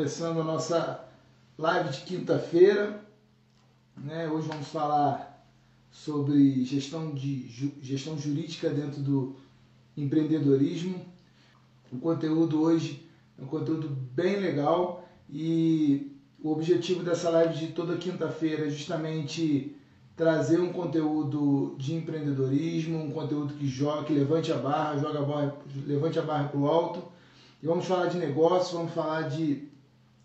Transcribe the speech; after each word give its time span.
começando 0.00 0.40
a 0.40 0.44
nossa 0.44 1.04
live 1.58 1.90
de 1.90 2.00
quinta-feira. 2.04 3.04
Né? 3.98 4.26
Hoje 4.30 4.48
vamos 4.48 4.68
falar 4.68 5.46
sobre 5.90 6.64
gestão, 6.64 7.10
de, 7.10 7.46
gestão 7.82 8.16
jurídica 8.16 8.70
dentro 8.70 9.02
do 9.02 9.36
empreendedorismo. 9.94 11.04
O 11.92 11.98
conteúdo 11.98 12.62
hoje 12.62 13.06
é 13.38 13.42
um 13.42 13.46
conteúdo 13.46 13.90
bem 13.90 14.40
legal 14.40 15.06
e 15.28 16.16
o 16.42 16.50
objetivo 16.50 17.04
dessa 17.04 17.28
live 17.28 17.58
de 17.58 17.66
toda 17.74 17.98
quinta-feira 17.98 18.68
é 18.68 18.70
justamente 18.70 19.76
trazer 20.16 20.60
um 20.60 20.72
conteúdo 20.72 21.76
de 21.76 21.94
empreendedorismo, 21.94 23.04
um 23.04 23.10
conteúdo 23.10 23.52
que 23.52 23.68
joga, 23.68 24.04
que 24.04 24.14
levante 24.14 24.50
a 24.50 24.56
barra, 24.56 24.96
joga 24.96 25.18
a 25.18 25.22
barra, 25.22 25.56
levante 25.86 26.18
a 26.18 26.22
barra 26.22 26.48
para 26.48 26.58
o 26.58 26.66
alto. 26.66 27.02
E 27.62 27.66
vamos 27.66 27.84
falar 27.84 28.06
de 28.06 28.16
negócio, 28.16 28.78
vamos 28.78 28.94
falar 28.94 29.28
de, 29.28 29.68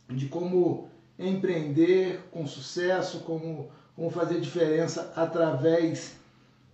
de 0.09 0.27
como 0.27 0.89
empreender 1.17 2.19
com 2.31 2.45
sucesso, 2.45 3.19
como, 3.19 3.69
como 3.95 4.09
fazer 4.09 4.39
diferença 4.39 5.13
através 5.15 6.15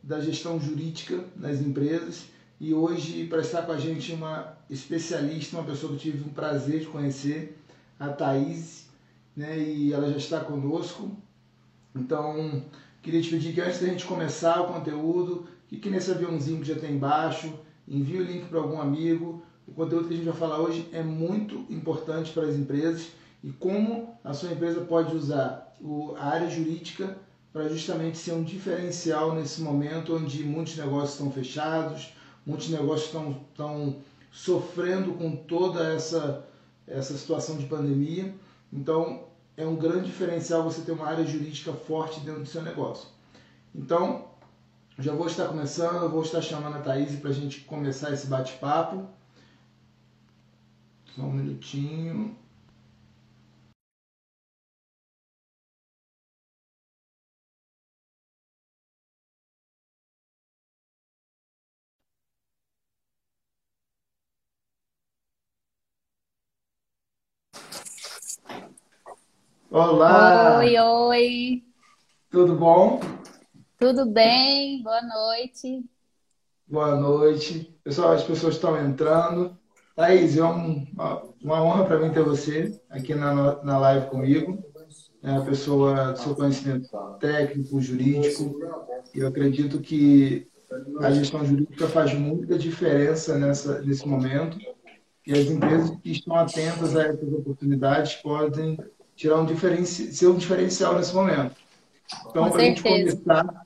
da 0.02 0.20
gestão 0.20 0.60
jurídica 0.60 1.24
nas 1.36 1.60
empresas. 1.62 2.26
E 2.60 2.74
hoje, 2.74 3.28
para 3.28 3.42
estar 3.42 3.64
com 3.64 3.72
a 3.72 3.78
gente, 3.78 4.14
uma 4.14 4.58
especialista, 4.70 5.58
uma 5.58 5.66
pessoa 5.66 5.94
que 5.94 6.00
tive 6.00 6.24
um 6.24 6.34
prazer 6.34 6.82
de 6.82 6.88
conhecer, 6.88 7.58
a 8.00 8.10
Thaís, 8.10 8.88
né? 9.36 9.60
e 9.60 9.94
ela 9.94 10.10
já 10.10 10.18
está 10.18 10.40
conosco. 10.40 11.12
Então, 11.96 12.64
Queria 13.02 13.20
te 13.20 13.30
pedir 13.32 13.54
que 13.54 13.62
antes 13.62 13.80
da 13.80 13.88
gente 13.88 14.06
começar 14.06 14.62
o 14.62 14.68
conteúdo, 14.68 15.48
clique 15.68 15.90
nesse 15.90 16.12
aviãozinho 16.12 16.62
que 16.62 16.68
já 16.68 16.76
tem 16.76 16.94
embaixo, 16.94 17.52
envie 17.88 18.20
o 18.20 18.24
link 18.24 18.46
para 18.46 18.60
algum 18.60 18.80
amigo. 18.80 19.44
O 19.68 19.72
conteúdo 19.72 20.08
que 20.08 20.14
a 20.14 20.18
gente 20.18 20.26
vai 20.26 20.36
falar 20.36 20.60
hoje 20.60 20.88
é 20.92 21.02
muito 21.02 21.66
importante 21.70 22.32
para 22.32 22.44
as 22.44 22.56
empresas 22.56 23.10
e 23.44 23.52
como 23.52 24.18
a 24.24 24.34
sua 24.34 24.52
empresa 24.52 24.82
pode 24.82 25.16
usar 25.16 25.76
a 26.18 26.26
área 26.28 26.50
jurídica 26.50 27.18
para 27.52 27.68
justamente 27.68 28.18
ser 28.18 28.34
um 28.34 28.44
diferencial 28.44 29.34
nesse 29.34 29.62
momento 29.62 30.16
onde 30.16 30.44
muitos 30.44 30.78
negócios 30.78 31.14
estão 31.14 31.32
fechados, 31.32 32.14
muitos 32.46 32.70
negócios 32.70 33.08
estão, 33.08 33.32
estão 33.52 33.96
sofrendo 34.32 35.14
com 35.14 35.36
toda 35.36 35.94
essa, 35.94 36.46
essa 36.88 37.18
situação 37.18 37.58
de 37.58 37.66
pandemia. 37.66 38.34
Então, 38.72 39.26
é 39.58 39.66
um 39.66 39.76
grande 39.76 40.06
diferencial 40.06 40.64
você 40.64 40.82
ter 40.82 40.94
uma 40.94 41.08
área 41.08 41.26
jurídica 41.26 41.74
forte 41.74 42.20
dentro 42.22 42.42
do 42.42 42.48
seu 42.48 42.62
negócio. 42.62 43.10
Então, 43.76 44.26
já 44.98 45.14
vou 45.14 45.28
estar 45.28 45.48
começando, 45.48 46.10
vou 46.10 46.22
estar 46.22 46.42
chamando 46.42 46.78
a 46.78 46.80
Thaís 46.80 47.20
para 47.20 47.32
a 47.32 47.34
gente 47.34 47.62
começar 47.62 48.12
esse 48.14 48.28
bate-papo. 48.28 49.08
Só 51.16 51.24
um 51.24 51.34
minutinho. 51.34 52.38
Olá! 69.70 70.60
Oi, 70.60 70.78
oi! 70.80 71.64
Tudo 72.30 72.56
bom? 72.56 73.02
Tudo 73.78 74.06
bem? 74.06 74.82
Boa 74.82 75.02
noite. 75.02 75.84
Boa 76.66 76.96
noite. 76.96 77.78
Pessoal, 77.84 78.14
as 78.14 78.24
pessoas 78.24 78.56
estão 78.56 78.78
entrando. 78.78 79.61
Thaís, 80.02 80.36
é 80.36 80.44
uma, 80.44 81.22
uma 81.44 81.64
honra 81.64 81.86
para 81.86 82.00
mim 82.00 82.10
ter 82.10 82.24
você 82.24 82.76
aqui 82.90 83.14
na, 83.14 83.64
na 83.64 83.78
live 83.78 84.08
comigo. 84.08 84.58
É 85.22 85.30
uma 85.30 85.46
pessoa 85.46 86.14
do 86.14 86.18
seu 86.18 86.34
conhecimento 86.34 86.90
técnico, 87.20 87.80
jurídico. 87.80 88.60
E 89.14 89.20
eu 89.20 89.28
acredito 89.28 89.80
que 89.80 90.48
a 91.02 91.12
gestão 91.12 91.46
jurídica 91.46 91.88
faz 91.88 92.16
muita 92.16 92.58
diferença 92.58 93.38
nessa, 93.38 93.80
nesse 93.82 94.08
momento. 94.08 94.58
E 95.28 95.34
as 95.34 95.46
empresas 95.46 95.92
que 96.02 96.12
estão 96.12 96.36
atentas 96.36 96.96
a 96.96 97.04
essas 97.04 97.32
oportunidades 97.32 98.16
podem 98.16 98.80
tirar 99.16 99.40
um 99.40 99.46
diferenci... 99.46 100.12
ser 100.12 100.26
um 100.30 100.36
diferencial 100.36 100.96
nesse 100.96 101.14
momento. 101.14 101.56
Então, 102.28 102.50
para 102.50 102.60
a 102.60 102.66
gente 102.66 102.82
começar, 102.82 103.66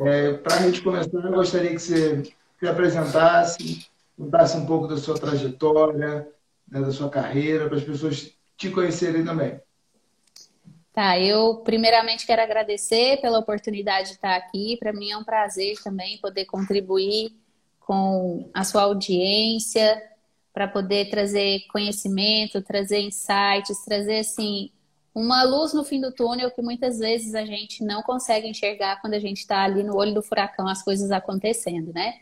é, 0.00 0.32
para 0.32 0.54
a 0.54 0.62
gente 0.62 0.80
começar, 0.80 1.18
eu 1.18 1.32
gostaria 1.32 1.70
que 1.70 1.78
você 1.78 2.22
se 2.58 2.66
apresentasse, 2.66 3.86
contasse 4.16 4.56
um 4.56 4.66
pouco 4.66 4.86
da 4.86 4.96
sua 4.96 5.18
trajetória, 5.18 6.28
né, 6.68 6.80
da 6.80 6.90
sua 6.90 7.08
carreira, 7.08 7.66
para 7.68 7.76
as 7.76 7.84
pessoas 7.84 8.32
te 8.56 8.70
conhecerem 8.70 9.24
também. 9.24 9.60
Tá, 10.92 11.18
eu 11.18 11.56
primeiramente 11.64 12.24
quero 12.24 12.40
agradecer 12.40 13.20
pela 13.20 13.40
oportunidade 13.40 14.10
de 14.10 14.14
estar 14.14 14.36
aqui. 14.36 14.76
Para 14.78 14.92
mim 14.92 15.10
é 15.10 15.16
um 15.16 15.24
prazer 15.24 15.76
também 15.82 16.18
poder 16.18 16.44
contribuir 16.44 17.32
com 17.80 18.48
a 18.54 18.62
sua 18.62 18.82
audiência, 18.82 20.00
para 20.54 20.68
poder 20.68 21.10
trazer 21.10 21.66
conhecimento, 21.72 22.62
trazer 22.62 23.00
insights, 23.00 23.84
trazer 23.84 24.18
assim 24.20 24.70
uma 25.12 25.42
luz 25.42 25.74
no 25.74 25.84
fim 25.84 26.00
do 26.00 26.12
túnel 26.12 26.50
que 26.50 26.62
muitas 26.62 26.98
vezes 26.98 27.34
a 27.34 27.44
gente 27.44 27.82
não 27.84 28.02
consegue 28.02 28.48
enxergar 28.48 29.00
quando 29.00 29.14
a 29.14 29.18
gente 29.18 29.38
está 29.38 29.64
ali 29.64 29.82
no 29.82 29.96
olho 29.96 30.14
do 30.14 30.22
furacão, 30.22 30.68
as 30.68 30.82
coisas 30.82 31.10
acontecendo, 31.10 31.92
né? 31.92 32.14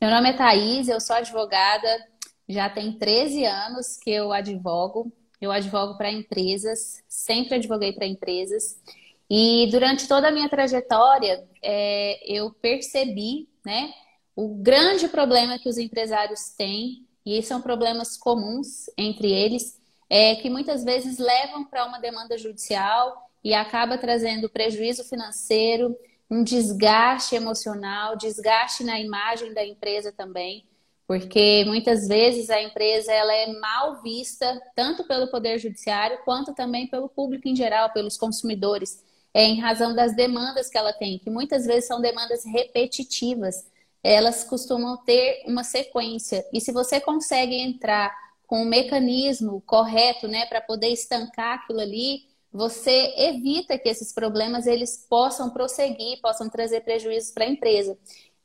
Meu 0.00 0.08
nome 0.10 0.30
é 0.30 0.32
Thaís, 0.32 0.88
eu 0.88 0.98
sou 0.98 1.14
advogada, 1.14 2.08
já 2.48 2.70
tem 2.70 2.90
13 2.90 3.44
anos 3.44 3.98
que 3.98 4.10
eu 4.10 4.32
advogo. 4.32 5.12
Eu 5.38 5.52
advogo 5.52 5.98
para 5.98 6.10
empresas, 6.10 7.02
sempre 7.06 7.56
advoguei 7.56 7.92
para 7.92 8.06
empresas. 8.06 8.80
E 9.28 9.68
durante 9.70 10.08
toda 10.08 10.28
a 10.28 10.30
minha 10.30 10.48
trajetória, 10.48 11.46
é, 11.62 12.18
eu 12.24 12.50
percebi 12.50 13.46
né, 13.62 13.92
o 14.34 14.54
grande 14.54 15.06
problema 15.06 15.58
que 15.58 15.68
os 15.68 15.76
empresários 15.76 16.48
têm 16.56 17.06
e 17.24 17.42
são 17.42 17.60
problemas 17.60 18.16
comuns 18.16 18.86
entre 18.96 19.30
eles, 19.30 19.78
é, 20.08 20.34
que 20.36 20.48
muitas 20.48 20.82
vezes 20.82 21.18
levam 21.18 21.66
para 21.66 21.84
uma 21.84 22.00
demanda 22.00 22.38
judicial 22.38 23.30
e 23.44 23.52
acaba 23.52 23.98
trazendo 23.98 24.48
prejuízo 24.48 25.04
financeiro, 25.04 25.94
um 26.30 26.44
desgaste 26.44 27.34
emocional, 27.34 28.16
desgaste 28.16 28.84
na 28.84 29.00
imagem 29.00 29.52
da 29.52 29.64
empresa 29.64 30.12
também, 30.12 30.64
porque 31.06 31.64
muitas 31.66 32.06
vezes 32.06 32.50
a 32.50 32.62
empresa 32.62 33.12
ela 33.12 33.34
é 33.34 33.52
mal 33.58 34.00
vista 34.00 34.60
tanto 34.76 35.04
pelo 35.04 35.28
poder 35.28 35.58
judiciário 35.58 36.18
quanto 36.24 36.54
também 36.54 36.86
pelo 36.86 37.08
público 37.08 37.48
em 37.48 37.56
geral, 37.56 37.92
pelos 37.92 38.16
consumidores, 38.16 39.02
é, 39.34 39.44
em 39.44 39.60
razão 39.60 39.94
das 39.94 40.14
demandas 40.14 40.68
que 40.68 40.78
ela 40.78 40.92
tem, 40.92 41.18
que 41.18 41.30
muitas 41.30 41.66
vezes 41.66 41.86
são 41.86 42.00
demandas 42.00 42.44
repetitivas 42.44 43.64
elas 44.02 44.44
costumam 44.44 44.96
ter 44.96 45.42
uma 45.46 45.62
sequência. 45.64 46.44
E 46.52 46.60
se 46.60 46.72
você 46.72 47.00
consegue 47.00 47.54
entrar 47.54 48.14
com 48.46 48.62
o 48.62 48.66
mecanismo 48.66 49.60
correto, 49.62 50.26
né, 50.26 50.46
para 50.46 50.60
poder 50.60 50.88
estancar 50.88 51.58
aquilo 51.58 51.80
ali, 51.80 52.24
você 52.52 53.14
evita 53.16 53.78
que 53.78 53.88
esses 53.88 54.12
problemas 54.12 54.66
eles 54.66 55.06
possam 55.08 55.50
prosseguir, 55.50 56.20
possam 56.20 56.48
trazer 56.48 56.80
prejuízos 56.80 57.30
para 57.30 57.44
a 57.44 57.48
empresa. 57.48 57.96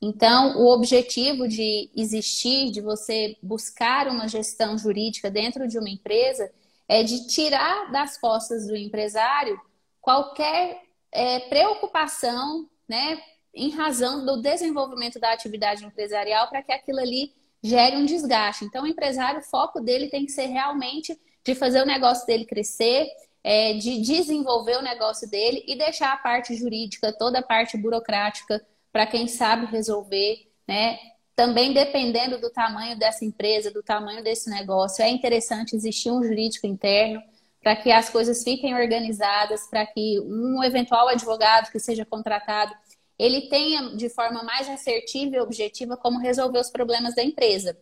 Então, 0.01 0.57
o 0.57 0.71
objetivo 0.71 1.47
de 1.47 1.89
existir, 1.95 2.69
de 2.69 2.81
você 2.81 3.35
buscar 3.41 4.07
uma 4.07 4.27
gestão 4.27 4.77
jurídica 4.77 5.31
dentro 5.31 5.67
de 5.67 5.79
uma 5.79 5.89
empresa, 5.89 6.51
é 6.87 7.01
de 7.01 7.27
tirar 7.27 7.91
das 7.91 8.17
costas 8.17 8.67
do 8.67 8.75
empresário 8.75 9.59
qualquer 9.99 10.83
é, 11.11 11.39
preocupação, 11.39 12.69
né, 12.87 13.19
em 13.53 13.71
razão 13.71 14.25
do 14.25 14.41
desenvolvimento 14.41 15.19
da 15.19 15.31
atividade 15.31 15.83
empresarial 15.83 16.47
para 16.49 16.61
que 16.61 16.71
aquilo 16.71 16.99
ali 16.99 17.33
gere 17.63 17.95
um 17.95 18.05
desgaste. 18.05 18.65
Então, 18.65 18.83
o 18.83 18.87
empresário, 18.87 19.39
o 19.39 19.43
foco 19.43 19.81
dele 19.81 20.09
tem 20.09 20.25
que 20.25 20.31
ser 20.31 20.45
realmente 20.45 21.19
de 21.43 21.55
fazer 21.55 21.81
o 21.81 21.85
negócio 21.85 22.27
dele 22.27 22.45
crescer, 22.45 23.07
é, 23.47 23.73
de 23.73 24.01
desenvolver 24.01 24.75
o 24.75 24.81
negócio 24.81 25.29
dele 25.29 25.63
e 25.67 25.77
deixar 25.77 26.11
a 26.11 26.17
parte 26.17 26.55
jurídica, 26.55 27.13
toda 27.13 27.37
a 27.37 27.43
parte 27.43 27.77
burocrática 27.77 28.59
para 28.91 29.05
quem 29.05 29.27
sabe 29.27 29.67
resolver, 29.67 30.49
né? 30.67 30.97
Também 31.35 31.71
dependendo 31.71 32.41
do 32.41 32.49
tamanho 32.49 32.97
dessa 32.97 33.23
empresa, 33.23 33.69
do 33.69 33.83
tamanho 33.83 34.23
desse 34.23 34.49
negócio, 34.49 35.03
é 35.03 35.09
interessante 35.09 35.75
existir 35.75 36.09
um 36.09 36.23
jurídico 36.23 36.65
interno 36.65 37.21
para 37.61 37.75
que 37.75 37.91
as 37.91 38.09
coisas 38.09 38.43
fiquem 38.43 38.73
organizadas, 38.73 39.67
para 39.69 39.85
que 39.85 40.19
um 40.21 40.63
eventual 40.63 41.07
advogado 41.07 41.71
que 41.71 41.79
seja 41.79 42.03
contratado 42.03 42.73
ele 43.17 43.41
tenha 43.47 43.95
de 43.95 44.09
forma 44.09 44.41
mais 44.43 44.67
assertiva 44.67 45.35
e 45.35 45.39
objetiva 45.39 45.95
como 45.95 46.19
resolver 46.19 46.59
os 46.59 46.71
problemas 46.71 47.13
da 47.13 47.23
empresa. 47.23 47.77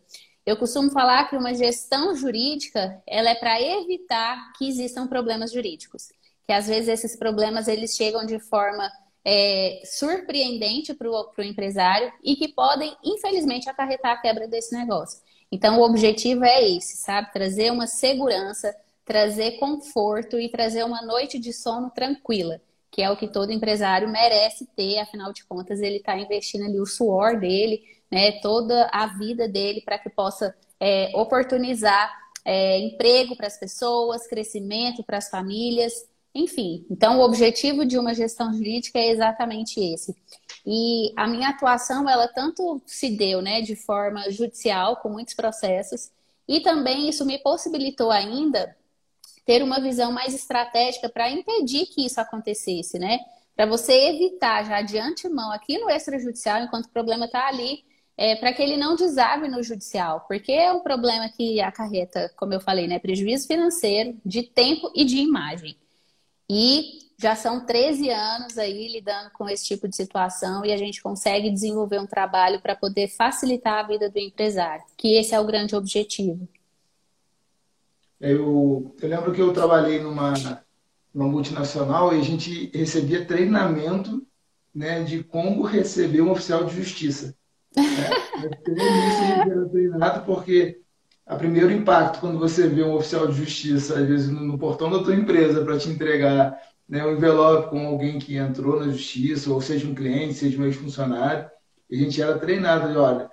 Eu 0.45 0.57
costumo 0.57 0.91
falar 0.91 1.29
que 1.29 1.37
uma 1.37 1.53
gestão 1.53 2.13
jurídica 2.15 3.01
ela 3.07 3.29
é 3.29 3.35
para 3.35 3.61
evitar 3.61 4.51
que 4.57 4.67
existam 4.67 5.07
problemas 5.07 5.51
jurídicos, 5.51 6.09
que 6.45 6.51
às 6.51 6.67
vezes 6.67 6.89
esses 6.89 7.15
problemas 7.17 7.67
eles 7.67 7.95
chegam 7.95 8.25
de 8.25 8.39
forma 8.39 8.91
é, 9.25 9.81
surpreendente 9.85 10.93
para 10.93 11.09
o 11.09 11.43
empresário 11.43 12.11
e 12.21 12.35
que 12.35 12.49
podem, 12.49 12.95
infelizmente, 13.03 13.69
acarretar 13.69 14.11
a 14.11 14.17
quebra 14.17 14.47
desse 14.47 14.75
negócio. 14.77 15.21
Então, 15.51 15.79
o 15.79 15.83
objetivo 15.83 16.43
é 16.43 16.67
esse, 16.67 16.97
sabe? 16.97 17.31
Trazer 17.31 17.71
uma 17.71 17.87
segurança, 17.87 18.75
trazer 19.05 19.59
conforto 19.59 20.39
e 20.39 20.49
trazer 20.49 20.83
uma 20.83 21.01
noite 21.01 21.39
de 21.39 21.53
sono 21.53 21.89
tranquila, 21.89 22.59
que 22.91 23.01
é 23.01 23.09
o 23.09 23.15
que 23.15 23.27
todo 23.27 23.51
empresário 23.51 24.09
merece 24.09 24.67
ter, 24.75 24.99
afinal 24.99 25.31
de 25.31 25.45
contas, 25.45 25.79
ele 25.79 25.97
está 25.97 26.17
investindo 26.17 26.65
ali 26.65 26.79
o 26.79 26.85
suor 26.85 27.39
dele, 27.39 27.81
né, 28.13 28.33
toda 28.33 28.87
a 28.93 29.07
vida 29.07 29.47
dele 29.47 29.81
para 29.81 29.97
que 29.97 30.07
possa 30.07 30.55
é, 30.79 31.11
oportunizar 31.15 32.13
é, 32.45 32.77
emprego 32.79 33.35
para 33.35 33.47
as 33.47 33.57
pessoas, 33.57 34.27
crescimento 34.27 35.03
para 35.03 35.17
as 35.17 35.29
famílias, 35.29 35.93
enfim. 36.35 36.85
Então, 36.91 37.19
o 37.19 37.23
objetivo 37.23 37.85
de 37.85 37.97
uma 37.97 38.13
gestão 38.13 38.53
jurídica 38.53 38.99
é 38.99 39.09
exatamente 39.09 39.79
esse. 39.79 40.15
E 40.63 41.11
a 41.15 41.27
minha 41.27 41.49
atuação, 41.49 42.07
ela 42.07 42.27
tanto 42.27 42.81
se 42.85 43.09
deu 43.09 43.41
né, 43.41 43.61
de 43.61 43.75
forma 43.75 44.29
judicial, 44.29 44.97
com 44.97 45.09
muitos 45.09 45.33
processos, 45.33 46.11
e 46.47 46.59
também 46.59 47.09
isso 47.09 47.25
me 47.25 47.39
possibilitou 47.39 48.11
ainda 48.11 48.75
ter 49.45 49.63
uma 49.63 49.79
visão 49.79 50.11
mais 50.11 50.35
estratégica 50.35 51.09
para 51.09 51.31
impedir 51.31 51.87
que 51.87 52.05
isso 52.05 52.21
acontecesse, 52.21 52.99
né? 52.99 53.19
Para 53.55 53.65
você 53.65 53.93
evitar 54.09 54.63
já 54.65 54.81
de 54.81 54.97
antemão 54.97 55.51
aqui 55.51 55.77
no 55.77 55.89
extrajudicial, 55.89 56.61
enquanto 56.61 56.85
o 56.85 56.89
problema 56.89 57.25
está 57.25 57.47
ali, 57.47 57.83
é, 58.17 58.35
para 58.35 58.53
que 58.53 58.61
ele 58.61 58.77
não 58.77 58.95
desabe 58.95 59.47
no 59.47 59.63
judicial, 59.63 60.25
porque 60.27 60.51
é 60.51 60.71
um 60.71 60.81
problema 60.81 61.29
que 61.29 61.59
acarreta, 61.59 62.31
como 62.35 62.53
eu 62.53 62.61
falei, 62.61 62.87
né, 62.87 62.99
prejuízo 62.99 63.47
financeiro, 63.47 64.15
de 64.25 64.43
tempo 64.43 64.91
e 64.95 65.03
de 65.03 65.17
imagem. 65.17 65.75
E 66.49 66.99
já 67.17 67.35
são 67.35 67.65
13 67.65 68.09
anos 68.09 68.57
aí 68.57 68.87
lidando 68.91 69.31
com 69.31 69.49
esse 69.49 69.65
tipo 69.65 69.87
de 69.87 69.95
situação 69.95 70.65
e 70.65 70.71
a 70.71 70.77
gente 70.77 71.01
consegue 71.01 71.49
desenvolver 71.49 71.99
um 71.99 72.05
trabalho 72.05 72.61
para 72.61 72.75
poder 72.75 73.07
facilitar 73.07 73.79
a 73.79 73.87
vida 73.87 74.09
do 74.09 74.19
empresário, 74.19 74.83
que 74.97 75.15
esse 75.17 75.33
é 75.33 75.39
o 75.39 75.45
grande 75.45 75.75
objetivo. 75.75 76.47
Eu, 78.19 78.95
eu 79.01 79.09
lembro 79.09 79.33
que 79.33 79.41
eu 79.41 79.51
trabalhei 79.51 80.01
numa, 80.01 80.33
numa 81.13 81.27
multinacional 81.27 82.13
e 82.13 82.19
a 82.19 82.23
gente 82.23 82.69
recebia 82.73 83.25
treinamento 83.25 84.25
né, 84.73 85.03
de 85.03 85.23
como 85.23 85.63
receber 85.63 86.21
um 86.21 86.31
oficial 86.31 86.63
de 86.65 86.75
justiça. 86.75 87.35
Né? 87.75 88.09
era 89.49 89.69
treinado 89.69 90.25
porque 90.25 90.79
a 91.25 91.35
primeiro 91.35 91.71
impacto 91.71 92.19
quando 92.19 92.37
você 92.37 92.67
vê 92.67 92.83
um 92.83 92.95
oficial 92.95 93.27
de 93.27 93.37
justiça, 93.37 93.99
às 93.99 94.07
vezes 94.07 94.29
no, 94.29 94.57
portão 94.57 94.89
da 94.89 95.03
tua 95.03 95.15
empresa, 95.15 95.63
para 95.63 95.77
te 95.77 95.89
entregar 95.89 96.57
né, 96.87 97.05
um 97.05 97.13
envelope 97.13 97.69
com 97.69 97.87
alguém 97.87 98.19
que 98.19 98.35
entrou 98.35 98.79
na 98.79 98.91
justiça, 98.91 99.51
ou 99.51 99.61
seja 99.61 99.87
um 99.87 99.95
cliente, 99.95 100.33
seja 100.33 100.61
um 100.61 100.65
ex-funcionário, 100.65 101.49
a 101.91 101.95
gente 101.95 102.21
era 102.21 102.37
treinado 102.37 102.91
de, 102.91 102.97
olha, 102.97 103.31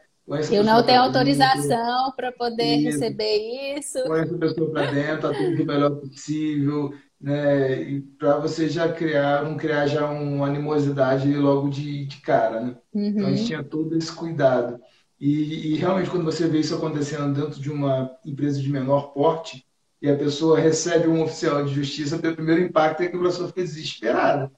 eu 0.53 0.63
não 0.63 0.85
tenho 0.85 1.01
autorização 1.01 2.13
para 2.15 2.31
poder 2.31 2.77
isso, 2.77 3.01
receber 3.01 3.77
isso. 3.77 3.99
Põe 4.05 4.21
essa 4.21 4.39
pessoa 4.39 4.71
para 4.71 4.91
dentro, 4.93 5.29
atende 5.29 5.63
o 5.63 5.67
melhor 5.67 5.91
possível, 5.97 6.95
né? 7.21 7.83
E 7.83 8.01
para 8.01 8.39
você 8.39 8.69
já 8.69 8.91
criar, 8.91 9.45
não 9.45 9.57
criar 9.57 9.87
já 9.87 10.09
uma 10.09 10.47
animosidade 10.47 11.33
logo 11.35 11.69
de, 11.69 12.07
de 12.07 12.21
cara, 12.21 12.61
né? 12.61 12.77
Uhum. 12.95 13.07
Então 13.07 13.27
a 13.27 13.31
gente 13.31 13.47
tinha 13.47 13.63
todo 13.63 13.97
esse 13.97 14.11
cuidado. 14.13 14.81
E, 15.21 15.75
e, 15.75 15.77
realmente 15.77 16.09
quando 16.09 16.25
você 16.25 16.49
vê 16.49 16.61
isso 16.61 16.75
acontecendo 16.75 17.35
dentro 17.35 17.61
de 17.61 17.71
uma 17.71 18.11
empresa 18.25 18.59
de 18.59 18.71
menor 18.71 19.13
porte 19.13 19.67
e 20.01 20.09
a 20.09 20.17
pessoa 20.17 20.59
recebe 20.59 21.09
um 21.09 21.23
oficial 21.23 21.63
de 21.63 21.75
justiça, 21.75 22.17
o 22.17 22.21
primeiro 22.35 22.63
impacto 22.63 23.03
é 23.03 23.09
que 23.09 23.17
a 23.17 23.21
pessoa 23.21 23.49
fica 23.49 23.63
desesperada. 23.63 24.51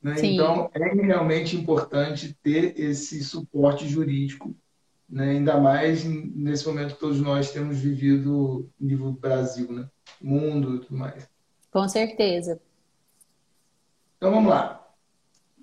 Né? 0.00 0.14
Então 0.22 0.70
é 0.72 0.94
realmente 0.94 1.56
importante 1.56 2.38
ter 2.40 2.78
esse 2.78 3.24
suporte 3.24 3.88
jurídico 3.88 4.54
né? 5.08 5.30
ainda 5.30 5.58
mais 5.58 6.04
nesse 6.04 6.66
momento 6.66 6.94
que 6.94 7.00
todos 7.00 7.20
nós 7.20 7.50
temos 7.50 7.78
vivido 7.78 8.70
nível 8.78 9.10
Brasil, 9.10 9.72
né? 9.72 9.88
mundo 10.20 10.76
e 10.76 10.80
tudo 10.80 10.96
mais. 10.96 11.28
Com 11.76 11.86
certeza. 11.90 12.58
Então 14.16 14.30
vamos 14.30 14.48
lá. 14.48 14.82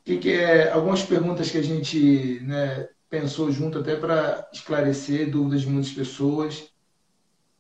Que, 0.06 0.20
que 0.20 0.32
é 0.32 0.70
algumas 0.70 1.02
perguntas 1.02 1.50
que 1.50 1.58
a 1.58 1.64
gente 1.64 2.40
né, 2.42 2.88
pensou 3.10 3.52
junto 3.52 3.80
até 3.80 3.96
para 3.96 4.48
esclarecer 4.54 5.32
dúvidas 5.32 5.62
de 5.62 5.70
muitas 5.70 5.92
pessoas. 5.92 6.72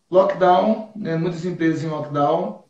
Lockdown, 0.07 0.91
né, 0.95 1.15
muitas 1.15 1.43
empresas 1.45 1.83
em 1.83 1.87
lockdown, 1.87 2.65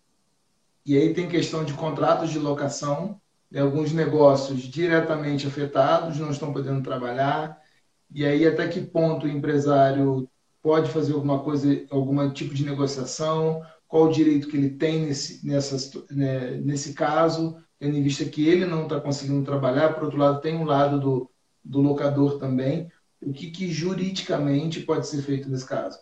e 0.85 0.97
aí 0.97 1.13
tem 1.13 1.27
questão 1.27 1.65
de 1.65 1.73
contratos 1.73 2.29
de 2.29 2.39
locação, 2.39 3.19
né, 3.51 3.59
alguns 3.59 3.91
negócios 3.91 4.61
diretamente 4.61 5.45
afetados, 5.45 6.17
não 6.17 6.31
estão 6.31 6.53
podendo 6.53 6.81
trabalhar, 6.81 7.61
e 8.09 8.25
aí, 8.25 8.47
até 8.47 8.69
que 8.69 8.79
ponto 8.79 9.25
o 9.25 9.29
empresário 9.29 10.29
pode 10.61 10.89
fazer 10.91 11.11
alguma 11.11 11.43
coisa, 11.43 11.67
algum 11.91 12.31
tipo 12.31 12.53
de 12.53 12.63
negociação? 12.63 13.61
Qual 13.93 14.05
o 14.05 14.11
direito 14.11 14.47
que 14.47 14.57
ele 14.57 14.71
tem 14.71 15.05
nesse, 15.05 15.45
nessa, 15.45 16.03
né, 16.09 16.59
nesse 16.65 16.95
caso, 16.95 17.63
tendo 17.77 17.95
em 17.95 18.01
vista 18.01 18.25
que 18.25 18.49
ele 18.49 18.65
não 18.65 18.85
está 18.85 18.99
conseguindo 18.99 19.45
trabalhar? 19.45 19.93
Por 19.93 20.05
outro 20.05 20.17
lado, 20.17 20.41
tem 20.41 20.55
um 20.55 20.63
lado 20.63 20.99
do, 20.99 21.29
do 21.63 21.79
locador 21.79 22.39
também. 22.39 22.91
O 23.21 23.31
que, 23.31 23.51
que 23.51 23.71
juridicamente 23.71 24.79
pode 24.79 25.05
ser 25.05 25.21
feito 25.21 25.47
nesse 25.47 25.67
caso? 25.67 25.99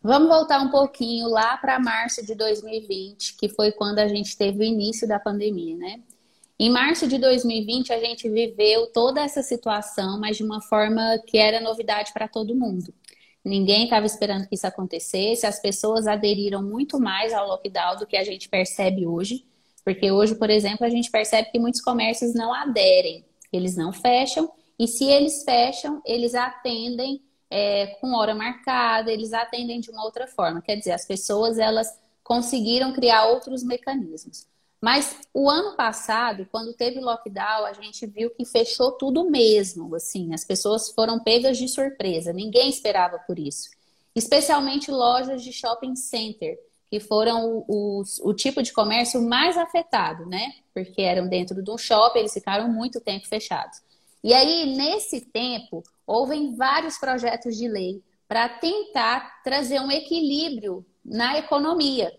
Vamos 0.00 0.28
voltar 0.28 0.60
um 0.60 0.70
pouquinho 0.70 1.28
lá 1.28 1.56
para 1.56 1.80
março 1.80 2.24
de 2.24 2.36
2020, 2.36 3.36
que 3.36 3.48
foi 3.48 3.72
quando 3.72 3.98
a 3.98 4.06
gente 4.06 4.38
teve 4.38 4.60
o 4.60 4.62
início 4.62 5.08
da 5.08 5.18
pandemia, 5.18 5.76
né? 5.76 6.00
Em 6.56 6.70
março 6.70 7.08
de 7.08 7.18
2020, 7.18 7.92
a 7.92 7.98
gente 7.98 8.28
viveu 8.28 8.86
toda 8.92 9.20
essa 9.20 9.42
situação, 9.42 10.20
mas 10.20 10.36
de 10.36 10.44
uma 10.44 10.60
forma 10.60 11.18
que 11.26 11.36
era 11.36 11.60
novidade 11.60 12.12
para 12.12 12.28
todo 12.28 12.54
mundo. 12.54 12.94
Ninguém 13.44 13.84
estava 13.84 14.06
esperando 14.06 14.48
que 14.48 14.54
isso 14.54 14.66
acontecesse, 14.66 15.46
as 15.46 15.60
pessoas 15.60 16.06
aderiram 16.06 16.62
muito 16.62 17.00
mais 17.00 17.32
ao 17.32 17.48
lockdown 17.48 17.96
do 17.96 18.06
que 18.06 18.16
a 18.16 18.22
gente 18.22 18.48
percebe 18.48 19.06
hoje, 19.06 19.44
porque 19.84 20.12
hoje, 20.12 20.36
por 20.36 20.48
exemplo, 20.48 20.86
a 20.86 20.88
gente 20.88 21.10
percebe 21.10 21.50
que 21.50 21.58
muitos 21.58 21.80
comércios 21.80 22.34
não 22.34 22.54
aderem, 22.54 23.24
eles 23.52 23.76
não 23.76 23.92
fecham, 23.92 24.50
e 24.78 24.86
se 24.86 25.04
eles 25.04 25.42
fecham, 25.44 26.00
eles 26.06 26.34
atendem 26.34 27.20
é, 27.50 27.86
com 28.00 28.14
hora 28.14 28.34
marcada, 28.34 29.12
eles 29.12 29.32
atendem 29.32 29.80
de 29.80 29.90
uma 29.90 30.04
outra 30.04 30.26
forma. 30.26 30.62
Quer 30.62 30.76
dizer, 30.76 30.92
as 30.92 31.04
pessoas 31.04 31.58
elas 31.58 31.86
conseguiram 32.24 32.92
criar 32.92 33.26
outros 33.26 33.62
mecanismos. 33.62 34.46
Mas 34.82 35.16
o 35.32 35.48
ano 35.48 35.76
passado, 35.76 36.44
quando 36.50 36.74
teve 36.74 36.98
lockdown, 36.98 37.66
a 37.66 37.72
gente 37.72 38.04
viu 38.04 38.30
que 38.30 38.44
fechou 38.44 38.90
tudo 38.90 39.30
mesmo, 39.30 39.94
assim, 39.94 40.34
as 40.34 40.44
pessoas 40.44 40.90
foram 40.90 41.22
pegas 41.22 41.56
de 41.56 41.68
surpresa, 41.68 42.32
ninguém 42.32 42.68
esperava 42.68 43.16
por 43.20 43.38
isso. 43.38 43.70
Especialmente 44.12 44.90
lojas 44.90 45.40
de 45.40 45.52
shopping 45.52 45.94
center, 45.94 46.58
que 46.90 46.98
foram 46.98 47.64
o 47.68 48.34
tipo 48.34 48.60
de 48.60 48.72
comércio 48.72 49.22
mais 49.22 49.56
afetado, 49.56 50.26
né? 50.26 50.52
Porque 50.74 51.00
eram 51.00 51.28
dentro 51.28 51.62
de 51.62 51.70
um 51.70 51.78
shopping, 51.78 52.18
eles 52.18 52.34
ficaram 52.34 52.68
muito 52.68 53.00
tempo 53.00 53.26
fechados. 53.28 53.80
E 54.22 54.34
aí, 54.34 54.76
nesse 54.76 55.20
tempo, 55.20 55.84
houve 56.04 56.54
vários 56.56 56.98
projetos 56.98 57.56
de 57.56 57.68
lei 57.68 58.02
para 58.26 58.48
tentar 58.48 59.42
trazer 59.44 59.80
um 59.80 59.90
equilíbrio 59.90 60.84
na 61.04 61.38
economia, 61.38 62.12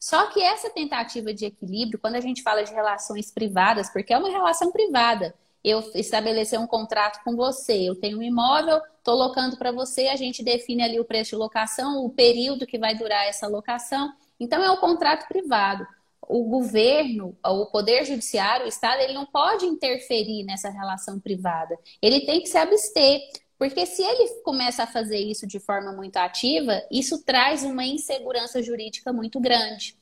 só 0.00 0.28
que 0.28 0.42
essa 0.42 0.70
tentativa 0.70 1.32
de 1.34 1.44
equilíbrio, 1.44 1.98
quando 1.98 2.16
a 2.16 2.20
gente 2.20 2.42
fala 2.42 2.64
de 2.64 2.72
relações 2.72 3.30
privadas, 3.30 3.90
porque 3.90 4.14
é 4.14 4.18
uma 4.18 4.30
relação 4.30 4.72
privada, 4.72 5.34
eu 5.62 5.80
estabelecer 5.94 6.58
um 6.58 6.66
contrato 6.66 7.22
com 7.22 7.36
você, 7.36 7.82
eu 7.82 7.94
tenho 7.94 8.18
um 8.18 8.22
imóvel, 8.22 8.80
estou 8.96 9.14
locando 9.14 9.58
para 9.58 9.70
você, 9.70 10.08
a 10.08 10.16
gente 10.16 10.42
define 10.42 10.82
ali 10.82 10.98
o 10.98 11.04
preço 11.04 11.30
de 11.30 11.36
locação, 11.36 12.02
o 12.02 12.08
período 12.08 12.66
que 12.66 12.78
vai 12.78 12.94
durar 12.94 13.26
essa 13.26 13.46
locação. 13.46 14.10
Então 14.38 14.62
é 14.62 14.70
um 14.70 14.78
contrato 14.78 15.28
privado. 15.28 15.86
O 16.22 16.44
governo, 16.44 17.36
o 17.44 17.66
poder 17.66 18.06
judiciário, 18.06 18.64
o 18.64 18.68
Estado, 18.68 19.02
ele 19.02 19.12
não 19.12 19.26
pode 19.26 19.66
interferir 19.66 20.44
nessa 20.44 20.70
relação 20.70 21.20
privada. 21.20 21.76
Ele 22.00 22.20
tem 22.20 22.40
que 22.40 22.48
se 22.48 22.56
abster. 22.56 23.20
Porque 23.60 23.84
se 23.84 24.02
ele 24.02 24.40
começa 24.42 24.84
a 24.84 24.86
fazer 24.86 25.18
isso 25.18 25.46
de 25.46 25.60
forma 25.60 25.92
muito 25.92 26.16
ativa, 26.16 26.82
isso 26.90 27.22
traz 27.22 27.62
uma 27.62 27.84
insegurança 27.84 28.62
jurídica 28.62 29.12
muito 29.12 29.38
grande. 29.38 29.98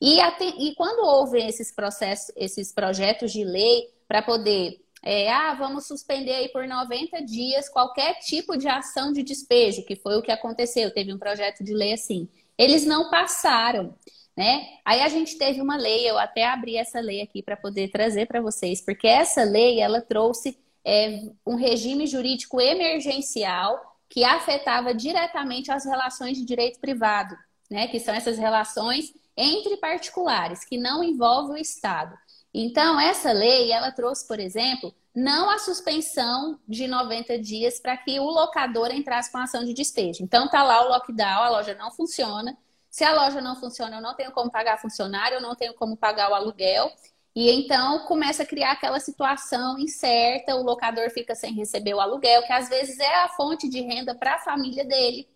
E, 0.00 0.18
até, 0.18 0.46
e 0.46 0.74
quando 0.74 1.06
houve 1.06 1.38
esses 1.38 1.70
processos, 1.70 2.34
esses 2.34 2.72
projetos 2.72 3.30
de 3.30 3.44
lei 3.44 3.90
para 4.08 4.22
poder, 4.22 4.80
é, 5.02 5.30
ah, 5.30 5.52
vamos 5.52 5.86
suspender 5.86 6.32
aí 6.32 6.48
por 6.48 6.66
90 6.66 7.22
dias 7.22 7.68
qualquer 7.68 8.14
tipo 8.20 8.56
de 8.56 8.66
ação 8.66 9.12
de 9.12 9.22
despejo, 9.22 9.84
que 9.84 9.94
foi 9.94 10.16
o 10.16 10.22
que 10.22 10.32
aconteceu, 10.32 10.90
teve 10.90 11.12
um 11.12 11.18
projeto 11.18 11.62
de 11.62 11.74
lei 11.74 11.92
assim. 11.92 12.30
Eles 12.56 12.86
não 12.86 13.10
passaram. 13.10 13.94
Né? 14.34 14.78
Aí 14.86 15.02
a 15.02 15.08
gente 15.10 15.36
teve 15.36 15.60
uma 15.60 15.76
lei, 15.76 16.08
eu 16.08 16.16
até 16.16 16.46
abri 16.46 16.78
essa 16.78 16.98
lei 16.98 17.20
aqui 17.20 17.42
para 17.42 17.58
poder 17.58 17.90
trazer 17.90 18.26
para 18.26 18.40
vocês, 18.40 18.80
porque 18.80 19.06
essa 19.06 19.44
lei 19.44 19.80
ela 19.80 20.00
trouxe 20.00 20.56
é, 20.84 21.22
um 21.46 21.54
regime 21.54 22.06
jurídico 22.06 22.60
emergencial 22.60 23.80
que 24.08 24.24
afetava 24.24 24.94
diretamente 24.94 25.70
as 25.70 25.84
relações 25.84 26.36
de 26.36 26.44
direito 26.44 26.78
privado, 26.78 27.36
né? 27.70 27.88
que 27.88 27.98
são 27.98 28.14
essas 28.14 28.38
relações 28.38 29.12
entre 29.36 29.76
particulares, 29.78 30.64
que 30.64 30.76
não 30.76 31.02
envolvem 31.02 31.56
o 31.56 31.58
Estado. 31.58 32.16
Então, 32.52 33.00
essa 33.00 33.32
lei, 33.32 33.72
ela 33.72 33.90
trouxe, 33.90 34.28
por 34.28 34.38
exemplo, 34.38 34.94
não 35.14 35.50
a 35.50 35.58
suspensão 35.58 36.58
de 36.66 36.86
90 36.86 37.38
dias 37.38 37.78
para 37.78 37.96
que 37.96 38.18
o 38.18 38.24
locador 38.24 38.90
entrasse 38.92 39.30
com 39.30 39.38
a 39.38 39.44
ação 39.44 39.64
de 39.64 39.74
despejo. 39.74 40.22
Então 40.22 40.48
tá 40.48 40.62
lá 40.62 40.84
o 40.84 40.88
lockdown, 40.88 41.42
a 41.42 41.50
loja 41.50 41.74
não 41.74 41.90
funciona. 41.90 42.56
Se 42.90 43.04
a 43.04 43.14
loja 43.14 43.40
não 43.40 43.56
funciona, 43.56 43.96
eu 43.96 44.02
não 44.02 44.14
tenho 44.14 44.32
como 44.32 44.50
pagar 44.50 44.80
funcionário, 44.80 45.36
eu 45.36 45.40
não 45.40 45.54
tenho 45.54 45.74
como 45.74 45.96
pagar 45.96 46.30
o 46.30 46.34
aluguel. 46.34 46.90
E 47.34 47.50
então 47.50 48.00
começa 48.00 48.42
a 48.42 48.46
criar 48.46 48.72
aquela 48.72 49.00
situação 49.00 49.78
incerta, 49.78 50.54
o 50.54 50.62
locador 50.62 51.10
fica 51.10 51.34
sem 51.34 51.54
receber 51.54 51.94
o 51.94 52.00
aluguel, 52.00 52.42
que 52.42 52.52
às 52.52 52.68
vezes 52.68 52.98
é 52.98 53.24
a 53.24 53.28
fonte 53.28 53.68
de 53.68 53.80
renda 53.80 54.14
para 54.14 54.34
a 54.34 54.38
família 54.38 54.84
dele, 54.84 55.26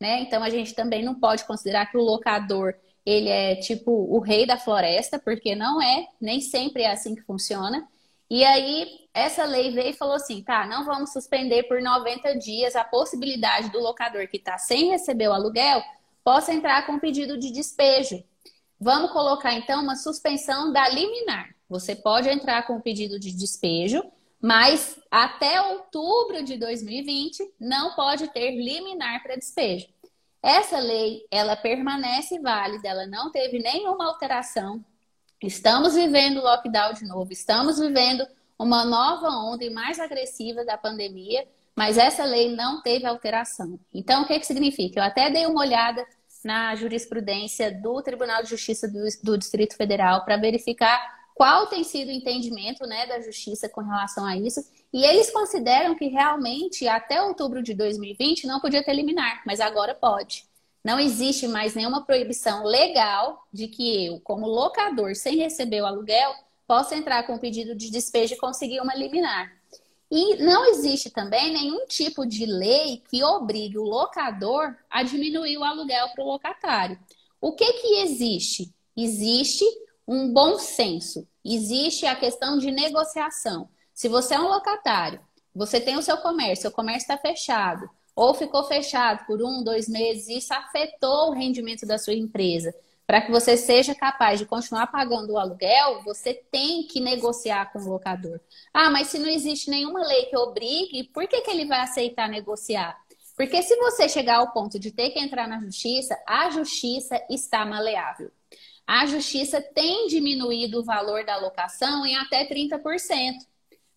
né? 0.00 0.20
Então 0.20 0.42
a 0.42 0.50
gente 0.50 0.74
também 0.74 1.04
não 1.04 1.14
pode 1.14 1.44
considerar 1.44 1.86
que 1.86 1.96
o 1.96 2.02
locador 2.02 2.74
ele 3.06 3.28
é 3.28 3.56
tipo 3.56 3.92
o 3.92 4.18
rei 4.18 4.46
da 4.46 4.58
floresta, 4.58 5.18
porque 5.18 5.54
não 5.54 5.80
é, 5.80 6.08
nem 6.20 6.40
sempre 6.40 6.82
é 6.82 6.90
assim 6.90 7.14
que 7.14 7.22
funciona. 7.22 7.86
E 8.28 8.44
aí 8.44 8.88
essa 9.12 9.44
lei 9.44 9.70
veio 9.70 9.90
e 9.90 9.96
falou 9.96 10.14
assim, 10.16 10.42
tá, 10.42 10.66
não 10.66 10.84
vamos 10.84 11.12
suspender 11.12 11.64
por 11.64 11.80
90 11.80 12.36
dias 12.38 12.74
a 12.74 12.82
possibilidade 12.82 13.70
do 13.70 13.78
locador 13.78 14.26
que 14.26 14.38
está 14.38 14.58
sem 14.58 14.90
receber 14.90 15.28
o 15.28 15.32
aluguel 15.32 15.82
possa 16.24 16.52
entrar 16.52 16.86
com 16.86 16.98
pedido 16.98 17.38
de 17.38 17.52
despejo. 17.52 18.24
Vamos 18.80 19.12
colocar 19.12 19.54
então 19.54 19.82
uma 19.82 19.96
suspensão 19.96 20.72
da 20.72 20.88
liminar. 20.88 21.54
Você 21.68 21.94
pode 21.94 22.28
entrar 22.28 22.66
com 22.66 22.80
pedido 22.80 23.18
de 23.18 23.32
despejo, 23.32 24.02
mas 24.40 24.98
até 25.10 25.60
outubro 25.60 26.42
de 26.44 26.58
2020 26.58 27.54
não 27.58 27.94
pode 27.94 28.28
ter 28.28 28.50
liminar 28.50 29.22
para 29.22 29.36
despejo. 29.36 29.88
Essa 30.42 30.78
lei, 30.78 31.26
ela 31.30 31.56
permanece 31.56 32.38
válida, 32.38 32.86
ela 32.86 33.06
não 33.06 33.30
teve 33.30 33.58
nenhuma 33.58 34.06
alteração. 34.06 34.84
Estamos 35.42 35.94
vivendo 35.94 36.42
lockdown 36.42 36.92
de 36.92 37.06
novo, 37.06 37.32
estamos 37.32 37.78
vivendo 37.78 38.26
uma 38.58 38.84
nova 38.84 39.28
onda 39.28 39.64
e 39.64 39.70
mais 39.70 39.98
agressiva 39.98 40.64
da 40.64 40.76
pandemia, 40.76 41.46
mas 41.74 41.98
essa 41.98 42.24
lei 42.24 42.54
não 42.54 42.82
teve 42.82 43.06
alteração. 43.06 43.78
Então, 43.92 44.22
o 44.22 44.26
que, 44.26 44.38
que 44.38 44.46
significa? 44.46 45.00
Eu 45.00 45.04
até 45.04 45.30
dei 45.30 45.46
uma 45.46 45.60
olhada 45.60 46.06
na 46.44 46.74
jurisprudência 46.74 47.72
do 47.72 48.02
Tribunal 48.02 48.42
de 48.42 48.50
Justiça 48.50 48.86
do, 48.86 49.00
do 49.22 49.38
Distrito 49.38 49.76
Federal 49.76 50.24
para 50.24 50.36
verificar 50.36 51.24
qual 51.34 51.66
tem 51.66 51.82
sido 51.82 52.08
o 52.08 52.12
entendimento 52.12 52.86
né, 52.86 53.06
da 53.06 53.20
justiça 53.20 53.68
com 53.68 53.80
relação 53.80 54.24
a 54.24 54.36
isso. 54.36 54.64
E 54.92 55.04
eles 55.04 55.30
consideram 55.30 55.96
que 55.96 56.06
realmente 56.06 56.86
até 56.86 57.20
outubro 57.20 57.62
de 57.62 57.74
2020 57.74 58.46
não 58.46 58.60
podia 58.60 58.84
ter 58.84 58.94
liminar, 58.94 59.42
mas 59.44 59.60
agora 59.60 59.94
pode. 59.94 60.44
Não 60.84 61.00
existe 61.00 61.48
mais 61.48 61.74
nenhuma 61.74 62.04
proibição 62.04 62.62
legal 62.62 63.48
de 63.52 63.66
que 63.66 64.06
eu, 64.06 64.20
como 64.20 64.46
locador, 64.46 65.16
sem 65.16 65.36
receber 65.36 65.80
o 65.80 65.86
aluguel, 65.86 66.32
possa 66.66 66.94
entrar 66.94 67.24
com 67.24 67.38
pedido 67.38 67.74
de 67.74 67.90
despejo 67.90 68.34
e 68.34 68.38
conseguir 68.38 68.80
uma 68.80 68.94
liminar. 68.94 69.50
E 70.16 70.36
não 70.36 70.64
existe 70.66 71.10
também 71.10 71.52
nenhum 71.52 71.86
tipo 71.86 72.24
de 72.24 72.46
lei 72.46 73.02
que 73.10 73.24
obrigue 73.24 73.78
o 73.78 73.82
locador 73.82 74.76
a 74.88 75.02
diminuir 75.02 75.58
o 75.58 75.64
aluguel 75.64 76.08
para 76.10 76.22
o 76.22 76.26
locatário. 76.28 76.96
O 77.40 77.50
que, 77.50 77.72
que 77.72 78.00
existe? 78.02 78.72
Existe 78.96 79.64
um 80.06 80.32
bom 80.32 80.56
senso, 80.56 81.26
existe 81.44 82.06
a 82.06 82.14
questão 82.14 82.58
de 82.58 82.70
negociação. 82.70 83.68
Se 83.92 84.06
você 84.06 84.34
é 84.34 84.40
um 84.40 84.46
locatário, 84.46 85.20
você 85.52 85.80
tem 85.80 85.98
o 85.98 86.02
seu 86.02 86.18
comércio, 86.18 86.62
seu 86.62 86.70
comércio 86.70 87.12
está 87.12 87.18
fechado, 87.18 87.90
ou 88.14 88.34
ficou 88.34 88.62
fechado 88.62 89.26
por 89.26 89.42
um, 89.42 89.64
dois 89.64 89.88
meses, 89.88 90.28
isso 90.28 90.54
afetou 90.54 91.30
o 91.30 91.34
rendimento 91.34 91.84
da 91.84 91.98
sua 91.98 92.14
empresa 92.14 92.72
para 93.06 93.20
que 93.20 93.30
você 93.30 93.56
seja 93.56 93.94
capaz 93.94 94.38
de 94.38 94.46
continuar 94.46 94.86
pagando 94.86 95.32
o 95.34 95.38
aluguel, 95.38 96.02
você 96.02 96.34
tem 96.34 96.86
que 96.86 97.00
negociar 97.00 97.72
com 97.72 97.78
o 97.78 97.88
locador. 97.88 98.40
Ah, 98.72 98.90
mas 98.90 99.08
se 99.08 99.18
não 99.18 99.28
existe 99.28 99.68
nenhuma 99.68 100.06
lei 100.06 100.26
que 100.26 100.36
obrigue, 100.36 101.04
por 101.04 101.26
que, 101.26 101.40
que 101.42 101.50
ele 101.50 101.66
vai 101.66 101.80
aceitar 101.80 102.28
negociar? 102.28 102.98
Porque 103.36 103.62
se 103.62 103.76
você 103.76 104.08
chegar 104.08 104.36
ao 104.36 104.52
ponto 104.52 104.78
de 104.78 104.90
ter 104.90 105.10
que 105.10 105.18
entrar 105.18 105.46
na 105.46 105.60
justiça, 105.60 106.16
a 106.26 106.50
justiça 106.50 107.20
está 107.28 107.64
maleável. 107.66 108.30
A 108.86 109.06
justiça 109.06 109.60
tem 109.60 110.06
diminuído 110.06 110.80
o 110.80 110.84
valor 110.84 111.24
da 111.24 111.36
locação 111.36 112.06
em 112.06 112.16
até 112.16 112.46
30%. 112.46 113.34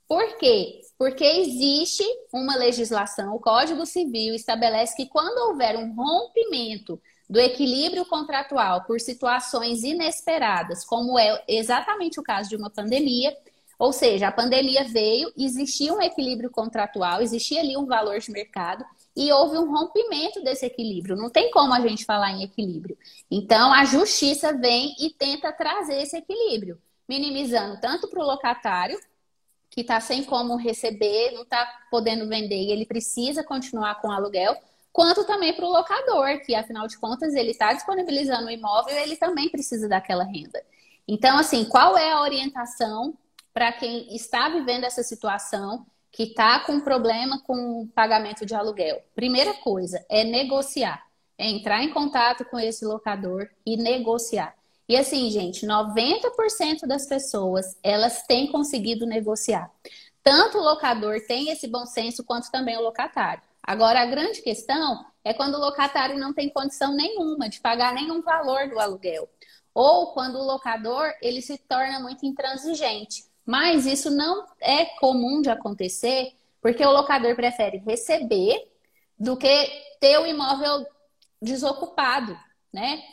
Por 0.08 0.38
quê? 0.38 0.82
Porque 0.98 1.24
existe 1.24 2.04
uma 2.34 2.56
legislação, 2.56 3.36
o 3.36 3.40
Código 3.40 3.86
Civil 3.86 4.34
estabelece 4.34 4.96
que 4.96 5.06
quando 5.06 5.50
houver 5.50 5.78
um 5.78 5.94
rompimento 5.94 7.00
do 7.30 7.40
equilíbrio 7.40 8.06
contratual 8.06 8.84
por 8.84 9.00
situações 9.02 9.84
inesperadas, 9.84 10.86
como 10.86 11.20
é 11.20 11.44
exatamente 11.48 12.20
o 12.20 12.24
caso 12.24 12.50
de 12.50 12.56
uma 12.56 12.70
pandemia. 12.70 13.36
Ou 13.78 13.94
seja, 13.94 14.28
a 14.28 14.32
pandemia 14.32 14.86
veio, 14.86 15.32
existia 15.38 15.94
um 15.94 16.02
equilíbrio 16.02 16.50
contratual, 16.50 17.22
existia 17.22 17.60
ali 17.60 17.78
um 17.78 17.86
valor 17.86 18.20
de 18.20 18.32
mercado 18.32 18.84
e 19.16 19.32
houve 19.32 19.58
um 19.58 19.72
rompimento 19.72 20.42
desse 20.42 20.66
equilíbrio. 20.66 21.16
Não 21.16 21.30
tem 21.30 21.52
como 21.52 21.74
a 21.74 21.82
gente 21.82 22.06
falar 22.06 22.32
em 22.32 22.44
equilíbrio. 22.44 22.98
Então, 23.30 23.72
a 23.72 23.84
justiça 23.86 24.54
vem 24.54 24.96
e 25.00 25.12
tenta 25.12 25.52
trazer 25.52 26.02
esse 26.02 26.18
equilíbrio, 26.18 26.80
minimizando 27.08 27.80
tanto 27.80 28.08
para 28.08 28.20
o 28.20 28.26
locatário, 28.26 29.00
que 29.70 29.82
está 29.82 30.00
sem 30.00 30.24
como 30.24 30.56
receber, 30.56 31.32
não 31.34 31.44
está 31.44 31.68
podendo 31.92 32.28
vender 32.28 32.56
e 32.56 32.72
ele 32.72 32.86
precisa 32.86 33.44
continuar 33.44 34.02
com 34.02 34.08
o 34.08 34.12
aluguel, 34.12 34.56
quanto 34.92 35.26
também 35.26 35.54
para 35.54 35.66
o 35.66 35.72
locador, 35.72 36.40
que 36.46 36.56
afinal 36.56 36.88
de 36.88 36.98
contas 36.98 37.36
ele 37.36 37.52
está 37.52 37.74
disponibilizando 37.74 38.48
o 38.48 38.52
imóvel 38.52 38.98
ele 38.98 39.16
também 39.16 39.50
precisa 39.50 39.88
daquela 39.88 40.24
renda. 40.24 40.64
Então, 41.08 41.38
assim, 41.38 41.66
qual 41.66 41.98
é 41.98 42.12
a 42.12 42.22
orientação 42.22 43.18
para 43.54 43.72
quem 43.72 44.14
está 44.16 44.50
vivendo 44.50 44.84
essa 44.84 45.02
situação, 45.04 45.86
que 46.12 46.24
está 46.24 46.60
com 46.62 46.80
problema 46.80 47.42
com 47.44 47.82
o 47.82 47.88
pagamento 47.88 48.46
de 48.46 48.54
aluguel? 48.54 49.02
Primeira 49.16 49.54
coisa 49.54 50.06
é 50.10 50.24
negociar, 50.24 51.04
é 51.38 51.48
entrar 51.48 51.84
em 51.84 51.92
contato 51.92 52.44
com 52.46 52.60
esse 52.60 52.84
locador 52.84 53.48
e 53.66 53.78
negociar. 53.78 54.56
E 54.90 54.96
assim, 54.96 55.30
gente, 55.30 55.66
90% 55.66 56.88
das 56.88 57.06
pessoas, 57.06 57.78
elas 57.84 58.24
têm 58.24 58.52
conseguido 58.52 59.06
negociar. 59.06 59.70
Tanto 60.24 60.58
o 60.58 60.64
locador 60.64 61.22
tem 61.28 61.50
esse 61.50 61.68
bom 61.68 61.86
senso, 61.86 62.24
quanto 62.24 62.52
também 62.52 62.78
o 62.78 62.82
locatário. 62.82 63.42
Agora, 63.68 64.02
a 64.02 64.06
grande 64.06 64.42
questão 64.42 65.06
é 65.26 65.34
quando 65.34 65.56
o 65.56 65.60
locatário 65.60 66.18
não 66.18 66.34
tem 66.34 66.50
condição 66.50 66.96
nenhuma 66.96 67.50
de 67.50 67.60
pagar 67.60 67.94
nenhum 67.94 68.22
valor 68.22 68.70
do 68.70 68.80
aluguel. 68.80 69.28
Ou 69.74 70.14
quando 70.14 70.38
o 70.38 70.46
locador 70.46 71.14
ele 71.22 71.42
se 71.42 71.58
torna 71.58 72.00
muito 72.00 72.26
intransigente. 72.26 73.26
Mas 73.46 73.86
isso 73.86 74.10
não 74.10 74.46
é 74.62 74.86
comum 75.02 75.42
de 75.42 75.50
acontecer, 75.50 76.34
porque 76.62 76.86
o 76.86 76.92
locador 76.92 77.36
prefere 77.36 77.80
receber 77.80 78.72
do 79.20 79.36
que 79.36 79.68
ter 80.00 80.18
o 80.18 80.26
imóvel 80.26 80.86
desocupado, 81.42 82.40
né? 82.72 83.04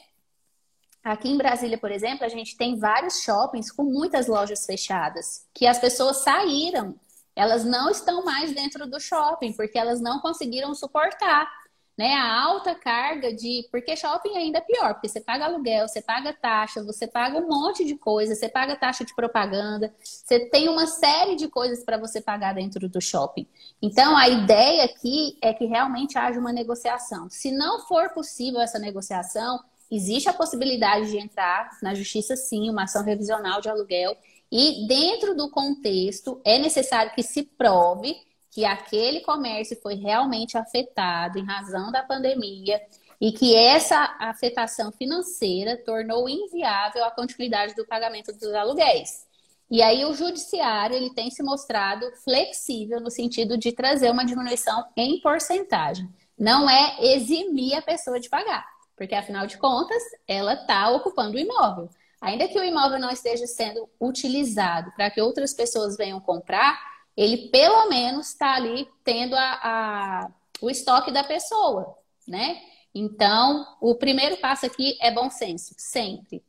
Aqui 1.02 1.28
em 1.28 1.36
Brasília, 1.36 1.76
por 1.76 1.90
exemplo, 1.90 2.24
a 2.24 2.28
gente 2.28 2.56
tem 2.56 2.78
vários 2.78 3.22
shoppings 3.22 3.72
com 3.72 3.82
muitas 3.82 4.28
lojas 4.28 4.64
fechadas, 4.64 5.46
que 5.52 5.66
as 5.66 5.78
pessoas 5.78 6.18
saíram 6.18 6.94
elas 7.36 7.64
não 7.64 7.90
estão 7.90 8.24
mais 8.24 8.52
dentro 8.52 8.86
do 8.86 9.00
shopping, 9.00 9.52
porque 9.52 9.78
elas 9.78 10.00
não 10.00 10.20
conseguiram 10.20 10.74
suportar 10.74 11.48
né, 11.96 12.14
a 12.14 12.42
alta 12.42 12.74
carga 12.74 13.32
de. 13.32 13.68
Porque 13.70 13.96
shopping 13.96 14.36
ainda 14.36 14.58
é 14.58 14.60
pior, 14.60 14.94
porque 14.94 15.08
você 15.08 15.20
paga 15.20 15.44
aluguel, 15.44 15.86
você 15.86 16.02
paga 16.02 16.32
taxa, 16.32 16.82
você 16.82 17.06
paga 17.06 17.38
um 17.38 17.46
monte 17.46 17.84
de 17.84 17.96
coisa, 17.96 18.34
você 18.34 18.48
paga 18.48 18.76
taxa 18.76 19.04
de 19.04 19.14
propaganda, 19.14 19.94
você 20.02 20.40
tem 20.50 20.68
uma 20.68 20.86
série 20.86 21.36
de 21.36 21.48
coisas 21.48 21.84
para 21.84 21.96
você 21.96 22.20
pagar 22.20 22.54
dentro 22.54 22.88
do 22.88 23.00
shopping. 23.00 23.46
Então, 23.80 24.16
a 24.16 24.28
ideia 24.28 24.84
aqui 24.84 25.38
é 25.40 25.52
que 25.52 25.66
realmente 25.66 26.18
haja 26.18 26.38
uma 26.38 26.52
negociação. 26.52 27.28
Se 27.30 27.52
não 27.52 27.86
for 27.86 28.10
possível 28.10 28.60
essa 28.60 28.78
negociação, 28.78 29.60
existe 29.90 30.28
a 30.28 30.32
possibilidade 30.32 31.10
de 31.10 31.18
entrar 31.18 31.70
na 31.80 31.94
justiça, 31.94 32.34
sim, 32.34 32.68
uma 32.68 32.84
ação 32.84 33.04
revisional 33.04 33.60
de 33.60 33.68
aluguel 33.68 34.16
e 34.56 34.86
dentro 34.86 35.34
do 35.34 35.50
contexto, 35.50 36.40
é 36.44 36.58
necessário 36.58 37.12
que 37.12 37.24
se 37.24 37.42
prove 37.42 38.16
que 38.52 38.64
aquele 38.64 39.18
comércio 39.18 39.76
foi 39.82 39.96
realmente 39.96 40.56
afetado 40.56 41.40
em 41.40 41.44
razão 41.44 41.90
da 41.90 42.04
pandemia 42.04 42.80
e 43.20 43.32
que 43.32 43.56
essa 43.56 44.16
afetação 44.20 44.92
financeira 44.92 45.76
tornou 45.84 46.28
inviável 46.28 47.04
a 47.04 47.10
continuidade 47.10 47.74
do 47.74 47.84
pagamento 47.84 48.32
dos 48.32 48.54
aluguéis. 48.54 49.26
E 49.68 49.82
aí 49.82 50.04
o 50.04 50.14
judiciário 50.14 50.94
ele 50.94 51.12
tem 51.12 51.32
se 51.32 51.42
mostrado 51.42 52.08
flexível 52.22 53.00
no 53.00 53.10
sentido 53.10 53.58
de 53.58 53.72
trazer 53.72 54.08
uma 54.08 54.24
diminuição 54.24 54.84
em 54.96 55.20
porcentagem. 55.20 56.08
Não 56.38 56.70
é 56.70 56.96
eximir 57.00 57.74
a 57.74 57.82
pessoa 57.82 58.20
de 58.20 58.28
pagar, 58.28 58.64
porque 58.96 59.16
afinal 59.16 59.48
de 59.48 59.58
contas 59.58 60.00
ela 60.28 60.54
está 60.54 60.90
ocupando 60.90 61.36
o 61.36 61.40
imóvel. 61.40 61.90
Ainda 62.20 62.48
que 62.48 62.58
o 62.58 62.64
imóvel 62.64 62.98
não 62.98 63.10
esteja 63.10 63.46
sendo 63.46 63.88
utilizado 64.00 64.90
para 64.92 65.10
que 65.10 65.20
outras 65.20 65.52
pessoas 65.52 65.96
venham 65.96 66.20
comprar, 66.20 66.78
ele 67.16 67.48
pelo 67.48 67.88
menos 67.88 68.28
está 68.28 68.54
ali 68.54 68.88
tendo 69.04 69.36
a, 69.36 69.60
a, 69.62 70.30
o 70.60 70.70
estoque 70.70 71.12
da 71.12 71.22
pessoa, 71.22 71.96
né? 72.26 72.60
Então, 72.94 73.76
o 73.80 73.94
primeiro 73.94 74.36
passo 74.36 74.66
aqui 74.66 74.96
é 75.00 75.10
bom 75.10 75.28
senso, 75.28 75.74
sempre. 75.76 76.42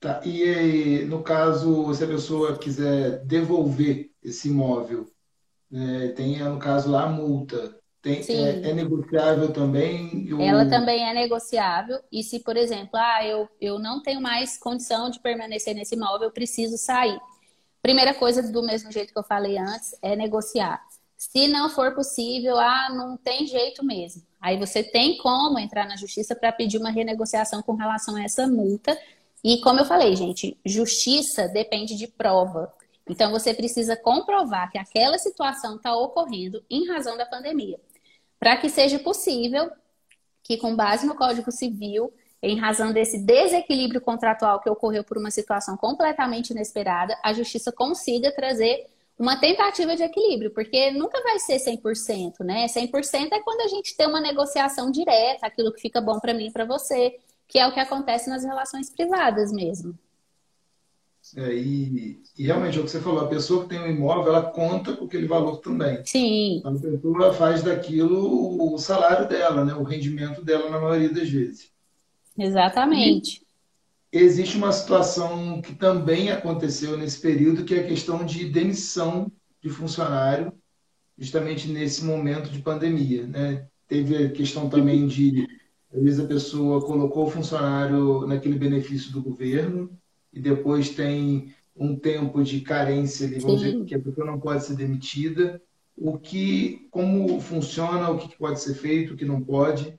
Tá. 0.00 0.22
E 0.24 1.04
no 1.04 1.22
caso, 1.22 1.92
se 1.92 2.02
a 2.02 2.06
pessoa 2.06 2.58
quiser 2.58 3.22
devolver 3.24 4.10
esse 4.22 4.48
imóvel, 4.48 5.06
né, 5.70 6.08
tem 6.08 6.38
no 6.38 6.58
caso 6.58 6.90
lá 6.90 7.04
a 7.04 7.08
multa. 7.08 7.78
Tem, 8.02 8.22
é, 8.30 8.70
é, 8.70 8.74
negociável 8.74 9.52
também? 9.52 10.26
Ela 10.40 10.64
também 10.64 11.06
é 11.06 11.12
negociável. 11.12 11.98
E 12.10 12.22
se, 12.22 12.40
por 12.40 12.56
exemplo, 12.56 12.92
ah, 12.94 13.26
eu, 13.26 13.46
eu 13.60 13.78
não 13.78 14.02
tenho 14.02 14.22
mais 14.22 14.56
condição 14.56 15.10
de 15.10 15.20
permanecer 15.20 15.74
nesse 15.74 15.94
imóvel, 15.94 16.28
eu 16.28 16.32
preciso 16.32 16.78
sair. 16.78 17.20
Primeira 17.82 18.14
coisa, 18.14 18.42
do 18.50 18.62
mesmo 18.62 18.90
jeito 18.90 19.12
que 19.12 19.18
eu 19.18 19.22
falei 19.22 19.58
antes, 19.58 19.94
é 20.00 20.16
negociar. 20.16 20.82
Se 21.14 21.46
não 21.46 21.68
for 21.68 21.94
possível, 21.94 22.58
ah, 22.58 22.88
não 22.90 23.18
tem 23.18 23.46
jeito 23.46 23.84
mesmo. 23.84 24.22
Aí 24.40 24.58
você 24.58 24.82
tem 24.82 25.18
como 25.18 25.58
entrar 25.58 25.86
na 25.86 25.96
justiça 25.96 26.34
para 26.34 26.52
pedir 26.52 26.78
uma 26.78 26.90
renegociação 26.90 27.62
com 27.62 27.74
relação 27.74 28.16
a 28.16 28.24
essa 28.24 28.46
multa. 28.46 28.98
E 29.44 29.60
como 29.60 29.78
eu 29.78 29.84
falei, 29.84 30.16
gente, 30.16 30.58
justiça 30.64 31.48
depende 31.48 31.96
de 31.96 32.06
prova. 32.06 32.72
Então 33.06 33.30
você 33.30 33.52
precisa 33.52 33.94
comprovar 33.94 34.70
que 34.70 34.78
aquela 34.78 35.18
situação 35.18 35.76
está 35.76 35.94
ocorrendo 35.94 36.64
em 36.70 36.88
razão 36.88 37.18
da 37.18 37.26
pandemia 37.26 37.78
para 38.40 38.56
que 38.56 38.70
seja 38.70 38.98
possível 38.98 39.70
que, 40.42 40.56
com 40.56 40.74
base 40.74 41.06
no 41.06 41.14
Código 41.14 41.52
Civil, 41.52 42.12
em 42.42 42.58
razão 42.58 42.90
desse 42.90 43.18
desequilíbrio 43.18 44.00
contratual 44.00 44.60
que 44.60 44.70
ocorreu 44.70 45.04
por 45.04 45.18
uma 45.18 45.30
situação 45.30 45.76
completamente 45.76 46.50
inesperada, 46.50 47.16
a 47.22 47.34
justiça 47.34 47.70
consiga 47.70 48.34
trazer 48.34 48.86
uma 49.18 49.38
tentativa 49.38 49.94
de 49.94 50.02
equilíbrio, 50.02 50.50
porque 50.50 50.90
nunca 50.92 51.22
vai 51.22 51.38
ser 51.38 51.58
100%, 51.58 52.42
né? 52.42 52.66
100% 52.66 53.28
é 53.32 53.40
quando 53.40 53.60
a 53.60 53.68
gente 53.68 53.94
tem 53.94 54.06
uma 54.06 54.20
negociação 54.20 54.90
direta, 54.90 55.46
aquilo 55.46 55.70
que 55.70 55.82
fica 55.82 56.00
bom 56.00 56.18
para 56.18 56.32
mim 56.32 56.46
e 56.46 56.50
para 56.50 56.64
você, 56.64 57.18
que 57.46 57.58
é 57.58 57.66
o 57.66 57.72
que 57.72 57.80
acontece 57.80 58.30
nas 58.30 58.42
relações 58.42 58.88
privadas 58.88 59.52
mesmo. 59.52 59.94
É, 61.36 61.54
e, 61.54 62.20
e, 62.36 62.44
realmente 62.44 62.76
é 62.76 62.80
o 62.80 62.84
que 62.84 62.90
você 62.90 63.00
falou, 63.00 63.20
a 63.20 63.28
pessoa 63.28 63.62
que 63.62 63.68
tem 63.68 63.80
um 63.80 63.90
imóvel, 63.90 64.34
ela 64.34 64.50
conta 64.50 64.96
com 64.96 65.04
aquele 65.04 65.26
valor 65.26 65.58
também. 65.58 66.02
Sim. 66.04 66.60
A 66.64 66.72
pessoa 66.72 67.32
faz 67.32 67.62
daquilo 67.62 68.74
o 68.74 68.78
salário 68.78 69.28
dela, 69.28 69.64
né? 69.64 69.74
o 69.74 69.82
rendimento 69.82 70.44
dela 70.44 70.68
na 70.70 70.80
maioria 70.80 71.12
das 71.12 71.28
vezes. 71.28 71.70
Exatamente. 72.36 73.42
E 74.12 74.18
existe 74.18 74.56
uma 74.56 74.72
situação 74.72 75.62
que 75.62 75.74
também 75.74 76.30
aconteceu 76.30 76.96
nesse 76.96 77.20
período, 77.20 77.64
que 77.64 77.74
é 77.74 77.80
a 77.80 77.86
questão 77.86 78.24
de 78.24 78.46
demissão 78.46 79.30
de 79.62 79.68
funcionário, 79.68 80.52
justamente 81.16 81.68
nesse 81.68 82.04
momento 82.04 82.50
de 82.50 82.60
pandemia. 82.60 83.26
Né? 83.26 83.66
Teve 83.86 84.16
a 84.16 84.30
questão 84.30 84.68
também 84.68 85.06
de, 85.06 85.46
às 85.94 86.02
vezes 86.02 86.18
a 86.18 86.26
pessoa 86.26 86.84
colocou 86.84 87.26
o 87.26 87.30
funcionário 87.30 88.26
naquele 88.26 88.58
benefício 88.58 89.12
do 89.12 89.22
governo, 89.22 89.96
e 90.32 90.40
depois 90.40 90.90
tem 90.90 91.54
um 91.76 91.96
tempo 91.96 92.42
de 92.42 92.60
carência 92.60 93.26
ali, 93.26 93.38
vamos 93.38 93.60
Sim. 93.60 93.72
dizer 93.72 93.84
que 93.86 93.94
a 93.94 93.98
pessoa 93.98 94.26
não 94.26 94.38
pode 94.38 94.64
ser 94.64 94.76
demitida. 94.76 95.60
O 95.96 96.18
que, 96.18 96.88
como 96.90 97.40
funciona, 97.40 98.10
o 98.10 98.18
que 98.18 98.36
pode 98.36 98.60
ser 98.60 98.74
feito, 98.74 99.14
o 99.14 99.16
que 99.16 99.24
não 99.24 99.42
pode? 99.42 99.98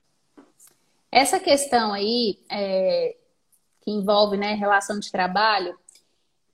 Essa 1.10 1.38
questão 1.38 1.92
aí, 1.92 2.38
é, 2.50 3.16
que 3.82 3.90
envolve 3.90 4.36
né, 4.36 4.54
relação 4.54 4.98
de 4.98 5.10
trabalho, 5.10 5.76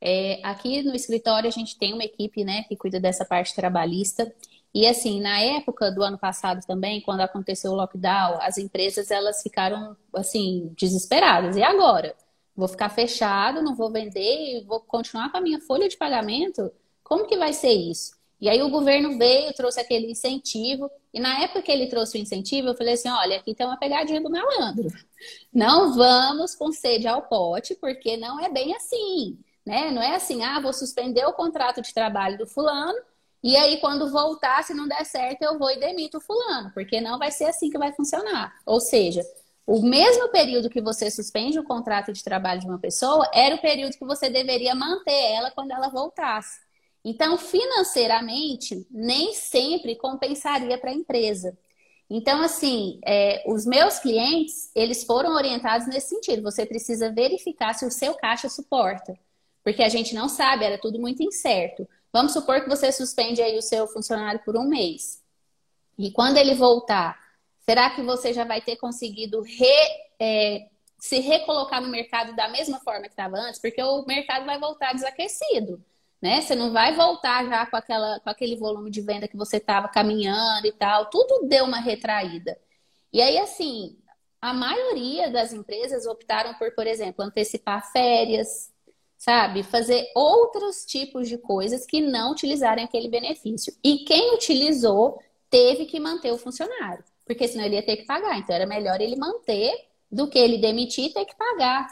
é, 0.00 0.40
aqui 0.42 0.82
no 0.82 0.94
escritório 0.94 1.48
a 1.48 1.52
gente 1.52 1.78
tem 1.78 1.92
uma 1.92 2.04
equipe 2.04 2.44
né, 2.44 2.64
que 2.64 2.76
cuida 2.76 3.00
dessa 3.00 3.24
parte 3.24 3.54
trabalhista. 3.54 4.32
E 4.74 4.86
assim, 4.86 5.20
na 5.20 5.40
época 5.40 5.90
do 5.90 6.02
ano 6.02 6.18
passado 6.18 6.64
também, 6.66 7.00
quando 7.00 7.20
aconteceu 7.20 7.72
o 7.72 7.74
lockdown, 7.74 8.38
as 8.40 8.58
empresas 8.58 9.10
elas 9.10 9.42
ficaram 9.42 9.96
assim 10.14 10.72
desesperadas. 10.76 11.56
E 11.56 11.62
agora? 11.62 12.14
Vou 12.58 12.66
ficar 12.66 12.88
fechado, 12.88 13.62
não 13.62 13.76
vou 13.76 13.88
vender 13.88 14.58
e 14.58 14.64
vou 14.64 14.80
continuar 14.80 15.30
com 15.30 15.36
a 15.36 15.40
minha 15.40 15.60
folha 15.60 15.88
de 15.88 15.96
pagamento? 15.96 16.72
Como 17.04 17.24
que 17.24 17.36
vai 17.36 17.52
ser 17.52 17.70
isso? 17.70 18.18
E 18.40 18.48
aí 18.48 18.60
o 18.60 18.68
governo 18.68 19.16
veio, 19.16 19.52
trouxe 19.52 19.78
aquele 19.78 20.10
incentivo, 20.10 20.90
e 21.14 21.20
na 21.20 21.40
época 21.40 21.62
que 21.62 21.70
ele 21.70 21.86
trouxe 21.86 22.18
o 22.18 22.20
incentivo, 22.20 22.66
eu 22.66 22.76
falei 22.76 22.94
assim: 22.94 23.08
olha, 23.10 23.36
aqui 23.36 23.54
tem 23.54 23.64
uma 23.64 23.76
pegadinha 23.76 24.20
do 24.20 24.28
malandro. 24.28 24.88
Não 25.54 25.94
vamos 25.94 26.56
com 26.56 26.72
sede 26.72 27.06
ao 27.06 27.22
pote, 27.22 27.76
porque 27.76 28.16
não 28.16 28.40
é 28.40 28.50
bem 28.50 28.74
assim. 28.74 29.38
Né? 29.64 29.92
Não 29.92 30.02
é 30.02 30.16
assim, 30.16 30.42
ah, 30.42 30.58
vou 30.58 30.72
suspender 30.72 31.24
o 31.26 31.32
contrato 31.34 31.80
de 31.80 31.94
trabalho 31.94 32.38
do 32.38 32.46
fulano, 32.46 32.98
e 33.40 33.56
aí 33.56 33.76
quando 33.78 34.10
voltar, 34.10 34.64
se 34.64 34.74
não 34.74 34.88
der 34.88 35.04
certo, 35.04 35.42
eu 35.42 35.56
vou 35.56 35.70
e 35.70 35.78
demito 35.78 36.18
o 36.18 36.20
fulano, 36.20 36.72
porque 36.74 37.00
não 37.00 37.20
vai 37.20 37.30
ser 37.30 37.44
assim 37.44 37.70
que 37.70 37.78
vai 37.78 37.92
funcionar. 37.92 38.52
Ou 38.66 38.80
seja, 38.80 39.22
o 39.68 39.82
mesmo 39.82 40.30
período 40.30 40.70
que 40.70 40.80
você 40.80 41.10
suspende 41.10 41.58
o 41.58 41.62
contrato 41.62 42.10
de 42.10 42.24
trabalho 42.24 42.58
de 42.58 42.66
uma 42.66 42.78
pessoa 42.78 43.30
era 43.34 43.54
o 43.54 43.60
período 43.60 43.98
que 43.98 44.04
você 44.06 44.30
deveria 44.30 44.74
manter 44.74 45.12
ela 45.12 45.50
quando 45.50 45.72
ela 45.72 45.90
voltasse. 45.90 46.58
Então, 47.04 47.36
financeiramente, 47.36 48.86
nem 48.90 49.34
sempre 49.34 49.94
compensaria 49.94 50.78
para 50.78 50.88
a 50.88 50.94
empresa. 50.94 51.54
Então, 52.08 52.40
assim, 52.40 52.98
é, 53.04 53.44
os 53.46 53.66
meus 53.66 53.98
clientes, 53.98 54.70
eles 54.74 55.04
foram 55.04 55.34
orientados 55.34 55.86
nesse 55.86 56.08
sentido. 56.08 56.40
Você 56.44 56.64
precisa 56.64 57.12
verificar 57.12 57.74
se 57.74 57.84
o 57.84 57.90
seu 57.90 58.14
caixa 58.14 58.48
suporta. 58.48 59.18
Porque 59.62 59.82
a 59.82 59.88
gente 59.90 60.14
não 60.14 60.30
sabe, 60.30 60.64
era 60.64 60.78
tudo 60.78 60.98
muito 60.98 61.22
incerto. 61.22 61.86
Vamos 62.10 62.32
supor 62.32 62.62
que 62.62 62.70
você 62.70 62.90
suspende 62.90 63.42
aí 63.42 63.58
o 63.58 63.62
seu 63.62 63.86
funcionário 63.86 64.40
por 64.46 64.56
um 64.56 64.66
mês. 64.66 65.22
E 65.98 66.10
quando 66.10 66.38
ele 66.38 66.54
voltar, 66.54 67.27
Será 67.68 67.90
que 67.90 68.00
você 68.00 68.32
já 68.32 68.44
vai 68.44 68.62
ter 68.62 68.76
conseguido 68.76 69.42
re, 69.42 69.66
é, 70.18 70.70
se 70.98 71.18
recolocar 71.18 71.82
no 71.82 71.88
mercado 71.88 72.34
da 72.34 72.48
mesma 72.48 72.80
forma 72.80 73.02
que 73.02 73.08
estava 73.08 73.36
antes? 73.36 73.60
Porque 73.60 73.82
o 73.82 74.06
mercado 74.06 74.46
vai 74.46 74.58
voltar 74.58 74.94
desaquecido. 74.94 75.84
Né? 76.18 76.40
Você 76.40 76.54
não 76.54 76.72
vai 76.72 76.96
voltar 76.96 77.44
já 77.44 77.66
com, 77.66 77.76
aquela, 77.76 78.20
com 78.20 78.30
aquele 78.30 78.56
volume 78.56 78.90
de 78.90 79.02
venda 79.02 79.28
que 79.28 79.36
você 79.36 79.58
estava 79.58 79.86
caminhando 79.86 80.66
e 80.66 80.72
tal. 80.72 81.10
Tudo 81.10 81.46
deu 81.46 81.66
uma 81.66 81.78
retraída. 81.78 82.58
E 83.12 83.20
aí, 83.20 83.36
assim, 83.36 83.98
a 84.40 84.54
maioria 84.54 85.30
das 85.30 85.52
empresas 85.52 86.06
optaram 86.06 86.54
por, 86.54 86.74
por 86.74 86.86
exemplo, 86.86 87.22
antecipar 87.22 87.92
férias, 87.92 88.72
sabe? 89.18 89.62
Fazer 89.62 90.10
outros 90.14 90.86
tipos 90.86 91.28
de 91.28 91.36
coisas 91.36 91.84
que 91.84 92.00
não 92.00 92.32
utilizarem 92.32 92.86
aquele 92.86 93.10
benefício. 93.10 93.76
E 93.84 94.06
quem 94.06 94.34
utilizou 94.34 95.22
teve 95.50 95.84
que 95.84 96.00
manter 96.00 96.32
o 96.32 96.38
funcionário 96.38 97.04
porque 97.28 97.46
senão 97.46 97.64
ele 97.64 97.76
ia 97.76 97.82
ter 97.82 97.98
que 97.98 98.06
pagar. 98.06 98.38
Então 98.38 98.56
era 98.56 98.66
melhor 98.66 99.00
ele 99.00 99.14
manter 99.14 99.72
do 100.10 100.26
que 100.26 100.38
ele 100.38 100.58
demitir 100.58 101.04
e 101.04 101.12
ter 101.12 101.26
que 101.26 101.36
pagar. 101.36 101.86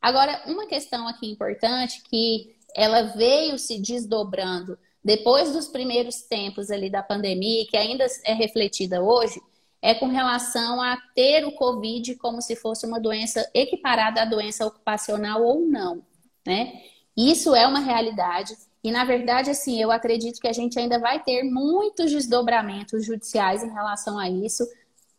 Agora, 0.00 0.42
uma 0.46 0.66
questão 0.66 1.06
aqui 1.06 1.30
importante 1.30 2.02
que 2.08 2.56
ela 2.74 3.02
veio 3.02 3.58
se 3.58 3.78
desdobrando 3.78 4.78
depois 5.04 5.52
dos 5.52 5.68
primeiros 5.68 6.22
tempos 6.22 6.70
ali 6.70 6.88
da 6.88 7.02
pandemia, 7.02 7.66
que 7.66 7.76
ainda 7.76 8.06
é 8.24 8.32
refletida 8.32 9.02
hoje, 9.02 9.40
é 9.82 9.94
com 9.94 10.08
relação 10.08 10.80
a 10.80 10.96
ter 11.14 11.44
o 11.46 11.52
Covid 11.52 12.14
como 12.16 12.40
se 12.40 12.56
fosse 12.56 12.86
uma 12.86 13.00
doença 13.00 13.48
equiparada 13.54 14.22
à 14.22 14.24
doença 14.24 14.66
ocupacional 14.66 15.42
ou 15.42 15.60
não, 15.60 16.02
né? 16.46 16.82
Isso 17.16 17.54
é 17.54 17.66
uma 17.66 17.80
realidade. 17.80 18.54
E, 18.82 18.90
na 18.90 19.04
verdade, 19.04 19.50
assim, 19.50 19.80
eu 19.80 19.90
acredito 19.90 20.40
que 20.40 20.48
a 20.48 20.52
gente 20.52 20.78
ainda 20.78 20.98
vai 20.98 21.22
ter 21.22 21.42
muitos 21.42 22.10
desdobramentos 22.10 23.04
judiciais 23.04 23.62
em 23.62 23.70
relação 23.70 24.18
a 24.18 24.28
isso 24.28 24.66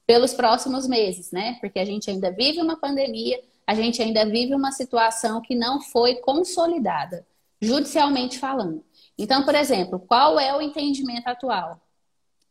pelos 0.05 0.33
próximos 0.33 0.87
meses, 0.87 1.31
né? 1.31 1.57
Porque 1.61 1.79
a 1.79 1.85
gente 1.85 2.09
ainda 2.09 2.31
vive 2.31 2.59
uma 2.59 2.75
pandemia, 2.75 3.39
a 3.65 3.75
gente 3.75 4.01
ainda 4.01 4.25
vive 4.25 4.55
uma 4.55 4.71
situação 4.71 5.41
que 5.41 5.55
não 5.55 5.79
foi 5.79 6.15
consolidada, 6.15 7.25
judicialmente 7.61 8.39
falando. 8.39 8.83
Então, 9.17 9.45
por 9.45 9.53
exemplo, 9.53 9.99
qual 9.99 10.39
é 10.39 10.55
o 10.55 10.61
entendimento 10.61 11.27
atual? 11.27 11.79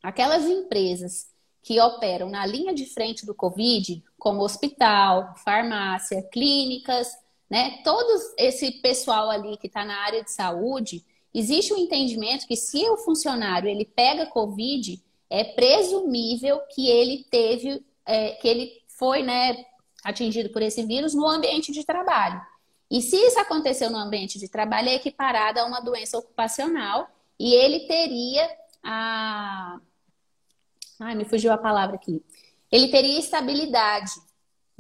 Aquelas 0.03 0.44
empresas 0.44 1.29
que 1.62 1.81
operam 1.81 2.31
na 2.31 2.46
linha 2.46 2.73
de 2.73 2.87
frente 2.87 3.27
do 3.27 3.35
Covid, 3.35 4.03
como 4.18 4.42
hospital, 4.42 5.35
farmácia, 5.44 6.23
clínicas, 6.33 7.12
né? 7.50 7.80
Todo 7.82 8.08
esse 8.38 8.70
pessoal 8.80 9.28
ali 9.28 9.56
que 9.56 9.66
está 9.66 9.84
na 9.84 9.98
área 10.04 10.22
de 10.22 10.30
saúde, 10.30 11.04
existe 11.34 11.74
um 11.74 11.78
entendimento 11.78 12.46
que 12.46 12.56
se 12.56 12.88
o 12.88 12.96
funcionário 12.96 13.68
ele 13.68 13.84
pega 13.84 14.26
Covid, 14.26 15.02
é 15.28 15.44
presumível 15.44 16.60
que 16.72 16.88
ele 16.88 17.24
teve, 17.30 17.84
é, 18.06 18.32
que 18.32 18.46
ele 18.46 18.82
foi, 18.86 19.22
né, 19.22 19.64
atingido 20.04 20.50
por 20.50 20.62
esse 20.62 20.84
vírus 20.84 21.14
no 21.14 21.28
ambiente 21.28 21.72
de 21.72 21.84
trabalho. 21.84 22.40
E 22.90 23.00
se 23.00 23.16
isso 23.16 23.38
aconteceu 23.38 23.90
no 23.90 23.98
ambiente 23.98 24.38
de 24.38 24.48
trabalho, 24.48 24.88
é 24.88 24.94
equiparado 24.94 25.60
a 25.60 25.64
uma 25.64 25.80
doença 25.80 26.18
ocupacional 26.18 27.08
e 27.38 27.54
ele 27.54 27.86
teria 27.86 28.48
a. 28.82 29.80
Ai, 30.98 31.14
me 31.14 31.24
fugiu 31.24 31.52
a 31.52 31.58
palavra 31.58 31.96
aqui. 31.96 32.22
Ele 32.70 32.88
teria 32.88 33.18
estabilidade. 33.18 34.10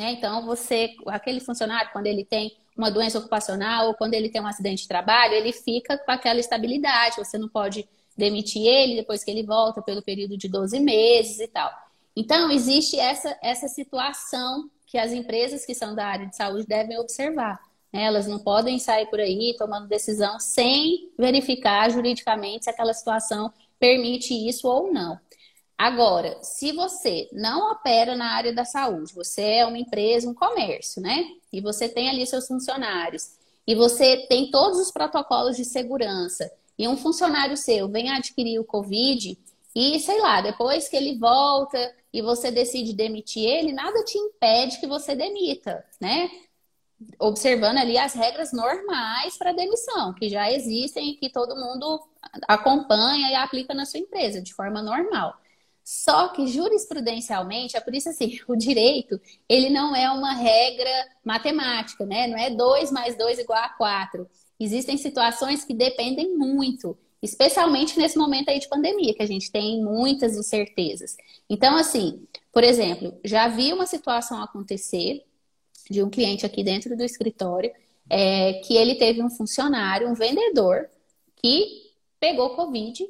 Né? 0.00 0.12
Então, 0.12 0.46
você, 0.46 0.94
aquele 1.08 1.40
funcionário, 1.40 1.90
quando 1.92 2.06
ele 2.06 2.24
tem 2.24 2.56
uma 2.74 2.90
doença 2.90 3.18
ocupacional 3.18 3.88
ou 3.88 3.94
quando 3.94 4.14
ele 4.14 4.30
tem 4.30 4.40
um 4.40 4.46
acidente 4.46 4.82
de 4.82 4.88
trabalho, 4.88 5.34
ele 5.34 5.52
fica 5.52 5.98
com 5.98 6.10
aquela 6.10 6.40
estabilidade. 6.40 7.16
Você 7.18 7.36
não 7.36 7.50
pode 7.50 7.86
demitir 8.16 8.66
ele 8.66 8.96
depois 8.96 9.22
que 9.22 9.30
ele 9.30 9.42
volta 9.42 9.82
pelo 9.82 10.00
período 10.00 10.38
de 10.38 10.48
12 10.48 10.80
meses 10.80 11.38
e 11.38 11.46
tal. 11.46 11.70
Então, 12.16 12.50
existe 12.50 12.98
essa, 12.98 13.36
essa 13.42 13.68
situação 13.68 14.70
que 14.86 14.96
as 14.96 15.12
empresas 15.12 15.66
que 15.66 15.74
são 15.74 15.94
da 15.94 16.06
área 16.06 16.26
de 16.26 16.34
saúde 16.34 16.66
devem 16.66 16.98
observar. 16.98 17.60
Né? 17.92 18.04
Elas 18.04 18.26
não 18.26 18.38
podem 18.38 18.78
sair 18.78 19.04
por 19.10 19.20
aí 19.20 19.54
tomando 19.58 19.86
decisão 19.86 20.40
sem 20.40 21.10
verificar 21.18 21.90
juridicamente 21.90 22.64
se 22.64 22.70
aquela 22.70 22.94
situação 22.94 23.52
permite 23.78 24.32
isso 24.32 24.66
ou 24.66 24.90
não. 24.90 25.20
Agora, 25.80 26.36
se 26.42 26.72
você 26.72 27.26
não 27.32 27.72
opera 27.72 28.14
na 28.14 28.34
área 28.34 28.52
da 28.52 28.66
saúde, 28.66 29.14
você 29.14 29.40
é 29.40 29.66
uma 29.66 29.78
empresa, 29.78 30.28
um 30.28 30.34
comércio, 30.34 31.00
né? 31.00 31.24
E 31.50 31.58
você 31.58 31.88
tem 31.88 32.10
ali 32.10 32.26
seus 32.26 32.46
funcionários, 32.46 33.30
e 33.66 33.74
você 33.74 34.26
tem 34.28 34.50
todos 34.50 34.78
os 34.78 34.90
protocolos 34.90 35.56
de 35.56 35.64
segurança, 35.64 36.52
e 36.78 36.86
um 36.86 36.98
funcionário 36.98 37.56
seu 37.56 37.88
vem 37.88 38.10
adquirir 38.10 38.58
o 38.58 38.64
Covid, 38.64 39.38
e 39.74 39.98
sei 40.00 40.20
lá, 40.20 40.42
depois 40.42 40.86
que 40.86 40.98
ele 40.98 41.16
volta 41.16 41.94
e 42.12 42.20
você 42.20 42.50
decide 42.50 42.92
demitir 42.92 43.46
ele, 43.46 43.72
nada 43.72 44.04
te 44.04 44.18
impede 44.18 44.80
que 44.80 44.86
você 44.86 45.14
demita, 45.14 45.82
né? 45.98 46.30
Observando 47.18 47.78
ali 47.78 47.96
as 47.96 48.12
regras 48.12 48.52
normais 48.52 49.38
para 49.38 49.54
demissão, 49.54 50.12
que 50.12 50.28
já 50.28 50.52
existem 50.52 51.12
e 51.12 51.16
que 51.16 51.30
todo 51.30 51.56
mundo 51.56 52.06
acompanha 52.46 53.30
e 53.30 53.34
aplica 53.34 53.72
na 53.72 53.86
sua 53.86 54.00
empresa 54.00 54.42
de 54.42 54.52
forma 54.52 54.82
normal. 54.82 55.40
Só 55.84 56.28
que 56.28 56.46
jurisprudencialmente, 56.46 57.76
é 57.76 57.80
por 57.80 57.94
isso 57.94 58.08
assim, 58.08 58.38
o 58.46 58.56
direito, 58.56 59.20
ele 59.48 59.70
não 59.70 59.94
é 59.94 60.10
uma 60.10 60.34
regra 60.34 60.90
matemática, 61.24 62.04
né? 62.06 62.26
Não 62.26 62.38
é 62.38 62.50
2 62.50 62.90
mais 62.90 63.16
2 63.16 63.38
igual 63.38 63.62
a 63.62 63.68
4. 63.70 64.28
Existem 64.58 64.96
situações 64.96 65.64
que 65.64 65.74
dependem 65.74 66.36
muito 66.36 66.96
especialmente 67.22 67.98
nesse 67.98 68.16
momento 68.16 68.48
aí 68.48 68.58
de 68.58 68.68
pandemia, 68.68 69.14
que 69.14 69.22
a 69.22 69.26
gente 69.26 69.50
tem 69.50 69.82
muitas 69.82 70.36
incertezas. 70.36 71.16
Então, 71.48 71.76
assim, 71.76 72.26
por 72.52 72.64
exemplo, 72.64 73.18
já 73.24 73.48
vi 73.48 73.72
uma 73.72 73.86
situação 73.86 74.42
acontecer 74.42 75.24
de 75.90 76.02
um 76.02 76.08
cliente 76.08 76.46
aqui 76.46 76.62
dentro 76.62 76.96
do 76.96 77.04
escritório, 77.04 77.70
é, 78.08 78.54
que 78.64 78.76
ele 78.76 78.94
teve 78.94 79.22
um 79.22 79.30
funcionário, 79.30 80.08
um 80.08 80.14
vendedor, 80.14 80.88
que 81.36 81.90
pegou 82.18 82.56
Covid 82.56 83.06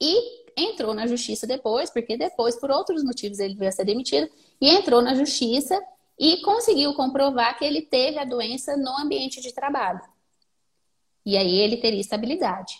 e 0.00 0.47
entrou 0.58 0.94
na 0.94 1.06
justiça 1.06 1.46
depois, 1.46 1.90
porque 1.90 2.16
depois, 2.16 2.56
por 2.56 2.70
outros 2.70 3.04
motivos, 3.04 3.38
ele 3.38 3.54
veio 3.54 3.68
a 3.68 3.72
ser 3.72 3.84
demitido, 3.84 4.30
e 4.60 4.68
entrou 4.68 5.00
na 5.00 5.14
justiça 5.14 5.80
e 6.18 6.38
conseguiu 6.42 6.94
comprovar 6.94 7.56
que 7.58 7.64
ele 7.64 7.82
teve 7.82 8.18
a 8.18 8.24
doença 8.24 8.76
no 8.76 8.96
ambiente 8.98 9.40
de 9.40 9.52
trabalho. 9.52 10.00
E 11.24 11.36
aí 11.36 11.58
ele 11.58 11.76
teria 11.76 12.00
estabilidade. 12.00 12.74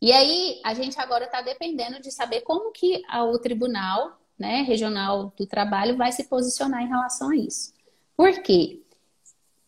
E 0.00 0.12
aí 0.12 0.60
a 0.64 0.72
gente 0.72 0.98
agora 0.98 1.24
está 1.24 1.42
dependendo 1.42 2.00
de 2.00 2.10
saber 2.10 2.42
como 2.42 2.72
que 2.72 3.02
o 3.32 3.38
Tribunal 3.38 4.18
né, 4.38 4.62
Regional 4.62 5.32
do 5.36 5.46
Trabalho 5.46 5.96
vai 5.96 6.12
se 6.12 6.24
posicionar 6.24 6.82
em 6.82 6.88
relação 6.88 7.30
a 7.30 7.36
isso. 7.36 7.74
Por 8.16 8.42
quê? 8.42 8.80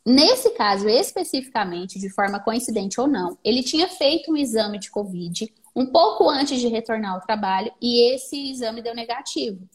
Nesse 0.05 0.51
caso, 0.51 0.89
especificamente, 0.89 1.99
de 1.99 2.11
forma 2.11 2.41
coincidente 2.41 3.01
ou 3.01 3.07
não, 3.07 3.39
ele 3.45 3.63
tinha 3.63 3.89
feito 3.89 4.33
um 4.33 4.37
exame 4.37 4.79
de 4.79 4.91
Covid 4.91 5.53
um 5.75 5.87
pouco 5.87 6.29
antes 6.29 6.61
de 6.61 6.69
retornar 6.69 7.15
ao 7.15 7.21
trabalho 7.21 7.73
e 7.81 8.15
esse 8.15 8.51
exame 8.51 8.83
deu 8.83 8.95
negativo. 8.95 9.69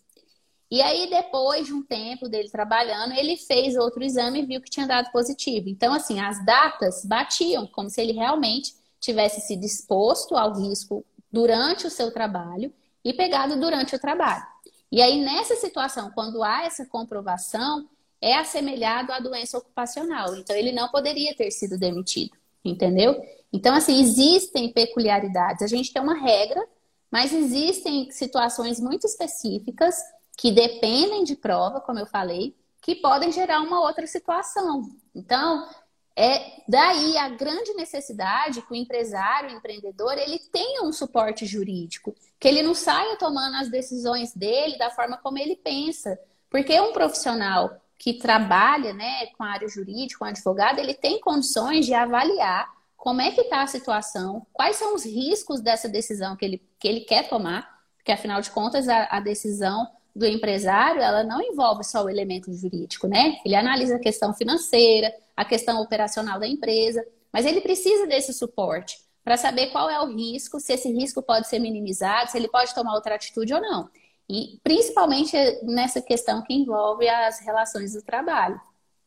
E 0.69 0.81
aí, 0.81 1.09
depois 1.09 1.65
de 1.65 1.73
um 1.73 1.81
tempo 1.81 2.27
dele 2.27 2.49
trabalhando, 2.49 3.13
ele 3.13 3.37
fez 3.37 3.77
outro 3.77 4.03
exame 4.03 4.41
e 4.41 4.45
viu 4.45 4.61
que 4.61 4.69
tinha 4.69 4.85
dado 4.85 5.11
positivo. 5.11 5.69
Então, 5.69 5.93
assim, 5.93 6.19
as 6.19 6.45
datas 6.45 7.05
batiam, 7.05 7.65
como 7.67 7.89
se 7.89 8.01
ele 8.01 8.11
realmente 8.11 8.75
tivesse 8.99 9.39
se 9.41 9.55
disposto 9.55 10.35
ao 10.35 10.53
risco 10.53 11.05
durante 11.31 11.87
o 11.87 11.89
seu 11.89 12.11
trabalho 12.11 12.73
e 13.03 13.13
pegado 13.13 13.57
durante 13.57 13.95
o 13.95 13.99
trabalho. 13.99 14.45
E 14.91 15.01
aí, 15.01 15.23
nessa 15.23 15.55
situação, 15.55 16.11
quando 16.11 16.43
há 16.43 16.65
essa 16.65 16.85
comprovação, 16.85 17.87
é 18.21 18.35
assemelhado 18.35 19.13
à 19.13 19.19
doença 19.19 19.57
ocupacional. 19.57 20.35
Então, 20.35 20.55
ele 20.55 20.73
não 20.73 20.89
poderia 20.89 21.33
ter 21.33 21.49
sido 21.49 21.77
demitido, 21.77 22.35
entendeu? 22.63 23.21
Então, 23.51 23.73
assim, 23.75 23.99
existem 24.01 24.71
peculiaridades. 24.71 25.61
A 25.61 25.67
gente 25.67 25.91
tem 25.91 26.01
uma 26.01 26.15
regra, 26.15 26.65
mas 27.09 27.33
existem 27.33 28.11
situações 28.11 28.79
muito 28.79 29.05
específicas 29.05 29.95
que 30.37 30.51
dependem 30.51 31.23
de 31.23 31.35
prova, 31.35 31.81
como 31.81 31.99
eu 31.99 32.05
falei, 32.05 32.55
que 32.81 32.95
podem 32.95 33.31
gerar 33.31 33.61
uma 33.61 33.81
outra 33.81 34.05
situação. 34.05 34.89
Então, 35.15 35.67
é 36.15 36.61
daí 36.67 37.17
a 37.17 37.29
grande 37.29 37.73
necessidade 37.73 38.61
que 38.61 38.71
o 38.71 38.75
empresário, 38.75 39.49
o 39.49 39.53
empreendedor, 39.53 40.17
ele 40.17 40.39
tenha 40.51 40.83
um 40.83 40.91
suporte 40.91 41.45
jurídico, 41.45 42.15
que 42.39 42.47
ele 42.47 42.63
não 42.63 42.73
saia 42.73 43.17
tomando 43.17 43.55
as 43.57 43.69
decisões 43.69 44.33
dele 44.33 44.77
da 44.77 44.89
forma 44.89 45.17
como 45.17 45.37
ele 45.37 45.55
pensa, 45.55 46.19
porque 46.49 46.79
um 46.79 46.93
profissional 46.93 47.79
que 47.97 48.13
trabalha, 48.13 48.93
né, 48.93 49.27
com 49.37 49.43
a 49.43 49.51
área 49.51 49.67
jurídica, 49.67 50.23
um 50.23 50.27
advogado, 50.27 50.79
ele 50.79 50.93
tem 50.93 51.19
condições 51.19 51.85
de 51.85 51.93
avaliar 51.93 52.67
como 52.97 53.21
é 53.21 53.31
que 53.31 53.41
está 53.41 53.61
a 53.61 53.67
situação, 53.67 54.45
quais 54.51 54.75
são 54.75 54.95
os 54.95 55.05
riscos 55.05 55.61
dessa 55.61 55.87
decisão 55.87 56.35
que 56.35 56.43
ele, 56.43 56.61
que 56.79 56.87
ele 56.87 57.01
quer 57.01 57.29
tomar, 57.29 57.77
porque 57.95 58.11
afinal 58.11 58.41
de 58.41 58.51
contas 58.51 58.89
a, 58.89 59.07
a 59.11 59.19
decisão 59.19 59.87
do 60.15 60.25
empresário, 60.25 60.99
ela 60.99 61.23
não 61.23 61.39
envolve 61.39 61.83
só 61.83 62.03
o 62.03 62.09
elemento 62.09 62.51
jurídico, 62.51 63.07
né? 63.07 63.37
Ele 63.45 63.55
analisa 63.55 63.97
a 63.97 63.99
questão 63.99 64.33
financeira, 64.33 65.13
a 65.35 65.45
questão 65.45 65.79
operacional 65.79 66.39
da 66.39 66.47
empresa, 66.47 67.05
mas 67.31 67.45
ele 67.45 67.61
precisa 67.61 68.07
desse 68.07 68.33
suporte 68.33 68.97
para 69.23 69.37
saber 69.37 69.67
qual 69.67 69.89
é 69.89 70.01
o 70.01 70.07
risco, 70.07 70.59
se 70.59 70.73
esse 70.73 70.91
risco 70.91 71.21
pode 71.21 71.47
ser 71.47 71.59
minimizado, 71.59 72.31
se 72.31 72.37
ele 72.37 72.47
pode 72.47 72.73
tomar 72.73 72.95
outra 72.95 73.13
atitude 73.13 73.53
ou 73.53 73.61
não. 73.61 73.89
E 74.27 74.59
principalmente 74.63 75.37
nessa 75.63 76.01
questão 76.01 76.41
que 76.41 76.53
envolve 76.53 77.07
as 77.07 77.39
relações 77.39 77.93
do 77.93 78.01
trabalho. 78.01 78.59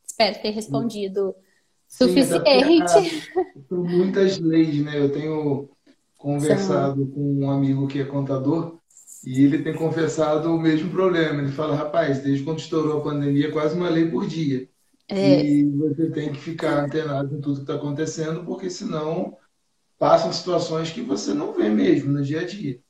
Espero 0.06 0.40
ter 0.40 0.50
respondido 0.50 1.34
Sim, 1.34 1.49
suficiente. 1.90 3.32
São 3.68 3.82
muitas 3.82 4.38
leis, 4.38 4.82
né? 4.84 4.98
Eu 4.98 5.12
tenho 5.12 5.68
conversado 6.16 7.04
Sim. 7.04 7.10
com 7.10 7.44
um 7.44 7.50
amigo 7.50 7.88
que 7.88 8.00
é 8.00 8.04
contador 8.04 8.78
e 9.24 9.44
ele 9.44 9.62
tem 9.62 9.74
confessado 9.74 10.54
o 10.54 10.60
mesmo 10.60 10.90
problema. 10.90 11.42
Ele 11.42 11.52
fala, 11.52 11.74
rapaz, 11.74 12.20
desde 12.20 12.44
quando 12.44 12.60
estourou 12.60 12.98
a 12.98 13.04
pandemia, 13.04 13.50
quase 13.50 13.74
uma 13.74 13.90
lei 13.90 14.08
por 14.08 14.26
dia. 14.26 14.68
É. 15.08 15.44
E 15.44 15.64
você 15.64 16.08
tem 16.10 16.32
que 16.32 16.38
ficar 16.38 16.84
antenado 16.84 17.34
em 17.34 17.40
tudo 17.40 17.56
que 17.56 17.62
está 17.62 17.74
acontecendo, 17.74 18.44
porque 18.44 18.70
senão 18.70 19.36
passam 19.98 20.32
situações 20.32 20.90
que 20.90 21.02
você 21.02 21.34
não 21.34 21.52
vê 21.52 21.68
mesmo 21.68 22.12
no 22.12 22.22
dia 22.22 22.40
a 22.40 22.46
dia. 22.46 22.80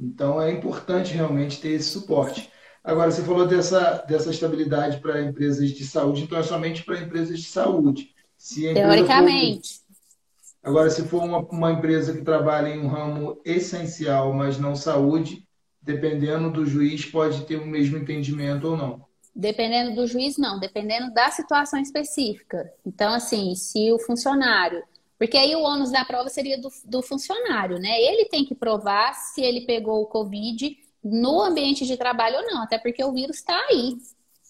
Então 0.00 0.40
é 0.40 0.50
importante 0.50 1.12
realmente 1.12 1.60
ter 1.60 1.70
esse 1.70 1.90
suporte. 1.90 2.50
Agora, 2.82 3.10
você 3.10 3.22
falou 3.22 3.46
dessa, 3.46 4.04
dessa 4.08 4.30
estabilidade 4.30 5.00
para 5.00 5.20
empresas 5.20 5.70
de 5.70 5.84
saúde, 5.84 6.22
então 6.22 6.38
é 6.38 6.42
somente 6.42 6.84
para 6.84 7.00
empresas 7.00 7.40
de 7.40 7.46
saúde. 7.46 8.14
Se 8.36 8.72
Teoricamente. 8.72 9.74
For... 9.74 10.70
Agora, 10.70 10.90
se 10.90 11.06
for 11.06 11.22
uma, 11.22 11.38
uma 11.38 11.72
empresa 11.72 12.12
que 12.12 12.22
trabalha 12.22 12.68
em 12.68 12.80
um 12.80 12.88
ramo 12.88 13.40
essencial, 13.44 14.32
mas 14.32 14.58
não 14.58 14.74
saúde, 14.74 15.46
dependendo 15.80 16.50
do 16.50 16.66
juiz, 16.66 17.04
pode 17.06 17.44
ter 17.44 17.56
o 17.56 17.66
mesmo 17.66 17.96
entendimento 17.96 18.68
ou 18.68 18.76
não. 18.76 19.06
Dependendo 19.34 19.94
do 19.94 20.06
juiz, 20.06 20.36
não. 20.36 20.58
Dependendo 20.58 21.12
da 21.12 21.30
situação 21.30 21.78
específica. 21.78 22.72
Então, 22.84 23.12
assim, 23.12 23.54
se 23.54 23.92
o 23.92 23.98
funcionário. 23.98 24.82
Porque 25.18 25.36
aí 25.36 25.54
o 25.54 25.62
ônus 25.62 25.90
da 25.90 26.04
prova 26.04 26.28
seria 26.28 26.60
do, 26.60 26.68
do 26.84 27.02
funcionário, 27.02 27.78
né? 27.78 28.00
Ele 28.00 28.26
tem 28.26 28.44
que 28.44 28.54
provar 28.54 29.14
se 29.14 29.40
ele 29.40 29.62
pegou 29.66 30.02
o 30.02 30.06
Covid 30.06 30.76
no 31.02 31.40
ambiente 31.40 31.86
de 31.86 31.96
trabalho 31.96 32.38
ou 32.38 32.46
não. 32.46 32.62
Até 32.62 32.78
porque 32.78 33.02
o 33.04 33.12
vírus 33.12 33.36
está 33.36 33.56
aí, 33.70 33.96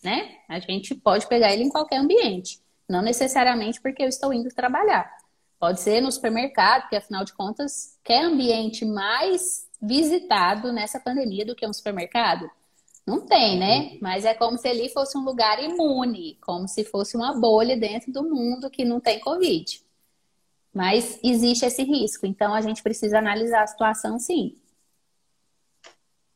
né? 0.03 0.37
A 0.49 0.59
gente 0.59 0.95
pode 0.95 1.27
pegar 1.29 1.53
ele 1.53 1.65
em 1.65 1.69
qualquer 1.69 1.99
ambiente. 1.99 2.61
Não 2.89 3.03
necessariamente 3.03 3.81
porque 3.81 4.03
eu 4.03 4.09
estou 4.09 4.33
indo 4.33 4.49
trabalhar. 4.51 5.11
Pode 5.59 5.81
ser 5.81 6.01
no 6.01 6.13
supermercado, 6.13 6.83
porque 6.83 6.97
afinal 6.97 7.25
de 7.25 7.33
contas, 7.33 7.99
quer 8.05 8.23
ambiente 8.23 8.85
mais 8.85 9.67
visitado 9.81 10.73
nessa 10.73 11.01
pandemia 11.01 11.47
do 11.47 11.55
que 11.55 11.67
um 11.67 11.73
supermercado? 11.73 12.49
Não 13.07 13.21
tem, 13.25 13.59
né? 13.59 13.99
Mas 14.03 14.25
é 14.25 14.35
como 14.35 14.59
se 14.59 14.69
ali 14.69 14.89
fosse 14.89 15.17
um 15.17 15.25
lugar 15.25 15.63
imune, 15.63 16.37
como 16.41 16.67
se 16.67 16.85
fosse 16.85 17.17
uma 17.17 17.33
bolha 17.39 17.77
dentro 17.77 18.13
do 18.13 18.23
mundo 18.25 18.69
que 18.69 18.85
não 18.85 19.01
tem 19.01 19.21
Covid. 19.21 19.81
Mas 20.75 21.19
existe 21.23 21.65
esse 21.65 21.85
risco, 21.85 22.27
então 22.27 22.53
a 22.53 22.61
gente 22.61 22.83
precisa 22.83 23.19
analisar 23.19 23.63
a 23.63 23.67
situação 23.67 24.19
sim. 24.19 24.57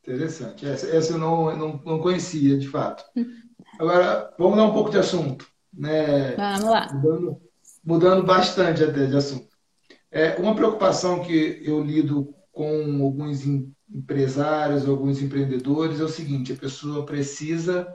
Interessante. 0.01 0.65
Essa, 0.65 0.87
essa 0.95 1.13
eu 1.13 1.19
não, 1.19 1.55
não, 1.55 1.81
não 1.85 1.99
conhecia, 1.99 2.57
de 2.57 2.67
fato. 2.67 3.03
Agora, 3.77 4.33
vamos 4.39 4.57
dar 4.57 4.63
um 4.63 4.73
pouco 4.73 4.89
de 4.89 4.97
assunto. 4.97 5.50
Né? 5.73 6.35
Vamos 6.35 6.63
lá. 6.63 6.93
Mudando, 6.93 7.41
mudando 7.83 8.23
bastante 8.23 8.83
até 8.83 9.05
de 9.05 9.15
assunto. 9.15 9.51
É, 10.11 10.35
uma 10.35 10.55
preocupação 10.55 11.23
que 11.23 11.61
eu 11.63 11.81
lido 11.81 12.35
com 12.51 13.01
alguns 13.01 13.45
empresários, 13.89 14.87
alguns 14.87 15.21
empreendedores, 15.21 15.99
é 15.99 16.03
o 16.03 16.09
seguinte: 16.09 16.53
a 16.53 16.57
pessoa 16.57 17.05
precisa 17.05 17.87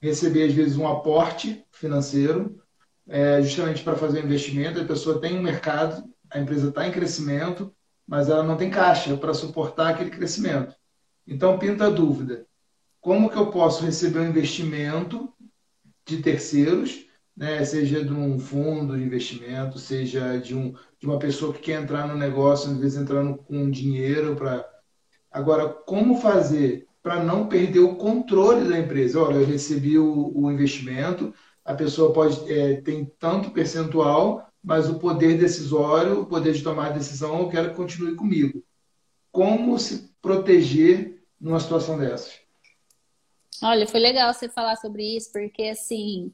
receber, 0.00 0.44
às 0.44 0.52
vezes, 0.52 0.76
um 0.76 0.86
aporte 0.86 1.64
financeiro, 1.72 2.60
é, 3.08 3.40
justamente 3.42 3.82
para 3.82 3.96
fazer 3.96 4.20
o 4.20 4.24
investimento. 4.24 4.80
A 4.80 4.84
pessoa 4.84 5.20
tem 5.20 5.38
um 5.38 5.42
mercado, 5.42 6.04
a 6.30 6.38
empresa 6.38 6.68
está 6.68 6.86
em 6.86 6.92
crescimento, 6.92 7.74
mas 8.06 8.28
ela 8.28 8.42
não 8.42 8.56
tem 8.56 8.70
caixa 8.70 9.16
para 9.16 9.32
suportar 9.32 9.90
aquele 9.90 10.10
crescimento. 10.10 10.74
Então, 11.26 11.58
pinta 11.58 11.86
a 11.86 11.90
dúvida: 11.90 12.46
como 13.00 13.30
que 13.30 13.36
eu 13.36 13.50
posso 13.50 13.84
receber 13.84 14.20
um 14.20 14.28
investimento 14.28 15.32
de 16.06 16.18
terceiros, 16.18 17.05
né? 17.36 17.64
seja 17.64 18.04
de 18.04 18.12
um 18.12 18.38
fundo 18.38 18.96
de 18.96 19.04
investimento, 19.04 19.78
seja 19.78 20.38
de, 20.38 20.54
um, 20.54 20.74
de 20.98 21.06
uma 21.06 21.18
pessoa 21.18 21.52
que 21.52 21.60
quer 21.60 21.82
entrar 21.82 22.08
no 22.08 22.16
negócio, 22.16 22.70
às 22.70 22.78
vezes 22.78 22.98
entrando 22.98 23.36
com 23.36 23.70
dinheiro 23.70 24.34
para. 24.36 24.66
Agora, 25.30 25.68
como 25.68 26.20
fazer 26.20 26.86
para 27.02 27.22
não 27.22 27.46
perder 27.46 27.80
o 27.80 27.96
controle 27.96 28.68
da 28.68 28.78
empresa? 28.78 29.22
Olha, 29.22 29.36
eu 29.36 29.46
recebi 29.46 29.98
o, 29.98 30.32
o 30.34 30.50
investimento, 30.50 31.32
a 31.64 31.74
pessoa 31.74 32.12
pode 32.12 32.50
é, 32.50 32.80
tem 32.80 33.04
tanto 33.18 33.50
percentual, 33.50 34.50
mas 34.62 34.88
o 34.88 34.98
poder 34.98 35.38
decisório, 35.38 36.22
o 36.22 36.26
poder 36.26 36.52
de 36.52 36.62
tomar 36.62 36.92
decisão, 36.92 37.40
eu 37.40 37.48
quero 37.48 37.70
que 37.70 37.76
continue 37.76 38.16
comigo. 38.16 38.64
Como 39.30 39.78
se 39.78 40.10
proteger 40.20 41.22
numa 41.40 41.60
situação 41.60 41.98
dessas? 41.98 42.40
Olha, 43.62 43.86
foi 43.86 44.00
legal 44.00 44.32
você 44.34 44.48
falar 44.48 44.76
sobre 44.76 45.16
isso, 45.16 45.30
porque 45.32 45.64
assim, 45.64 46.32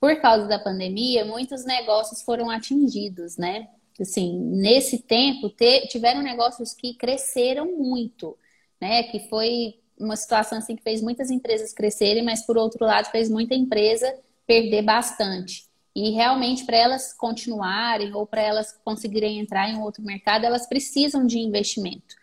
por 0.00 0.20
causa 0.20 0.46
da 0.46 0.58
pandemia, 0.58 1.24
muitos 1.24 1.64
negócios 1.64 2.22
foram 2.22 2.50
atingidos, 2.50 3.36
né? 3.36 3.68
Assim, 4.00 4.38
nesse 4.38 5.00
tempo, 5.00 5.52
tiveram 5.88 6.22
negócios 6.22 6.72
que 6.72 6.94
cresceram 6.94 7.76
muito, 7.76 8.38
né? 8.80 9.02
Que 9.04 9.28
foi 9.28 9.80
uma 9.98 10.16
situação 10.16 10.58
assim 10.58 10.76
que 10.76 10.82
fez 10.82 11.02
muitas 11.02 11.30
empresas 11.30 11.72
crescerem, 11.72 12.22
mas 12.22 12.46
por 12.46 12.56
outro 12.56 12.84
lado 12.84 13.10
fez 13.10 13.28
muita 13.28 13.54
empresa 13.54 14.14
perder 14.46 14.82
bastante. 14.82 15.66
E 15.94 16.10
realmente 16.10 16.64
para 16.64 16.76
elas 16.76 17.12
continuarem 17.12 18.14
ou 18.14 18.24
para 18.24 18.40
elas 18.40 18.72
conseguirem 18.84 19.40
entrar 19.40 19.68
em 19.68 19.80
outro 19.80 20.02
mercado, 20.02 20.44
elas 20.44 20.66
precisam 20.66 21.26
de 21.26 21.38
investimento. 21.40 22.14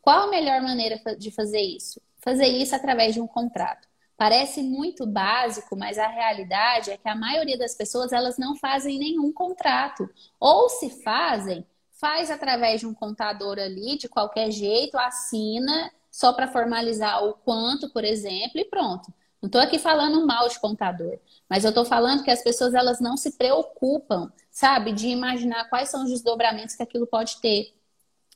Qual 0.00 0.28
a 0.28 0.30
melhor 0.30 0.62
maneira 0.62 1.00
de 1.18 1.32
fazer 1.32 1.60
isso? 1.60 2.00
Fazer 2.20 2.46
isso 2.46 2.76
através 2.76 3.14
de 3.14 3.20
um 3.20 3.26
contrato. 3.26 3.88
Parece 4.16 4.62
muito 4.62 5.06
básico, 5.06 5.76
mas 5.76 5.98
a 5.98 6.06
realidade 6.06 6.90
é 6.90 6.96
que 6.96 7.08
a 7.08 7.16
maioria 7.16 7.58
das 7.58 7.74
pessoas 7.74 8.12
elas 8.12 8.38
não 8.38 8.54
fazem 8.56 8.98
nenhum 8.98 9.32
contrato. 9.32 10.08
Ou 10.38 10.68
se 10.68 11.02
fazem, 11.02 11.66
faz 11.92 12.30
através 12.30 12.80
de 12.80 12.86
um 12.86 12.94
contador 12.94 13.58
ali, 13.58 13.98
de 13.98 14.08
qualquer 14.08 14.50
jeito, 14.50 14.96
assina 14.96 15.90
só 16.10 16.32
para 16.32 16.46
formalizar 16.46 17.24
o 17.24 17.34
quanto, 17.34 17.90
por 17.90 18.04
exemplo, 18.04 18.60
e 18.60 18.64
pronto. 18.64 19.12
Não 19.42 19.48
estou 19.48 19.60
aqui 19.60 19.78
falando 19.78 20.26
mal 20.26 20.48
de 20.48 20.58
contador, 20.58 21.18
mas 21.50 21.64
eu 21.64 21.68
estou 21.70 21.84
falando 21.84 22.22
que 22.22 22.30
as 22.30 22.42
pessoas 22.42 22.72
elas 22.72 23.00
não 23.00 23.16
se 23.16 23.32
preocupam, 23.32 24.32
sabe, 24.50 24.92
de 24.92 25.08
imaginar 25.08 25.68
quais 25.68 25.90
são 25.90 26.04
os 26.04 26.10
desdobramentos 26.10 26.76
que 26.76 26.82
aquilo 26.82 27.06
pode 27.06 27.40
ter. 27.40 27.74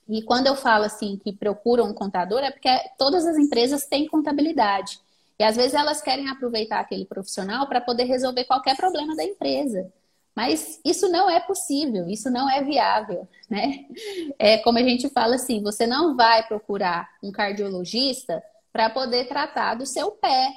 E 0.08 0.22
quando 0.22 0.48
eu 0.48 0.56
falo 0.56 0.84
assim 0.84 1.16
que 1.16 1.32
procuram 1.32 1.86
um 1.86 1.94
contador, 1.94 2.40
é 2.40 2.50
porque 2.50 2.68
todas 2.98 3.26
as 3.26 3.36
empresas 3.36 3.86
têm 3.86 4.06
contabilidade. 4.06 5.00
E 5.38 5.44
às 5.44 5.56
vezes 5.56 5.74
elas 5.74 6.02
querem 6.02 6.28
aproveitar 6.28 6.80
aquele 6.80 7.04
profissional 7.04 7.68
para 7.68 7.80
poder 7.80 8.04
resolver 8.04 8.44
qualquer 8.44 8.76
problema 8.76 9.14
da 9.14 9.24
empresa. 9.24 9.92
Mas 10.34 10.80
isso 10.84 11.08
não 11.08 11.28
é 11.28 11.40
possível, 11.40 12.08
isso 12.08 12.30
não 12.30 12.48
é 12.48 12.62
viável, 12.62 13.26
né? 13.50 13.86
É 14.38 14.58
como 14.58 14.78
a 14.78 14.82
gente 14.82 15.08
fala 15.08 15.34
assim, 15.34 15.62
você 15.62 15.86
não 15.86 16.16
vai 16.16 16.46
procurar 16.46 17.08
um 17.22 17.32
cardiologista 17.32 18.42
para 18.72 18.88
poder 18.88 19.26
tratar 19.26 19.74
do 19.74 19.84
seu 19.84 20.12
pé. 20.12 20.48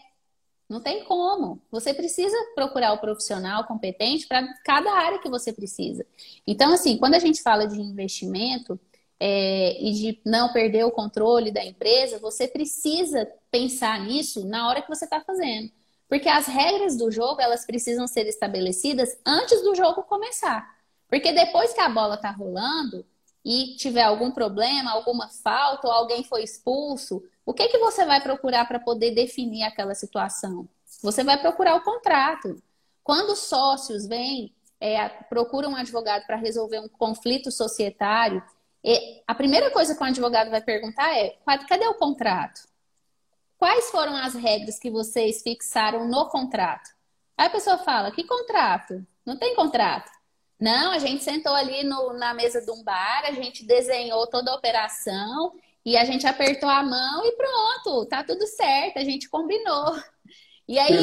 Não 0.69 0.79
tem 0.79 1.03
como. 1.03 1.61
Você 1.71 1.93
precisa 1.93 2.35
procurar 2.55 2.93
o 2.93 2.99
profissional 2.99 3.65
competente 3.65 4.27
para 4.27 4.47
cada 4.63 4.91
área 4.93 5.19
que 5.19 5.29
você 5.29 5.51
precisa. 5.51 6.05
Então, 6.45 6.71
assim, 6.71 6.97
quando 6.97 7.15
a 7.15 7.19
gente 7.19 7.41
fala 7.41 7.67
de 7.67 7.81
investimento, 7.81 8.79
é, 9.23 9.79
e 9.79 9.91
de 9.91 10.21
não 10.25 10.51
perder 10.51 10.83
o 10.83 10.91
controle 10.91 11.51
da 11.51 11.63
empresa, 11.63 12.17
você 12.17 12.47
precisa 12.47 13.31
pensar 13.51 13.99
nisso 13.99 14.45
na 14.47 14.67
hora 14.67 14.81
que 14.81 14.89
você 14.89 15.05
está 15.05 15.19
fazendo. 15.19 15.69
Porque 16.07 16.27
as 16.27 16.47
regras 16.47 16.97
do 16.97 17.11
jogo, 17.11 17.41
elas 17.41 17.65
precisam 17.65 18.07
ser 18.07 18.27
estabelecidas 18.27 19.17
antes 19.25 19.61
do 19.61 19.75
jogo 19.75 20.03
começar. 20.03 20.75
Porque 21.07 21.31
depois 21.31 21.73
que 21.73 21.79
a 21.81 21.89
bola 21.89 22.15
está 22.15 22.31
rolando 22.31 23.05
e 23.43 23.75
tiver 23.75 24.03
algum 24.03 24.31
problema, 24.31 24.91
alguma 24.91 25.29
falta 25.29 25.87
ou 25.87 25.93
alguém 25.93 26.23
foi 26.23 26.43
expulso, 26.43 27.23
o 27.45 27.53
que, 27.53 27.67
que 27.67 27.77
você 27.77 28.05
vai 28.05 28.21
procurar 28.21 28.65
para 28.65 28.79
poder 28.79 29.11
definir 29.11 29.63
aquela 29.63 29.93
situação? 29.95 30.67
Você 31.01 31.23
vai 31.23 31.39
procurar 31.39 31.75
o 31.75 31.83
contrato. 31.83 32.61
Quando 33.03 33.31
os 33.31 33.39
sócios 33.39 34.05
vêm, 34.05 34.53
é, 34.79 35.07
procuram 35.07 35.71
um 35.71 35.75
advogado 35.75 36.25
para 36.25 36.37
resolver 36.37 36.79
um 36.79 36.87
conflito 36.87 37.51
societário, 37.51 38.43
a 39.27 39.35
primeira 39.35 39.69
coisa 39.71 39.95
que 39.95 40.01
o 40.01 40.05
advogado 40.05 40.49
vai 40.49 40.61
perguntar 40.61 41.15
é: 41.15 41.37
cadê 41.67 41.87
o 41.87 41.93
contrato? 41.93 42.70
Quais 43.61 43.91
foram 43.91 44.15
as 44.17 44.33
regras 44.33 44.79
que 44.79 44.89
vocês 44.89 45.43
fixaram 45.43 46.07
no 46.07 46.27
contrato? 46.29 46.89
Aí 47.37 47.45
a 47.45 47.49
pessoa 47.51 47.77
fala: 47.77 48.09
que 48.09 48.23
contrato? 48.23 49.05
Não 49.23 49.37
tem 49.37 49.53
contrato. 49.53 50.09
Não, 50.59 50.91
a 50.91 50.97
gente 50.97 51.23
sentou 51.23 51.53
ali 51.53 51.83
no, 51.83 52.11
na 52.13 52.33
mesa 52.33 52.59
de 52.59 52.71
um 52.71 52.83
bar, 52.83 53.23
a 53.23 53.31
gente 53.31 53.63
desenhou 53.63 54.25
toda 54.25 54.49
a 54.49 54.55
operação 54.55 55.53
e 55.85 55.95
a 55.95 56.03
gente 56.03 56.25
apertou 56.25 56.67
a 56.67 56.81
mão 56.81 57.23
e 57.23 57.33
pronto, 57.33 58.07
tá 58.07 58.23
tudo 58.23 58.47
certo, 58.47 58.97
a 58.97 59.03
gente 59.03 59.29
combinou. 59.29 59.95
E 60.67 60.79
aí. 60.79 60.93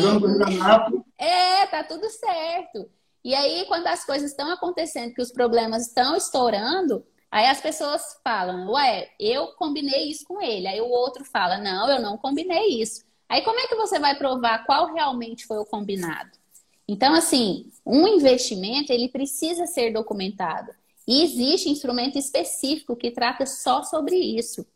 É, 1.17 1.65
tá 1.67 1.85
tudo 1.85 2.11
certo. 2.11 2.91
E 3.23 3.37
aí, 3.37 3.67
quando 3.69 3.87
as 3.87 4.05
coisas 4.05 4.33
estão 4.33 4.51
acontecendo, 4.51 5.15
que 5.15 5.23
os 5.23 5.31
problemas 5.31 5.87
estão 5.87 6.17
estourando, 6.17 7.07
Aí 7.31 7.47
as 7.47 7.61
pessoas 7.61 8.19
falam, 8.25 8.71
ué, 8.73 9.11
eu 9.21 9.49
combinei 9.49 10.09
isso 10.09 10.25
com 10.25 10.41
ele. 10.41 10.67
Aí 10.67 10.81
o 10.81 10.89
outro 10.89 11.25
fala, 11.25 11.59
não, 11.59 11.89
eu 11.91 12.01
não 12.01 12.17
combinei 12.17 12.81
isso. 12.81 13.05
Aí 13.29 13.43
como 13.43 13.61
é 13.61 13.67
que 13.67 13.75
você 13.75 13.99
vai 13.99 14.17
provar 14.17 14.65
qual 14.65 14.93
realmente 14.93 15.47
foi 15.47 15.59
o 15.59 15.67
combinado? 15.67 16.31
Então, 16.89 17.13
assim, 17.13 17.71
um 17.85 18.09
investimento, 18.09 18.91
ele 18.93 19.09
precisa 19.09 19.67
ser 19.67 19.93
documentado. 19.93 20.73
E 21.07 21.23
existe 21.23 21.69
instrumento 21.69 22.19
específico 22.19 22.97
que 22.97 23.11
trata 23.11 23.45
só 23.45 23.83
sobre 23.83 24.17
isso. 24.17 24.67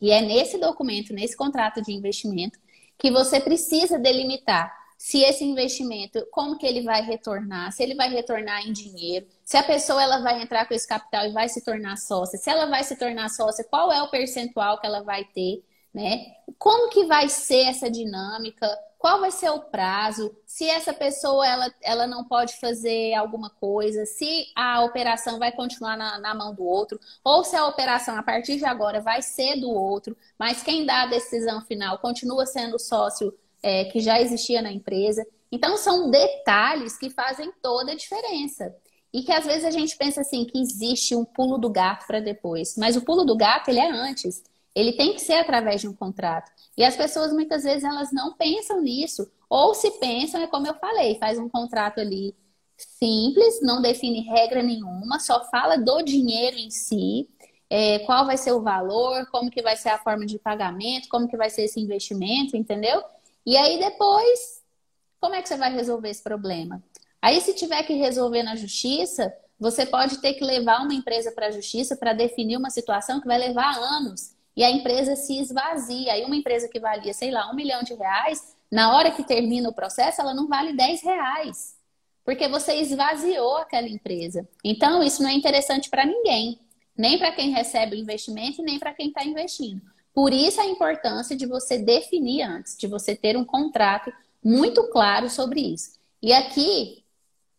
E 0.00 0.10
é 0.10 0.20
nesse 0.20 0.58
documento, 0.58 1.12
nesse 1.12 1.36
contrato 1.36 1.80
de 1.80 1.92
investimento, 1.92 2.58
que 2.98 3.10
você 3.10 3.40
precisa 3.40 3.98
delimitar 3.98 4.83
se 5.04 5.22
esse 5.22 5.44
investimento, 5.44 6.26
como 6.30 6.56
que 6.56 6.64
ele 6.64 6.80
vai 6.80 7.02
retornar, 7.02 7.70
se 7.72 7.82
ele 7.82 7.94
vai 7.94 8.08
retornar 8.08 8.66
em 8.66 8.72
dinheiro, 8.72 9.26
se 9.44 9.54
a 9.54 9.62
pessoa 9.62 10.02
ela 10.02 10.20
vai 10.20 10.40
entrar 10.40 10.66
com 10.66 10.72
esse 10.72 10.88
capital 10.88 11.26
e 11.26 11.32
vai 11.32 11.46
se 11.46 11.62
tornar 11.62 11.98
sócia, 11.98 12.38
se 12.38 12.48
ela 12.48 12.64
vai 12.64 12.82
se 12.82 12.96
tornar 12.96 13.28
sócia, 13.28 13.66
qual 13.68 13.92
é 13.92 14.02
o 14.02 14.08
percentual 14.08 14.80
que 14.80 14.86
ela 14.86 15.02
vai 15.02 15.22
ter, 15.26 15.62
né? 15.92 16.34
Como 16.58 16.88
que 16.88 17.04
vai 17.04 17.28
ser 17.28 17.66
essa 17.66 17.90
dinâmica? 17.90 18.66
Qual 18.98 19.20
vai 19.20 19.30
ser 19.30 19.50
o 19.50 19.60
prazo? 19.60 20.34
Se 20.46 20.70
essa 20.70 20.94
pessoa 20.94 21.46
ela, 21.46 21.74
ela 21.82 22.06
não 22.06 22.24
pode 22.24 22.58
fazer 22.58 23.12
alguma 23.12 23.50
coisa, 23.50 24.06
se 24.06 24.46
a 24.56 24.82
operação 24.82 25.38
vai 25.38 25.52
continuar 25.52 25.98
na, 25.98 26.18
na 26.18 26.34
mão 26.34 26.54
do 26.54 26.64
outro, 26.64 26.98
ou 27.22 27.44
se 27.44 27.54
a 27.54 27.66
operação 27.66 28.16
a 28.16 28.22
partir 28.22 28.56
de 28.56 28.64
agora 28.64 29.02
vai 29.02 29.20
ser 29.20 29.60
do 29.60 29.68
outro, 29.68 30.16
mas 30.38 30.62
quem 30.62 30.86
dá 30.86 31.02
a 31.02 31.08
decisão 31.08 31.60
final 31.60 31.98
continua 31.98 32.46
sendo 32.46 32.78
sócio 32.78 33.34
é, 33.64 33.86
que 33.86 33.98
já 33.98 34.20
existia 34.20 34.60
na 34.60 34.70
empresa. 34.70 35.26
Então, 35.50 35.78
são 35.78 36.10
detalhes 36.10 36.98
que 36.98 37.08
fazem 37.08 37.50
toda 37.62 37.92
a 37.92 37.96
diferença. 37.96 38.76
E 39.10 39.22
que 39.22 39.32
às 39.32 39.46
vezes 39.46 39.64
a 39.64 39.70
gente 39.70 39.96
pensa 39.96 40.20
assim 40.20 40.44
que 40.44 40.60
existe 40.60 41.16
um 41.16 41.24
pulo 41.24 41.56
do 41.56 41.70
gato 41.70 42.06
para 42.06 42.20
depois, 42.20 42.76
mas 42.76 42.94
o 42.94 43.00
pulo 43.00 43.24
do 43.24 43.36
gato 43.36 43.70
ele 43.70 43.78
é 43.78 43.90
antes. 43.90 44.42
Ele 44.74 44.92
tem 44.92 45.14
que 45.14 45.20
ser 45.20 45.34
através 45.34 45.80
de 45.80 45.88
um 45.88 45.94
contrato. 45.94 46.50
E 46.76 46.84
as 46.84 46.96
pessoas 46.96 47.32
muitas 47.32 47.62
vezes 47.62 47.84
elas 47.84 48.12
não 48.12 48.34
pensam 48.34 48.82
nisso, 48.82 49.30
ou 49.48 49.72
se 49.72 49.92
pensam 49.92 50.42
é 50.42 50.46
como 50.46 50.66
eu 50.66 50.74
falei, 50.74 51.14
faz 51.14 51.38
um 51.38 51.48
contrato 51.48 52.00
ali 52.00 52.34
simples, 52.76 53.60
não 53.62 53.80
define 53.80 54.20
regra 54.22 54.62
nenhuma, 54.62 55.20
só 55.20 55.48
fala 55.48 55.76
do 55.76 56.02
dinheiro 56.02 56.56
em 56.56 56.70
si, 56.70 57.28
é, 57.70 58.00
qual 58.00 58.26
vai 58.26 58.36
ser 58.36 58.52
o 58.52 58.62
valor, 58.62 59.26
como 59.30 59.50
que 59.50 59.62
vai 59.62 59.76
ser 59.76 59.90
a 59.90 59.98
forma 59.98 60.26
de 60.26 60.38
pagamento, 60.38 61.08
como 61.08 61.28
que 61.28 61.36
vai 61.36 61.48
ser 61.48 61.64
esse 61.64 61.80
investimento, 61.80 62.56
entendeu? 62.56 63.00
E 63.46 63.56
aí 63.56 63.78
depois, 63.78 64.62
como 65.20 65.34
é 65.34 65.42
que 65.42 65.48
você 65.48 65.56
vai 65.56 65.72
resolver 65.72 66.10
esse 66.10 66.22
problema? 66.22 66.82
Aí, 67.24 67.40
se 67.40 67.54
tiver 67.54 67.82
que 67.84 67.94
resolver 67.94 68.42
na 68.42 68.54
justiça, 68.54 69.34
você 69.58 69.86
pode 69.86 70.18
ter 70.18 70.34
que 70.34 70.44
levar 70.44 70.82
uma 70.82 70.92
empresa 70.92 71.32
para 71.32 71.46
a 71.46 71.50
justiça 71.50 71.96
para 71.96 72.12
definir 72.12 72.58
uma 72.58 72.68
situação 72.68 73.18
que 73.18 73.26
vai 73.26 73.38
levar 73.38 73.78
anos. 73.78 74.34
E 74.54 74.62
a 74.62 74.70
empresa 74.70 75.16
se 75.16 75.38
esvazia. 75.38 76.12
Aí, 76.12 76.22
uma 76.24 76.36
empresa 76.36 76.68
que 76.68 76.78
valia, 76.78 77.14
sei 77.14 77.30
lá, 77.30 77.50
um 77.50 77.54
milhão 77.54 77.82
de 77.82 77.94
reais, 77.94 78.54
na 78.70 78.94
hora 78.94 79.10
que 79.10 79.24
termina 79.24 79.70
o 79.70 79.74
processo, 79.74 80.20
ela 80.20 80.34
não 80.34 80.46
vale 80.46 80.74
10 80.74 81.02
reais. 81.02 81.74
Porque 82.24 82.46
você 82.46 82.74
esvaziou 82.74 83.56
aquela 83.56 83.88
empresa. 83.88 84.46
Então, 84.62 85.02
isso 85.02 85.22
não 85.22 85.30
é 85.30 85.32
interessante 85.32 85.88
para 85.88 86.04
ninguém. 86.04 86.60
Nem 86.94 87.18
para 87.18 87.32
quem 87.32 87.50
recebe 87.50 87.96
o 87.96 87.98
investimento, 87.98 88.62
nem 88.62 88.78
para 88.78 88.92
quem 88.92 89.08
está 89.08 89.24
investindo. 89.24 89.80
Por 90.14 90.32
isso 90.32 90.60
a 90.60 90.66
importância 90.66 91.36
de 91.36 91.44
você 91.44 91.76
definir 91.76 92.42
antes, 92.42 92.76
de 92.78 92.86
você 92.86 93.16
ter 93.16 93.36
um 93.36 93.44
contrato 93.44 94.12
muito 94.42 94.84
claro 94.90 95.28
sobre 95.28 95.60
isso. 95.60 95.98
E 96.22 96.32
aqui, 96.32 97.04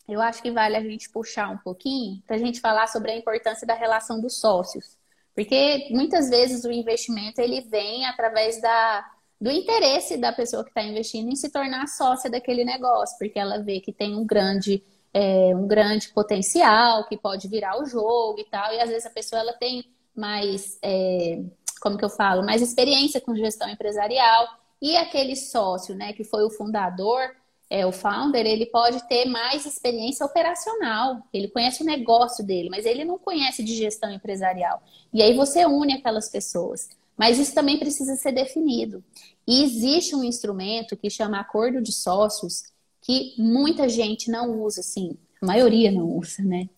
eu 0.07 0.21
acho 0.21 0.41
que 0.41 0.51
vale 0.51 0.77
a 0.77 0.81
gente 0.81 1.09
puxar 1.09 1.49
um 1.49 1.57
pouquinho 1.57 2.21
para 2.25 2.35
a 2.35 2.39
gente 2.39 2.61
falar 2.61 2.87
sobre 2.87 3.11
a 3.11 3.17
importância 3.17 3.67
da 3.67 3.73
relação 3.73 4.21
dos 4.21 4.39
sócios. 4.39 4.97
Porque 5.35 5.89
muitas 5.91 6.29
vezes 6.29 6.63
o 6.63 6.71
investimento 6.71 7.41
ele 7.41 7.59
vem 7.61 8.05
através 8.05 8.61
da, 8.61 9.05
do 9.39 9.51
interesse 9.51 10.15
da 10.15 10.31
pessoa 10.31 10.63
que 10.63 10.69
está 10.69 10.81
investindo 10.81 11.29
em 11.29 11.35
se 11.35 11.49
tornar 11.49 11.87
sócia 11.87 12.29
daquele 12.29 12.63
negócio, 12.63 13.17
porque 13.17 13.37
ela 13.37 13.57
vê 13.57 13.81
que 13.81 13.91
tem 13.91 14.15
um 14.15 14.25
grande, 14.25 14.81
é, 15.13 15.53
um 15.53 15.67
grande 15.67 16.09
potencial, 16.09 17.05
que 17.07 17.17
pode 17.17 17.49
virar 17.49 17.81
o 17.81 17.85
jogo 17.85 18.39
e 18.39 18.45
tal, 18.45 18.73
e 18.73 18.79
às 18.79 18.89
vezes 18.89 19.05
a 19.05 19.09
pessoa 19.09 19.41
ela 19.41 19.53
tem 19.53 19.83
mais, 20.15 20.79
é, 20.81 21.41
como 21.85 21.99
que 21.99 22.03
eu 22.03 22.09
falo, 22.09 22.43
mais 22.43 22.63
experiência 22.63 23.21
com 23.21 23.35
gestão 23.35 23.69
empresarial, 23.69 24.47
e 24.81 24.97
aquele 24.97 25.35
sócio, 25.35 25.93
né, 25.93 26.13
que 26.13 26.23
foi 26.23 26.43
o 26.43 26.49
fundador, 26.49 27.21
é, 27.69 27.85
o 27.85 27.91
founder, 27.91 28.43
ele 28.43 28.65
pode 28.65 29.07
ter 29.07 29.25
mais 29.25 29.67
experiência 29.67 30.25
operacional, 30.25 31.21
ele 31.31 31.47
conhece 31.47 31.83
o 31.83 31.85
negócio 31.85 32.43
dele, 32.43 32.71
mas 32.71 32.87
ele 32.87 33.05
não 33.05 33.19
conhece 33.19 33.63
de 33.63 33.75
gestão 33.75 34.11
empresarial. 34.11 34.81
E 35.13 35.21
aí 35.21 35.35
você 35.35 35.63
une 35.67 35.93
aquelas 35.93 36.27
pessoas. 36.27 36.89
Mas 37.15 37.37
isso 37.37 37.53
também 37.53 37.77
precisa 37.77 38.15
ser 38.15 38.31
definido. 38.31 39.03
E 39.47 39.63
existe 39.63 40.15
um 40.15 40.23
instrumento 40.23 40.97
que 40.97 41.09
chama 41.09 41.39
acordo 41.39 41.81
de 41.81 41.91
sócios, 41.91 42.63
que 42.99 43.35
muita 43.37 43.87
gente 43.87 44.31
não 44.31 44.59
usa, 44.59 44.81
assim, 44.81 45.15
a 45.41 45.45
maioria 45.45 45.91
não 45.91 46.05
usa, 46.05 46.43
né? 46.43 46.69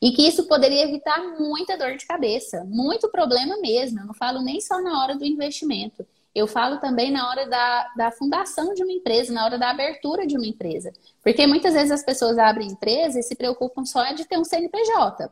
E 0.00 0.12
que 0.12 0.26
isso 0.26 0.46
poderia 0.46 0.84
evitar 0.84 1.18
muita 1.38 1.76
dor 1.76 1.96
de 1.96 2.06
cabeça, 2.06 2.64
muito 2.64 3.08
problema 3.08 3.58
mesmo. 3.58 4.00
Eu 4.00 4.06
não 4.06 4.14
falo 4.14 4.40
nem 4.42 4.60
só 4.60 4.80
na 4.80 5.02
hora 5.02 5.16
do 5.16 5.24
investimento. 5.24 6.06
Eu 6.34 6.48
falo 6.48 6.78
também 6.78 7.12
na 7.12 7.28
hora 7.28 7.46
da, 7.46 7.92
da 7.96 8.10
fundação 8.10 8.74
de 8.74 8.82
uma 8.82 8.92
empresa, 8.92 9.32
na 9.32 9.44
hora 9.44 9.56
da 9.56 9.70
abertura 9.70 10.26
de 10.26 10.36
uma 10.36 10.46
empresa. 10.46 10.92
Porque 11.22 11.46
muitas 11.46 11.74
vezes 11.74 11.92
as 11.92 12.04
pessoas 12.04 12.38
abrem 12.38 12.68
empresa 12.68 13.20
e 13.20 13.22
se 13.22 13.36
preocupam 13.36 13.84
só 13.84 14.12
de 14.12 14.24
ter 14.24 14.36
um 14.36 14.44
CNPJ. 14.44 15.30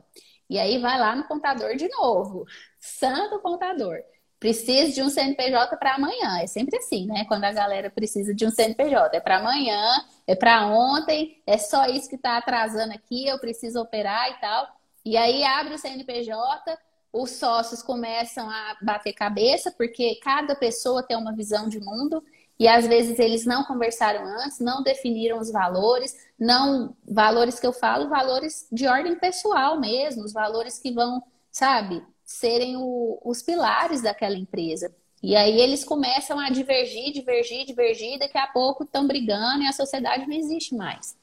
E 0.49 0.57
aí 0.57 0.77
vai 0.77 0.97
lá 0.97 1.15
no 1.15 1.25
contador 1.25 1.75
de 1.75 1.89
novo. 1.89 2.45
Santo 2.79 3.39
contador. 3.39 3.97
Precisa 4.39 4.93
de 4.93 5.01
um 5.01 5.09
CNPJ 5.09 5.75
para 5.77 5.95
amanhã. 5.95 6.39
É 6.39 6.47
sempre 6.47 6.77
assim, 6.77 7.05
né? 7.05 7.25
Quando 7.25 7.43
a 7.45 7.51
galera 7.51 7.89
precisa 7.89 8.33
de 8.33 8.45
um 8.45 8.51
CNPJ. 8.51 9.17
É 9.17 9.19
para 9.19 9.39
amanhã, 9.39 9.81
é 10.25 10.35
para 10.35 10.67
ontem, 10.67 11.41
é 11.45 11.57
só 11.57 11.85
isso 11.85 12.09
que 12.09 12.15
está 12.15 12.37
atrasando 12.37 12.93
aqui, 12.93 13.27
eu 13.27 13.39
preciso 13.39 13.79
operar 13.79 14.29
e 14.31 14.39
tal. 14.39 14.67
E 15.05 15.17
aí 15.17 15.43
abre 15.43 15.73
o 15.73 15.77
CNPJ, 15.77 16.77
os 17.11 17.31
sócios 17.31 17.83
começam 17.83 18.49
a 18.49 18.77
bater 18.81 19.13
cabeça, 19.13 19.71
porque 19.71 20.19
cada 20.23 20.55
pessoa 20.55 21.03
tem 21.03 21.17
uma 21.17 21.35
visão 21.35 21.67
de 21.67 21.79
mundo. 21.79 22.23
E 22.57 22.67
às 22.67 22.87
vezes 22.87 23.19
eles 23.19 23.45
não 23.45 23.63
conversaram 23.63 24.25
antes, 24.25 24.59
não 24.59 24.81
definiram 24.81 25.39
os 25.39 25.51
valores, 25.51 26.15
não 26.39 26.95
valores 27.05 27.59
que 27.59 27.67
eu 27.67 27.73
falo, 27.73 28.09
valores 28.09 28.67
de 28.71 28.87
ordem 28.87 29.15
pessoal 29.15 29.79
mesmo, 29.79 30.23
os 30.23 30.31
valores 30.31 30.79
que 30.79 30.91
vão, 30.91 31.21
sabe, 31.51 32.01
serem 32.23 32.77
o, 32.77 33.19
os 33.23 33.41
pilares 33.41 34.01
daquela 34.01 34.35
empresa. 34.35 34.95
E 35.23 35.35
aí 35.37 35.59
eles 35.61 35.85
começam 35.85 36.37
a 36.37 36.49
divergir, 36.49 37.13
divergir, 37.13 37.65
divergir, 37.65 38.19
daqui 38.19 38.37
a 38.37 38.47
pouco 38.47 38.83
estão 38.83 39.07
brigando 39.07 39.63
e 39.63 39.67
a 39.67 39.71
sociedade 39.71 40.27
não 40.27 40.35
existe 40.35 40.75
mais. 40.75 41.15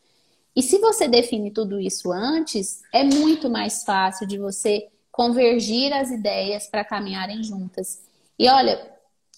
E 0.57 0.63
se 0.63 0.79
você 0.79 1.07
define 1.07 1.51
tudo 1.51 1.79
isso 1.79 2.11
antes, 2.11 2.81
é 2.93 3.05
muito 3.05 3.51
mais 3.51 3.85
fácil 3.85 4.27
de 4.27 4.39
você 4.39 4.89
convergir 5.13 5.93
as 5.93 6.11
ideias 6.11 6.67
para 6.67 6.85
caminharem 6.85 7.43
juntas. 7.43 8.03
E 8.39 8.49
olha, 8.49 8.91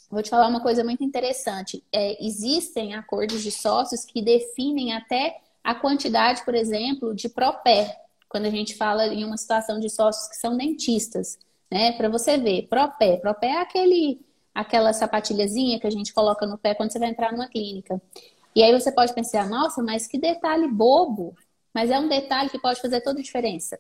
vou 0.09 0.23
te 0.23 0.31
falar 0.31 0.47
uma 0.47 0.61
coisa 0.61 0.85
muito 0.85 1.03
interessante. 1.03 1.83
É, 1.93 2.25
existem 2.25 2.95
acordos 2.95 3.43
de 3.43 3.51
sócios 3.51 4.05
que 4.05 4.23
definem 4.23 4.93
até 4.93 5.41
a 5.65 5.75
quantidade, 5.75 6.45
por 6.45 6.55
exemplo, 6.55 7.15
de 7.15 7.29
propé, 7.29 8.01
quando 8.29 8.47
a 8.47 8.51
gente 8.51 8.77
fala 8.77 9.09
em 9.09 9.25
uma 9.25 9.37
situação 9.37 9.81
de 9.81 9.91
sócios 9.91 10.29
que 10.29 10.37
são 10.37 10.57
dentistas 10.57 11.37
né? 11.73 11.93
Para 11.93 12.11
você 12.11 12.37
ver, 12.37 12.67
propé. 12.69 13.17
Propé 13.17 13.47
é 13.47 13.61
aquele, 13.63 14.21
aquela 14.55 14.93
sapatilhazinha 14.93 15.81
que 15.81 15.87
a 15.87 15.91
gente 15.91 16.13
coloca 16.13 16.47
no 16.47 16.59
pé 16.59 16.75
quando 16.75 16.93
você 16.93 16.99
vai 16.99 17.09
entrar 17.09 17.33
numa 17.33 17.49
clínica. 17.49 18.01
E 18.55 18.63
aí 18.63 18.73
você 18.73 18.93
pode 18.93 19.15
pensar, 19.15 19.49
nossa, 19.49 19.83
mas 19.83 20.07
que 20.07 20.19
detalhe 20.19 20.69
bobo. 20.69 21.35
Mas 21.75 21.91
é 21.91 21.99
um 21.99 22.09
detalhe 22.09 22.51
que 22.51 22.59
pode 22.59 22.81
fazer 22.81 23.01
toda 23.01 23.21
a 23.21 23.23
diferença 23.23 23.79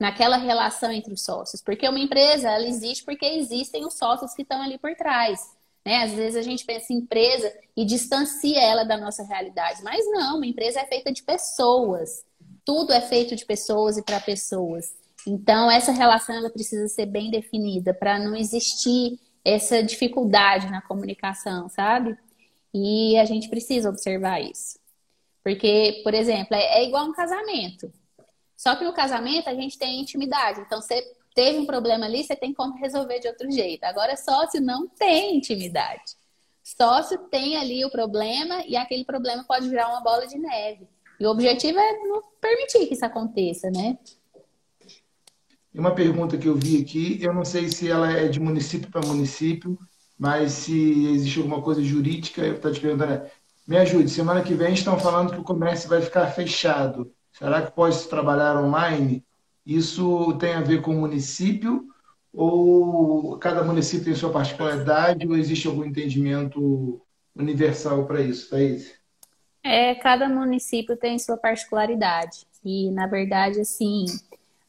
naquela 0.00 0.36
relação 0.36 0.90
entre 0.90 1.12
os 1.12 1.22
sócios. 1.22 1.60
Porque 1.62 1.88
uma 1.88 1.98
empresa, 1.98 2.50
ela 2.50 2.66
existe 2.66 3.04
porque 3.04 3.26
existem 3.26 3.84
os 3.84 3.94
sócios 3.94 4.32
que 4.34 4.42
estão 4.42 4.62
ali 4.62 4.78
por 4.78 4.94
trás. 4.94 5.40
Né? 5.84 6.04
Às 6.04 6.12
vezes 6.12 6.36
a 6.36 6.42
gente 6.42 6.64
pensa 6.64 6.92
em 6.92 6.96
empresa 6.96 7.52
e 7.76 7.84
distancia 7.84 8.60
ela 8.60 8.84
da 8.84 8.96
nossa 8.96 9.22
realidade. 9.22 9.82
Mas 9.82 10.04
não, 10.10 10.36
uma 10.36 10.46
empresa 10.46 10.80
é 10.80 10.86
feita 10.86 11.12
de 11.12 11.22
pessoas. 11.22 12.24
Tudo 12.64 12.92
é 12.92 13.00
feito 13.02 13.36
de 13.36 13.44
pessoas 13.44 13.98
e 13.98 14.02
para 14.02 14.18
pessoas. 14.20 14.94
Então, 15.26 15.70
essa 15.70 15.92
relação 15.92 16.34
ela 16.34 16.50
precisa 16.50 16.88
ser 16.88 17.06
bem 17.06 17.30
definida 17.30 17.92
para 17.92 18.18
não 18.18 18.34
existir 18.34 19.18
essa 19.44 19.82
dificuldade 19.82 20.70
na 20.70 20.80
comunicação, 20.80 21.68
sabe? 21.68 22.16
E 22.72 23.16
a 23.18 23.24
gente 23.24 23.48
precisa 23.48 23.88
observar 23.88 24.40
isso. 24.40 24.78
Porque, 25.42 26.00
por 26.02 26.14
exemplo, 26.14 26.56
é, 26.56 26.80
é 26.80 26.84
igual 26.84 27.04
um 27.04 27.12
casamento. 27.12 27.92
Só 28.56 28.74
que 28.76 28.84
no 28.84 28.92
casamento 28.92 29.48
a 29.48 29.54
gente 29.54 29.78
tem 29.78 30.00
intimidade. 30.00 30.60
Então, 30.60 30.80
você 30.80 31.02
teve 31.34 31.58
um 31.58 31.66
problema 31.66 32.06
ali, 32.06 32.24
você 32.24 32.34
tem 32.34 32.54
como 32.54 32.74
resolver 32.76 33.18
de 33.18 33.28
outro 33.28 33.50
jeito. 33.50 33.84
Agora, 33.84 34.16
sócio 34.16 34.60
não 34.60 34.88
tem 34.88 35.36
intimidade. 35.36 36.16
Sócio 36.62 37.18
tem 37.28 37.58
ali 37.58 37.84
o 37.84 37.90
problema 37.90 38.64
e 38.66 38.74
aquele 38.74 39.04
problema 39.04 39.44
pode 39.44 39.68
virar 39.68 39.88
uma 39.88 40.00
bola 40.00 40.26
de 40.26 40.38
neve. 40.38 40.88
E 41.20 41.26
o 41.26 41.30
objetivo 41.30 41.78
é 41.78 41.98
não 41.98 42.22
permitir 42.40 42.86
que 42.86 42.94
isso 42.94 43.04
aconteça, 43.04 43.70
né? 43.70 43.98
E 45.74 45.80
uma 45.80 45.92
pergunta 45.94 46.38
que 46.38 46.46
eu 46.46 46.54
vi 46.54 46.80
aqui, 46.80 47.18
eu 47.20 47.34
não 47.34 47.44
sei 47.44 47.68
se 47.68 47.90
ela 47.90 48.12
é 48.12 48.28
de 48.28 48.38
município 48.38 48.88
para 48.88 49.04
município, 49.04 49.76
mas 50.16 50.52
se 50.52 51.12
existe 51.12 51.38
alguma 51.38 51.60
coisa 51.60 51.82
jurídica, 51.82 52.42
eu 52.42 52.54
estou 52.54 52.72
te 52.72 52.80
perguntando, 52.80 53.12
é, 53.14 53.30
me 53.66 53.76
ajude, 53.78 54.08
semana 54.08 54.42
que 54.42 54.54
vem 54.54 54.72
estão 54.72 54.98
falando 54.98 55.32
que 55.32 55.40
o 55.40 55.44
comércio 55.44 55.88
vai 55.88 56.00
ficar 56.00 56.28
fechado. 56.28 57.12
Será 57.32 57.62
que 57.62 57.72
pode 57.72 57.96
se 57.96 58.08
trabalhar 58.08 58.56
online? 58.56 59.24
Isso 59.66 60.34
tem 60.38 60.52
a 60.54 60.60
ver 60.60 60.80
com 60.80 60.94
o 60.94 61.00
município 61.00 61.84
ou 62.32 63.36
cada 63.38 63.64
município 63.64 64.04
tem 64.04 64.14
sua 64.14 64.30
particularidade 64.30 65.26
ou 65.26 65.36
existe 65.36 65.66
algum 65.66 65.84
entendimento 65.84 67.00
universal 67.34 68.06
para 68.06 68.20
isso, 68.20 68.50
Thaís? 68.50 68.94
É, 69.62 69.94
cada 69.94 70.28
município 70.28 70.96
tem 70.96 71.18
sua 71.18 71.36
particularidade. 71.36 72.46
E, 72.64 72.90
na 72.90 73.06
verdade, 73.06 73.60
assim, 73.60 74.04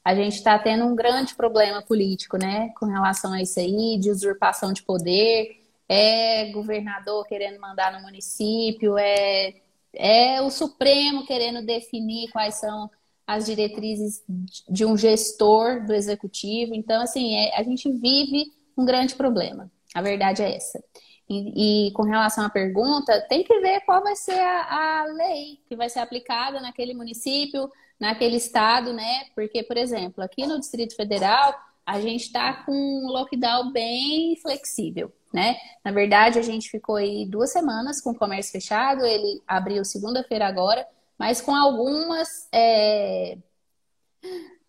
a 0.06 0.14
gente 0.14 0.36
está 0.36 0.58
tendo 0.60 0.86
um 0.86 0.96
grande 0.96 1.34
problema 1.34 1.82
político, 1.82 2.38
né, 2.38 2.70
com 2.80 2.86
relação 2.86 3.34
a 3.34 3.42
isso 3.42 3.60
aí, 3.60 3.98
de 4.00 4.12
usurpação 4.12 4.72
de 4.72 4.84
poder, 4.84 5.60
é 5.90 6.52
governador 6.52 7.26
querendo 7.26 7.60
mandar 7.60 7.92
no 7.92 8.04
município, 8.04 9.00
é, 9.00 9.56
é 9.92 10.42
o 10.44 10.52
Supremo 10.52 11.26
querendo 11.26 11.66
definir 11.66 12.30
quais 12.32 12.56
são 12.56 12.88
as 13.26 13.48
diretrizes 13.48 14.24
de 14.70 14.86
um 14.86 14.96
gestor 14.96 15.84
do 15.84 15.94
executivo. 15.94 16.76
Então, 16.76 17.02
assim, 17.02 17.34
é, 17.36 17.60
a 17.60 17.64
gente 17.64 17.92
vive 17.92 18.52
um 18.78 18.86
grande 18.86 19.16
problema. 19.16 19.72
A 19.96 20.02
verdade 20.04 20.44
é 20.44 20.56
essa. 20.56 20.84
E, 21.28 21.88
e, 21.88 21.92
com 21.94 22.04
relação 22.04 22.46
à 22.46 22.50
pergunta, 22.50 23.20
tem 23.28 23.44
que 23.44 23.60
ver 23.60 23.82
qual 23.82 24.04
vai 24.04 24.16
ser 24.16 24.40
a, 24.40 25.02
a 25.02 25.06
lei 25.06 25.60
que 25.68 25.76
vai 25.76 25.90
ser 25.90 26.00
aplicada 26.00 26.62
naquele 26.62 26.94
município, 26.94 27.72
naquele 28.00 28.38
estado, 28.38 28.94
né? 28.94 29.26
Porque, 29.34 29.64
por 29.64 29.78
exemplo, 29.78 30.24
aqui 30.24 30.46
no 30.46 30.60
Distrito 30.60 30.96
Federal, 30.96 31.54
a 31.86 32.02
gente 32.02 32.24
está 32.24 32.54
com 32.64 32.72
um 32.74 33.08
lockdown 33.08 33.72
bem 33.72 34.36
flexível, 34.42 35.14
né? 35.34 35.56
Na 35.84 35.92
verdade, 35.92 36.40
a 36.40 36.42
gente 36.42 36.70
ficou 36.70 36.96
aí 36.96 37.26
duas 37.26 37.52
semanas 37.52 38.02
com 38.02 38.12
o 38.12 38.18
comércio 38.18 38.52
fechado, 38.52 39.06
ele 39.06 39.42
abriu 39.48 39.86
segunda-feira 39.86 40.48
agora, 40.48 40.86
mas 41.18 41.42
com 41.42 41.56
algumas. 41.56 42.48
É... 42.52 43.38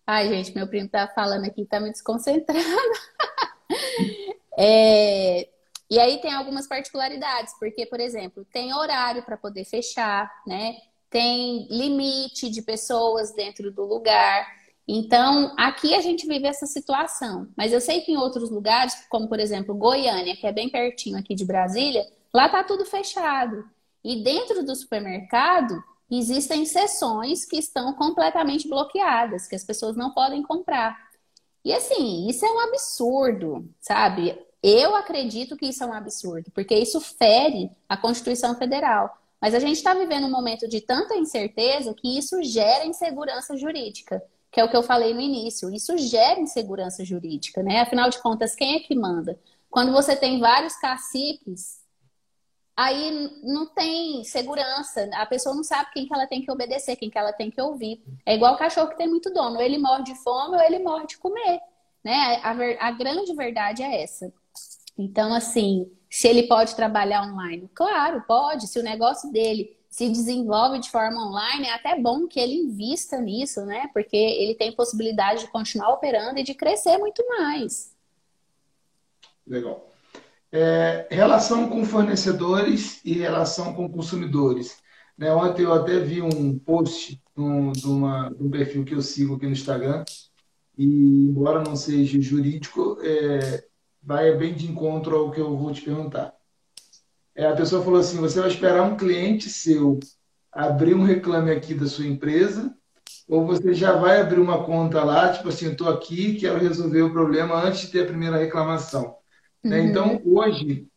Ai, 0.05 0.29
gente, 0.29 0.55
meu 0.55 0.67
primo 0.67 0.87
tá 0.87 1.07
falando 1.07 1.45
aqui, 1.45 1.65
tá 1.65 1.79
me 1.79 1.91
desconcentrando. 1.91 2.63
é... 4.57 5.49
E 5.89 5.99
aí 5.99 6.19
tem 6.21 6.33
algumas 6.33 6.67
particularidades, 6.67 7.53
porque, 7.59 7.85
por 7.85 7.99
exemplo, 7.99 8.45
tem 8.51 8.73
horário 8.73 9.23
para 9.23 9.37
poder 9.37 9.63
fechar, 9.63 10.29
né? 10.45 10.75
Tem 11.09 11.67
limite 11.69 12.49
de 12.49 12.61
pessoas 12.61 13.33
dentro 13.33 13.71
do 13.71 13.83
lugar. 13.83 14.47
Então, 14.87 15.53
aqui 15.57 15.93
a 15.93 16.01
gente 16.01 16.25
vive 16.27 16.47
essa 16.47 16.65
situação. 16.65 17.47
Mas 17.55 17.73
eu 17.73 17.81
sei 17.81 18.01
que 18.01 18.11
em 18.11 18.17
outros 18.17 18.49
lugares, 18.49 18.93
como 19.09 19.27
por 19.27 19.39
exemplo 19.39 19.75
Goiânia, 19.75 20.35
que 20.35 20.47
é 20.47 20.51
bem 20.51 20.69
pertinho 20.69 21.17
aqui 21.17 21.35
de 21.35 21.45
Brasília, 21.45 22.05
lá 22.33 22.47
tá 22.47 22.63
tudo 22.63 22.85
fechado. 22.85 23.65
E 24.03 24.23
dentro 24.23 24.65
do 24.65 24.75
supermercado 24.75 25.75
existem 26.09 26.65
seções 26.65 27.45
que 27.45 27.57
estão 27.57 27.93
completamente 27.93 28.67
bloqueadas, 28.67 29.47
que 29.47 29.55
as 29.55 29.63
pessoas 29.63 29.95
não 29.97 30.13
podem 30.13 30.41
comprar. 30.41 30.97
E 31.63 31.73
assim, 31.73 32.29
isso 32.29 32.45
é 32.45 32.49
um 32.49 32.59
absurdo, 32.61 33.69
sabe? 33.81 34.39
Eu 34.63 34.95
acredito 34.95 35.57
que 35.57 35.65
isso 35.65 35.83
é 35.83 35.87
um 35.87 35.93
absurdo, 35.93 36.49
porque 36.51 36.75
isso 36.75 37.01
fere 37.01 37.69
a 37.89 37.97
Constituição 37.97 38.55
Federal. 38.55 39.17
Mas 39.41 39.53
a 39.53 39.59
gente 39.59 39.77
está 39.77 39.93
vivendo 39.93 40.25
um 40.25 40.31
momento 40.31 40.67
de 40.67 40.81
tanta 40.81 41.15
incerteza 41.15 41.93
que 41.93 42.17
isso 42.17 42.41
gera 42.43 42.85
insegurança 42.85 43.55
jurídica, 43.55 44.23
que 44.51 44.59
é 44.59 44.63
o 44.63 44.69
que 44.69 44.75
eu 44.75 44.83
falei 44.83 45.13
no 45.13 45.21
início. 45.21 45.73
Isso 45.73 45.97
gera 45.97 46.39
insegurança 46.39 47.05
jurídica, 47.05 47.61
né? 47.61 47.81
Afinal 47.81 48.09
de 48.09 48.21
contas, 48.21 48.55
quem 48.55 48.75
é 48.75 48.79
que 48.79 48.95
manda? 48.95 49.39
Quando 49.69 49.91
você 49.91 50.15
tem 50.15 50.39
vários 50.39 50.75
caciques 50.75 51.85
aí 52.77 53.31
não 53.41 53.65
tem 53.65 54.23
segurança, 54.23 55.09
a 55.13 55.25
pessoa 55.25 55.55
não 55.55 55.63
sabe 55.63 55.89
quem 55.91 56.05
que 56.05 56.13
ela 56.13 56.27
tem 56.27 56.43
que 56.43 56.51
obedecer, 56.51 56.95
quem 56.95 57.09
que 57.09 57.17
ela 57.17 57.33
tem 57.33 57.49
que 57.49 57.59
ouvir. 57.59 58.03
É 58.23 58.35
igual 58.35 58.53
o 58.53 58.57
cachorro 58.57 58.89
que 58.89 58.97
tem 58.97 59.09
muito 59.09 59.33
dono, 59.33 59.55
ou 59.55 59.61
ele 59.63 59.79
morre 59.79 60.03
de 60.03 60.13
fome 60.21 60.55
ou 60.55 60.61
ele 60.61 60.77
morre 60.77 61.07
de 61.07 61.17
comer, 61.17 61.59
né? 62.03 62.39
A, 62.43 62.51
a 62.87 62.91
grande 62.91 63.33
verdade 63.33 63.81
é 63.81 64.03
essa. 64.03 64.31
Então, 64.95 65.33
assim, 65.33 65.91
se 66.09 66.27
ele 66.27 66.43
pode 66.43 66.75
trabalhar 66.75 67.23
online, 67.23 67.69
claro, 67.73 68.23
pode. 68.27 68.67
Se 68.67 68.79
o 68.79 68.83
negócio 68.83 69.31
dele 69.31 69.77
se 69.89 70.09
desenvolve 70.09 70.79
de 70.79 70.91
forma 70.91 71.27
online, 71.27 71.67
é 71.67 71.73
até 71.73 71.99
bom 71.99 72.27
que 72.27 72.39
ele 72.39 72.55
invista 72.55 73.19
nisso, 73.19 73.65
né? 73.65 73.89
Porque 73.93 74.15
ele 74.15 74.55
tem 74.55 74.71
possibilidade 74.71 75.41
de 75.41 75.51
continuar 75.51 75.89
operando 75.89 76.39
e 76.39 76.43
de 76.43 76.53
crescer 76.53 76.97
muito 76.97 77.25
mais. 77.27 77.95
Legal. 79.45 79.89
É, 80.51 81.07
relação 81.09 81.69
com 81.69 81.83
fornecedores 81.83 83.01
e 83.03 83.13
relação 83.13 83.73
com 83.73 83.89
consumidores. 83.89 84.77
Né, 85.17 85.33
ontem 85.33 85.63
eu 85.63 85.73
até 85.73 85.99
vi 85.99 86.21
um 86.21 86.59
post 86.59 87.19
um, 87.35 87.71
de, 87.71 87.87
uma, 87.87 88.29
de 88.29 88.43
um 88.43 88.51
perfil 88.51 88.85
que 88.85 88.93
eu 88.93 89.01
sigo 89.01 89.35
aqui 89.35 89.45
no 89.45 89.51
Instagram, 89.51 90.05
e 90.77 90.85
embora 90.85 91.63
não 91.63 91.75
seja 91.75 92.21
jurídico, 92.21 92.99
é, 93.01 93.66
vai 94.07 94.33
bem 94.37 94.53
de 94.53 94.65
encontro 94.65 95.17
ao 95.17 95.31
que 95.31 95.41
eu 95.41 95.57
vou 95.57 95.73
te 95.73 95.81
perguntar. 95.81 96.33
É, 97.35 97.45
a 97.45 97.55
pessoa 97.55 97.83
falou 97.83 97.99
assim: 97.99 98.17
você 98.17 98.39
vai 98.39 98.49
esperar 98.49 98.83
um 98.83 98.95
cliente 98.95 99.49
seu 99.49 99.99
abrir 100.49 100.95
um 100.95 101.03
reclame 101.03 101.51
aqui 101.51 101.73
da 101.73 101.85
sua 101.85 102.07
empresa, 102.07 102.73
ou 103.27 103.45
você 103.45 103.73
já 103.73 103.91
vai 103.91 104.21
abrir 104.21 104.39
uma 104.39 104.63
conta 104.63 105.03
lá, 105.03 105.33
tipo 105.33 105.49
assim, 105.49 105.69
estou 105.69 105.89
aqui, 105.89 106.35
quero 106.35 106.57
resolver 106.57 107.01
o 107.01 107.11
problema 107.11 107.61
antes 107.61 107.81
de 107.81 107.87
ter 107.89 108.03
a 108.03 108.07
primeira 108.07 108.37
reclamação. 108.37 109.17
Né? 109.61 109.81
Uhum. 109.81 109.85
Então, 109.87 110.21
hoje, 110.25 110.87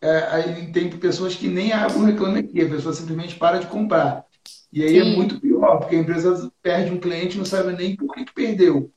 é, 0.00 0.66
tem 0.72 0.90
pessoas 0.90 1.36
que 1.36 1.46
nem 1.46 1.72
abrem 1.72 2.02
um 2.02 2.04
reclame 2.04 2.40
aqui, 2.40 2.60
a 2.60 2.68
pessoa 2.68 2.92
simplesmente 2.92 3.36
para 3.36 3.58
de 3.58 3.68
comprar. 3.68 4.26
E 4.72 4.82
aí 4.82 4.98
é 4.98 5.04
Sim. 5.04 5.12
é 5.12 5.16
muito 5.16 5.40
pior, 5.40 5.78
porque 5.78 5.94
a 5.94 6.00
empresa 6.00 6.52
perde 6.60 6.90
um 6.90 6.98
cliente 6.98 7.38
não 7.38 7.44
sabe 7.44 7.72
nem 7.72 7.96
por 7.96 8.12
que, 8.12 8.24
que 8.24 8.34
perdeu. 8.34 8.90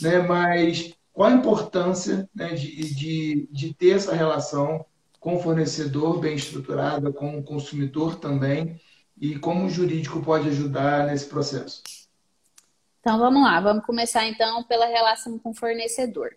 Né? 0.00 0.20
Mas 0.20 0.95
qual 1.16 1.30
a 1.30 1.32
importância 1.32 2.28
né, 2.34 2.48
de, 2.52 2.94
de, 2.94 3.48
de 3.50 3.72
ter 3.72 3.96
essa 3.96 4.14
relação 4.14 4.84
com 5.18 5.36
o 5.36 5.40
fornecedor 5.40 6.20
bem 6.20 6.36
estruturada, 6.36 7.10
com 7.10 7.38
o 7.38 7.42
consumidor 7.42 8.16
também, 8.16 8.78
e 9.18 9.38
como 9.38 9.64
o 9.64 9.70
jurídico 9.70 10.22
pode 10.22 10.50
ajudar 10.50 11.06
nesse 11.06 11.24
processo? 11.24 11.82
Então 13.00 13.18
vamos 13.18 13.42
lá, 13.42 13.58
vamos 13.62 13.86
começar 13.86 14.26
então 14.26 14.62
pela 14.64 14.84
relação 14.84 15.38
com 15.38 15.52
o 15.52 15.54
fornecedor. 15.54 16.36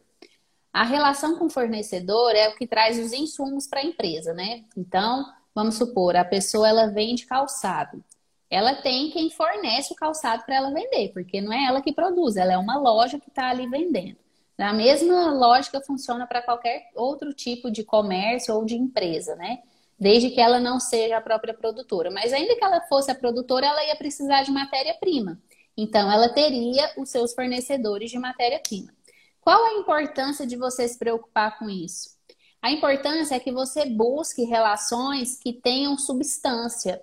A 0.72 0.86
relação 0.86 1.38
com 1.38 1.48
o 1.48 1.50
fornecedor 1.50 2.34
é 2.34 2.48
o 2.48 2.56
que 2.56 2.66
traz 2.66 2.98
os 2.98 3.12
insumos 3.12 3.68
para 3.68 3.82
a 3.82 3.86
empresa, 3.86 4.34
né? 4.34 4.64
Então, 4.78 5.26
vamos 5.54 5.76
supor, 5.76 6.16
a 6.16 6.24
pessoa 6.24 6.70
ela 6.70 6.88
vende 6.88 7.26
calçado. 7.26 8.02
Ela 8.50 8.76
tem 8.76 9.12
quem 9.12 9.30
fornece 9.30 9.92
o 9.92 9.96
calçado 9.98 10.46
para 10.46 10.56
ela 10.56 10.74
vender, 10.74 11.12
porque 11.12 11.42
não 11.42 11.52
é 11.52 11.66
ela 11.66 11.82
que 11.82 11.92
produz, 11.92 12.38
ela 12.38 12.54
é 12.54 12.58
uma 12.58 12.80
loja 12.80 13.20
que 13.20 13.28
está 13.28 13.50
ali 13.50 13.68
vendendo. 13.68 14.29
A 14.60 14.74
mesma 14.74 15.32
lógica 15.32 15.80
funciona 15.80 16.28
para 16.28 16.42
qualquer 16.42 16.90
outro 16.94 17.34
tipo 17.34 17.72
de 17.72 17.84
comércio 17.84 18.54
ou 18.54 18.66
de 18.66 18.76
empresa, 18.76 19.36
né? 19.36 19.60
Desde 19.98 20.30
que 20.30 20.42
ela 20.42 20.60
não 20.60 20.80
seja 20.80 21.18
a 21.18 21.22
própria 21.22 21.54
produtora. 21.54 22.12
Mas 22.12 22.34
ainda 22.34 22.56
que 22.56 22.64
ela 22.64 22.82
fosse 22.82 23.10
a 23.10 23.16
produtora, 23.16 23.68
ela 23.68 23.86
ia 23.86 23.96
precisar 23.96 24.44
de 24.44 24.52
matéria-prima. 24.52 25.42
Então, 25.78 26.12
ela 26.12 26.28
teria 26.28 26.92
os 26.98 27.10
seus 27.10 27.34
fornecedores 27.34 28.12
de 28.12 28.20
matéria-prima. 28.20 28.94
Qual 29.40 29.64
a 29.64 29.74
importância 29.76 30.46
de 30.46 30.58
você 30.58 30.86
se 30.88 31.00
preocupar 31.00 31.58
com 31.58 31.70
isso? 31.70 32.18
A 32.62 32.70
importância 32.70 33.36
é 33.36 33.40
que 33.40 33.54
você 33.54 33.86
busque 33.86 34.44
relações 34.44 35.40
que 35.40 35.54
tenham 35.54 35.98
substância. 35.98 37.02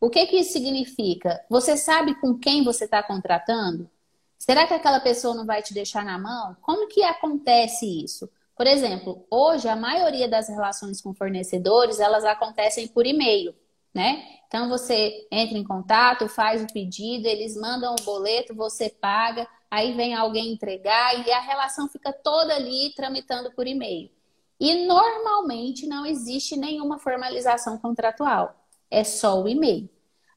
O 0.00 0.08
que, 0.08 0.26
que 0.26 0.38
isso 0.38 0.52
significa? 0.52 1.44
Você 1.50 1.76
sabe 1.76 2.14
com 2.18 2.38
quem 2.38 2.64
você 2.64 2.86
está 2.86 3.02
contratando? 3.02 3.90
Será 4.44 4.66
que 4.66 4.74
aquela 4.74 5.00
pessoa 5.00 5.34
não 5.34 5.46
vai 5.46 5.62
te 5.62 5.72
deixar 5.72 6.04
na 6.04 6.18
mão? 6.18 6.54
Como 6.60 6.86
que 6.86 7.02
acontece 7.02 7.86
isso? 8.04 8.30
Por 8.54 8.66
exemplo, 8.66 9.26
hoje 9.30 9.66
a 9.66 9.74
maioria 9.74 10.28
das 10.28 10.50
relações 10.50 11.00
com 11.00 11.14
fornecedores, 11.14 11.98
elas 11.98 12.26
acontecem 12.26 12.86
por 12.86 13.06
e-mail, 13.06 13.54
né? 13.94 14.22
Então 14.46 14.68
você 14.68 15.26
entra 15.32 15.56
em 15.56 15.64
contato, 15.64 16.28
faz 16.28 16.62
o 16.62 16.66
pedido, 16.66 17.26
eles 17.26 17.56
mandam 17.56 17.96
o 17.98 18.04
boleto, 18.04 18.54
você 18.54 18.90
paga, 18.90 19.48
aí 19.70 19.94
vem 19.94 20.14
alguém 20.14 20.52
entregar 20.52 21.26
e 21.26 21.32
a 21.32 21.40
relação 21.40 21.88
fica 21.88 22.12
toda 22.12 22.54
ali 22.54 22.92
tramitando 22.94 23.50
por 23.52 23.66
e-mail. 23.66 24.10
E 24.60 24.86
normalmente 24.86 25.86
não 25.86 26.04
existe 26.04 26.54
nenhuma 26.54 26.98
formalização 26.98 27.78
contratual, 27.78 28.54
é 28.90 29.04
só 29.04 29.42
o 29.42 29.48
e-mail. 29.48 29.88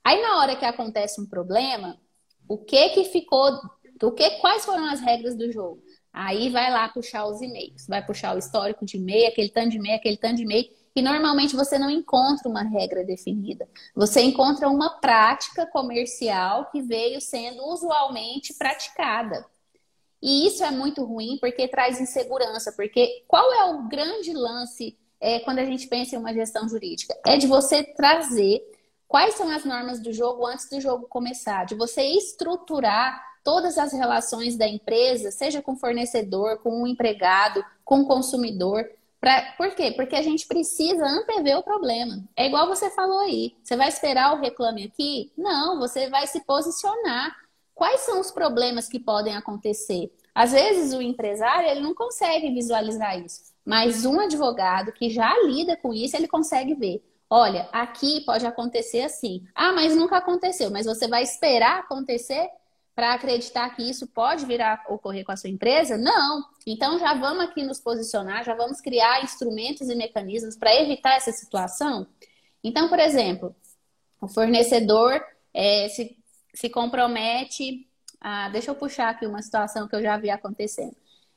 Aí 0.01 0.21
na 0.21 0.37
hora 0.37 0.55
que 0.55 0.63
acontece 0.63 1.19
um 1.19 1.25
problema, 1.25 1.99
o 2.47 2.57
que 2.57 2.89
que 2.89 3.03
ficou 3.03 3.59
o 4.01 4.11
que, 4.11 4.29
quais 4.39 4.65
foram 4.65 4.85
as 4.85 4.99
regras 4.99 5.35
do 5.35 5.51
jogo? 5.51 5.81
Aí 6.13 6.49
vai 6.49 6.71
lá 6.71 6.89
puxar 6.89 7.25
os 7.27 7.41
e-mails, 7.41 7.85
vai 7.87 8.03
puxar 8.03 8.35
o 8.35 8.39
histórico 8.39 8.85
de 8.85 8.97
e-mail, 8.97 9.27
aquele 9.27 9.49
tanto 9.49 9.69
de 9.69 9.77
e-mail, 9.77 9.95
aquele 9.95 10.17
tanto 10.17 10.37
de 10.37 10.43
e-mail, 10.43 10.67
e 10.95 11.01
normalmente 11.01 11.55
você 11.55 11.77
não 11.77 11.91
encontra 11.91 12.49
uma 12.49 12.63
regra 12.63 13.03
definida. 13.03 13.69
Você 13.95 14.21
encontra 14.21 14.67
uma 14.67 14.99
prática 14.99 15.67
comercial 15.67 16.71
que 16.71 16.81
veio 16.81 17.21
sendo 17.21 17.63
usualmente 17.65 18.55
praticada. 18.55 19.45
E 20.19 20.47
isso 20.47 20.63
é 20.63 20.71
muito 20.71 21.03
ruim 21.03 21.37
porque 21.39 21.67
traz 21.67 22.01
insegurança, 22.01 22.71
porque 22.71 23.23
qual 23.27 23.53
é 23.53 23.65
o 23.65 23.87
grande 23.87 24.33
lance 24.33 24.97
é, 25.21 25.39
quando 25.41 25.59
a 25.59 25.65
gente 25.65 25.87
pensa 25.87 26.15
em 26.15 26.19
uma 26.19 26.33
gestão 26.33 26.67
jurídica? 26.67 27.15
É 27.27 27.37
de 27.37 27.45
você 27.45 27.83
trazer 27.83 28.63
quais 29.07 29.35
são 29.35 29.49
as 29.51 29.63
normas 29.63 29.99
do 29.99 30.11
jogo 30.11 30.45
antes 30.47 30.67
do 30.67 30.81
jogo 30.81 31.07
começar, 31.07 31.65
de 31.65 31.75
você 31.75 32.01
estruturar 32.01 33.23
todas 33.47 33.77
as 33.77 33.93
relações 33.93 34.57
da 34.57 34.67
empresa, 34.67 35.31
seja 35.31 35.61
com 35.61 35.77
fornecedor, 35.77 36.57
com 36.57 36.83
o 36.83 36.85
empregado, 36.85 37.63
com 37.85 38.01
o 38.01 38.05
consumidor. 38.05 38.85
Pra, 39.21 39.53
por 39.57 39.73
quê? 39.73 39.93
Porque 39.95 40.17
a 40.17 40.21
gente 40.21 40.45
precisa 40.45 41.05
antever 41.05 41.57
o 41.57 41.63
problema. 41.63 42.21
É 42.35 42.45
igual 42.45 42.67
você 42.67 42.89
falou 42.89 43.19
aí. 43.19 43.55
Você 43.63 43.77
vai 43.77 43.87
esperar 43.87 44.35
o 44.35 44.41
reclame 44.41 44.83
aqui? 44.83 45.31
Não, 45.37 45.79
você 45.79 46.09
vai 46.09 46.27
se 46.27 46.41
posicionar. 46.41 47.33
Quais 47.73 48.01
são 48.01 48.19
os 48.19 48.31
problemas 48.31 48.89
que 48.89 48.99
podem 48.99 49.37
acontecer? 49.37 50.13
Às 50.35 50.51
vezes 50.51 50.93
o 50.93 51.01
empresário 51.01 51.69
ele 51.69 51.79
não 51.79 51.95
consegue 51.95 52.53
visualizar 52.53 53.17
isso, 53.17 53.53
mas 53.63 54.03
um 54.03 54.19
advogado 54.19 54.91
que 54.91 55.09
já 55.09 55.33
lida 55.45 55.77
com 55.77 55.93
isso, 55.93 56.17
ele 56.17 56.27
consegue 56.27 56.75
ver. 56.75 57.01
Olha, 57.29 57.69
aqui 57.71 58.25
pode 58.25 58.45
acontecer 58.45 59.03
assim. 59.03 59.47
Ah, 59.55 59.71
mas 59.71 59.95
nunca 59.95 60.17
aconteceu. 60.17 60.69
Mas 60.69 60.85
você 60.85 61.07
vai 61.07 61.23
esperar 61.23 61.79
acontecer 61.79 62.49
para 62.97 63.13
acreditar 63.13 63.69
que 63.75 63.87
isso 63.87 64.07
pode 64.07 64.43
vir 64.47 64.59
a 64.59 64.83
ocorrer 64.89 65.23
com 65.23 65.31
a 65.31 65.37
sua 65.37 65.51
empresa? 65.51 65.99
Não. 65.99 66.43
Então 66.65 66.97
já 66.97 67.13
vamos 67.13 67.43
aqui 67.43 67.61
nos 67.61 67.79
posicionar, 67.79 68.43
já 68.43 68.55
vamos 68.55 68.81
criar 68.81 69.23
instrumentos 69.23 69.87
e 69.87 69.93
mecanismos 69.93 70.57
para 70.57 70.73
evitar 70.81 71.15
essa 71.15 71.31
situação. 71.31 72.07
Então, 72.63 72.89
por 72.89 72.97
exemplo, 72.97 73.55
o 74.19 74.27
fornecedor 74.27 75.23
é, 75.53 75.87
se, 75.89 76.17
se 76.55 76.71
compromete. 76.71 77.87
A, 78.19 78.49
deixa 78.49 78.71
eu 78.71 78.75
puxar 78.75 79.09
aqui 79.09 79.27
uma 79.27 79.43
situação 79.43 79.87
que 79.87 79.95
eu 79.95 80.01
já 80.01 80.17
vi 80.17 80.31
acontecendo. 80.31 80.95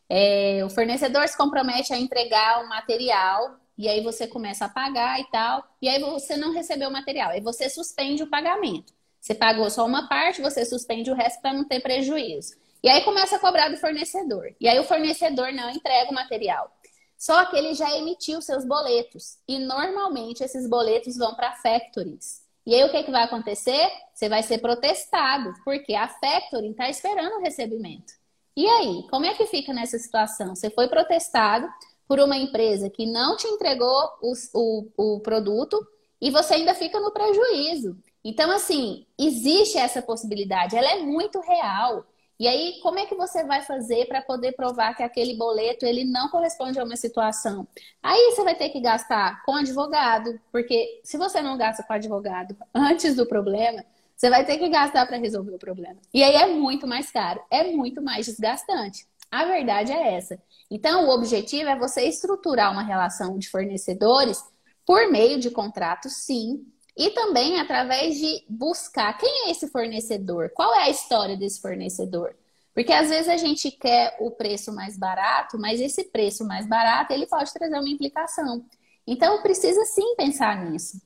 É, 0.08 0.64
o 0.64 0.70
fornecedor 0.70 1.28
se 1.28 1.36
compromete 1.36 1.92
a 1.92 1.98
entregar 1.98 2.64
o 2.64 2.70
material 2.70 3.60
e 3.76 3.86
aí 3.86 4.02
você 4.02 4.26
começa 4.26 4.64
a 4.64 4.68
pagar 4.70 5.20
e 5.20 5.30
tal, 5.30 5.62
e 5.80 5.90
aí 5.90 6.00
você 6.00 6.38
não 6.38 6.54
recebeu 6.54 6.88
o 6.88 6.92
material, 6.92 7.30
aí 7.30 7.40
você 7.42 7.68
suspende 7.68 8.22
o 8.22 8.30
pagamento. 8.30 8.94
Você 9.20 9.34
pagou 9.34 9.68
só 9.70 9.84
uma 9.84 10.08
parte, 10.08 10.40
você 10.40 10.64
suspende 10.64 11.10
o 11.10 11.14
resto 11.14 11.40
para 11.40 11.52
não 11.52 11.64
ter 11.64 11.80
prejuízo. 11.80 12.54
E 12.82 12.88
aí 12.88 13.02
começa 13.02 13.36
a 13.36 13.38
cobrar 13.38 13.68
do 13.68 13.76
fornecedor. 13.76 14.54
E 14.58 14.66
aí 14.66 14.78
o 14.78 14.84
fornecedor 14.84 15.52
não 15.52 15.70
entrega 15.70 16.10
o 16.10 16.14
material. 16.14 16.74
Só 17.18 17.44
que 17.44 17.56
ele 17.56 17.74
já 17.74 17.94
emitiu 17.98 18.40
seus 18.40 18.64
boletos. 18.64 19.36
E 19.46 19.58
normalmente 19.58 20.42
esses 20.42 20.66
boletos 20.66 21.18
vão 21.18 21.34
para 21.34 21.52
factories. 21.52 22.40
E 22.66 22.74
aí 22.74 22.82
o 22.84 22.90
que, 22.90 23.02
que 23.02 23.10
vai 23.10 23.24
acontecer? 23.24 23.90
Você 24.14 24.28
vai 24.28 24.42
ser 24.42 24.58
protestado, 24.58 25.52
porque 25.64 25.94
a 25.94 26.08
factory 26.08 26.70
está 26.70 26.88
esperando 26.88 27.36
o 27.36 27.40
recebimento. 27.40 28.14
E 28.56 28.66
aí, 28.66 29.06
como 29.10 29.26
é 29.26 29.34
que 29.34 29.46
fica 29.46 29.72
nessa 29.72 29.98
situação? 29.98 30.54
Você 30.54 30.70
foi 30.70 30.88
protestado 30.88 31.68
por 32.08 32.18
uma 32.20 32.36
empresa 32.36 32.90
que 32.90 33.06
não 33.06 33.36
te 33.36 33.46
entregou 33.46 34.10
o, 34.22 34.32
o, 34.54 35.16
o 35.16 35.20
produto 35.20 35.78
e 36.20 36.30
você 36.30 36.54
ainda 36.54 36.74
fica 36.74 36.98
no 37.00 37.12
prejuízo. 37.12 37.96
Então, 38.24 38.50
assim, 38.50 39.06
existe 39.18 39.78
essa 39.78 40.02
possibilidade, 40.02 40.76
ela 40.76 40.90
é 40.92 40.98
muito 41.00 41.40
real. 41.40 42.04
E 42.38 42.48
aí, 42.48 42.78
como 42.82 42.98
é 42.98 43.06
que 43.06 43.14
você 43.14 43.44
vai 43.44 43.62
fazer 43.62 44.06
para 44.06 44.22
poder 44.22 44.52
provar 44.52 44.94
que 44.94 45.02
aquele 45.02 45.34
boleto 45.36 45.84
ele 45.84 46.04
não 46.04 46.28
corresponde 46.28 46.78
a 46.80 46.84
uma 46.84 46.96
situação? 46.96 47.68
Aí 48.02 48.30
você 48.32 48.42
vai 48.42 48.54
ter 48.54 48.70
que 48.70 48.80
gastar 48.80 49.42
com 49.44 49.54
advogado, 49.54 50.40
porque 50.50 51.00
se 51.04 51.18
você 51.18 51.42
não 51.42 51.56
gasta 51.58 51.82
com 51.82 51.92
advogado 51.92 52.56
antes 52.74 53.14
do 53.14 53.26
problema, 53.26 53.84
você 54.16 54.30
vai 54.30 54.44
ter 54.44 54.58
que 54.58 54.68
gastar 54.68 55.06
para 55.06 55.16
resolver 55.18 55.54
o 55.54 55.58
problema. 55.58 56.00
E 56.12 56.22
aí 56.22 56.34
é 56.34 56.46
muito 56.46 56.86
mais 56.86 57.10
caro, 57.10 57.42
é 57.50 57.64
muito 57.72 58.02
mais 58.02 58.26
desgastante. 58.26 59.06
A 59.30 59.44
verdade 59.44 59.92
é 59.92 60.14
essa. 60.14 60.42
Então, 60.70 61.06
o 61.06 61.10
objetivo 61.10 61.68
é 61.70 61.78
você 61.78 62.02
estruturar 62.06 62.72
uma 62.72 62.82
relação 62.82 63.38
de 63.38 63.48
fornecedores 63.48 64.42
Por 64.86 65.10
meio 65.10 65.38
de 65.38 65.50
contratos, 65.50 66.14
sim, 66.24 66.66
e 67.00 67.08
também 67.12 67.58
através 67.58 68.18
de 68.18 68.44
buscar 68.46 69.16
quem 69.16 69.46
é 69.46 69.50
esse 69.50 69.66
fornecedor, 69.68 70.50
qual 70.50 70.74
é 70.74 70.82
a 70.82 70.90
história 70.90 71.34
desse 71.34 71.58
fornecedor. 71.58 72.36
Porque 72.74 72.92
às 72.92 73.08
vezes 73.08 73.26
a 73.26 73.38
gente 73.38 73.70
quer 73.70 74.18
o 74.20 74.30
preço 74.30 74.70
mais 74.70 74.98
barato, 74.98 75.58
mas 75.58 75.80
esse 75.80 76.04
preço 76.04 76.44
mais 76.44 76.66
barato 76.66 77.14
ele 77.14 77.26
pode 77.26 77.54
trazer 77.54 77.74
uma 77.78 77.88
implicação. 77.88 78.66
Então 79.06 79.40
precisa 79.40 79.82
sim 79.86 80.14
pensar 80.14 80.62
nisso. 80.62 81.00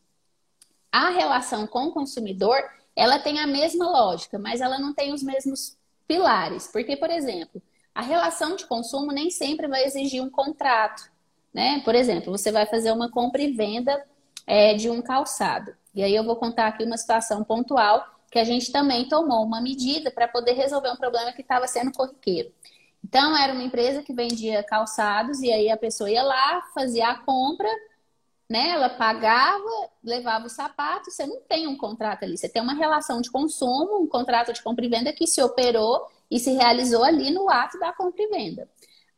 A 0.90 1.10
relação 1.10 1.64
com 1.64 1.84
o 1.84 1.92
consumidor, 1.92 2.58
ela 2.96 3.20
tem 3.20 3.38
a 3.38 3.46
mesma 3.46 3.88
lógica, 3.88 4.36
mas 4.36 4.60
ela 4.60 4.80
não 4.80 4.92
tem 4.92 5.12
os 5.12 5.22
mesmos 5.22 5.78
pilares. 6.08 6.66
Porque, 6.66 6.96
por 6.96 7.08
exemplo, 7.08 7.62
a 7.94 8.02
relação 8.02 8.56
de 8.56 8.66
consumo 8.66 9.12
nem 9.12 9.30
sempre 9.30 9.68
vai 9.68 9.84
exigir 9.84 10.20
um 10.20 10.28
contrato. 10.28 11.08
Né? 11.52 11.80
Por 11.84 11.94
exemplo, 11.94 12.36
você 12.36 12.50
vai 12.50 12.66
fazer 12.66 12.90
uma 12.90 13.08
compra 13.12 13.40
e 13.40 13.52
venda 13.52 14.04
é, 14.46 14.74
de 14.74 14.90
um 14.90 15.02
calçado. 15.02 15.74
E 15.94 16.02
aí 16.02 16.14
eu 16.14 16.24
vou 16.24 16.36
contar 16.36 16.66
aqui 16.66 16.84
uma 16.84 16.96
situação 16.96 17.44
pontual 17.44 18.04
que 18.30 18.38
a 18.38 18.44
gente 18.44 18.72
também 18.72 19.08
tomou 19.08 19.44
uma 19.44 19.60
medida 19.60 20.10
para 20.10 20.26
poder 20.26 20.54
resolver 20.54 20.90
um 20.90 20.96
problema 20.96 21.32
que 21.32 21.42
estava 21.42 21.68
sendo 21.68 21.92
corriqueiro. 21.92 22.52
Então, 23.04 23.36
era 23.36 23.52
uma 23.52 23.62
empresa 23.62 24.02
que 24.02 24.12
vendia 24.12 24.62
calçados 24.62 25.40
e 25.40 25.52
aí 25.52 25.70
a 25.70 25.76
pessoa 25.76 26.10
ia 26.10 26.22
lá, 26.22 26.62
fazia 26.74 27.10
a 27.10 27.18
compra, 27.18 27.68
né? 28.48 28.70
Ela 28.70 28.88
pagava, 28.88 29.68
levava 30.02 30.46
o 30.46 30.50
sapato, 30.50 31.10
você 31.10 31.26
não 31.26 31.40
tem 31.42 31.66
um 31.66 31.76
contrato 31.76 32.24
ali, 32.24 32.36
você 32.36 32.48
tem 32.48 32.62
uma 32.62 32.74
relação 32.74 33.20
de 33.20 33.30
consumo, 33.30 34.02
um 34.02 34.08
contrato 34.08 34.52
de 34.52 34.62
compra 34.62 34.84
e 34.84 34.88
venda 34.88 35.12
que 35.12 35.26
se 35.26 35.42
operou 35.42 36.06
e 36.30 36.40
se 36.40 36.52
realizou 36.52 37.04
ali 37.04 37.30
no 37.30 37.48
ato 37.48 37.78
da 37.78 37.92
compra 37.92 38.22
e 38.22 38.28
venda. 38.28 38.68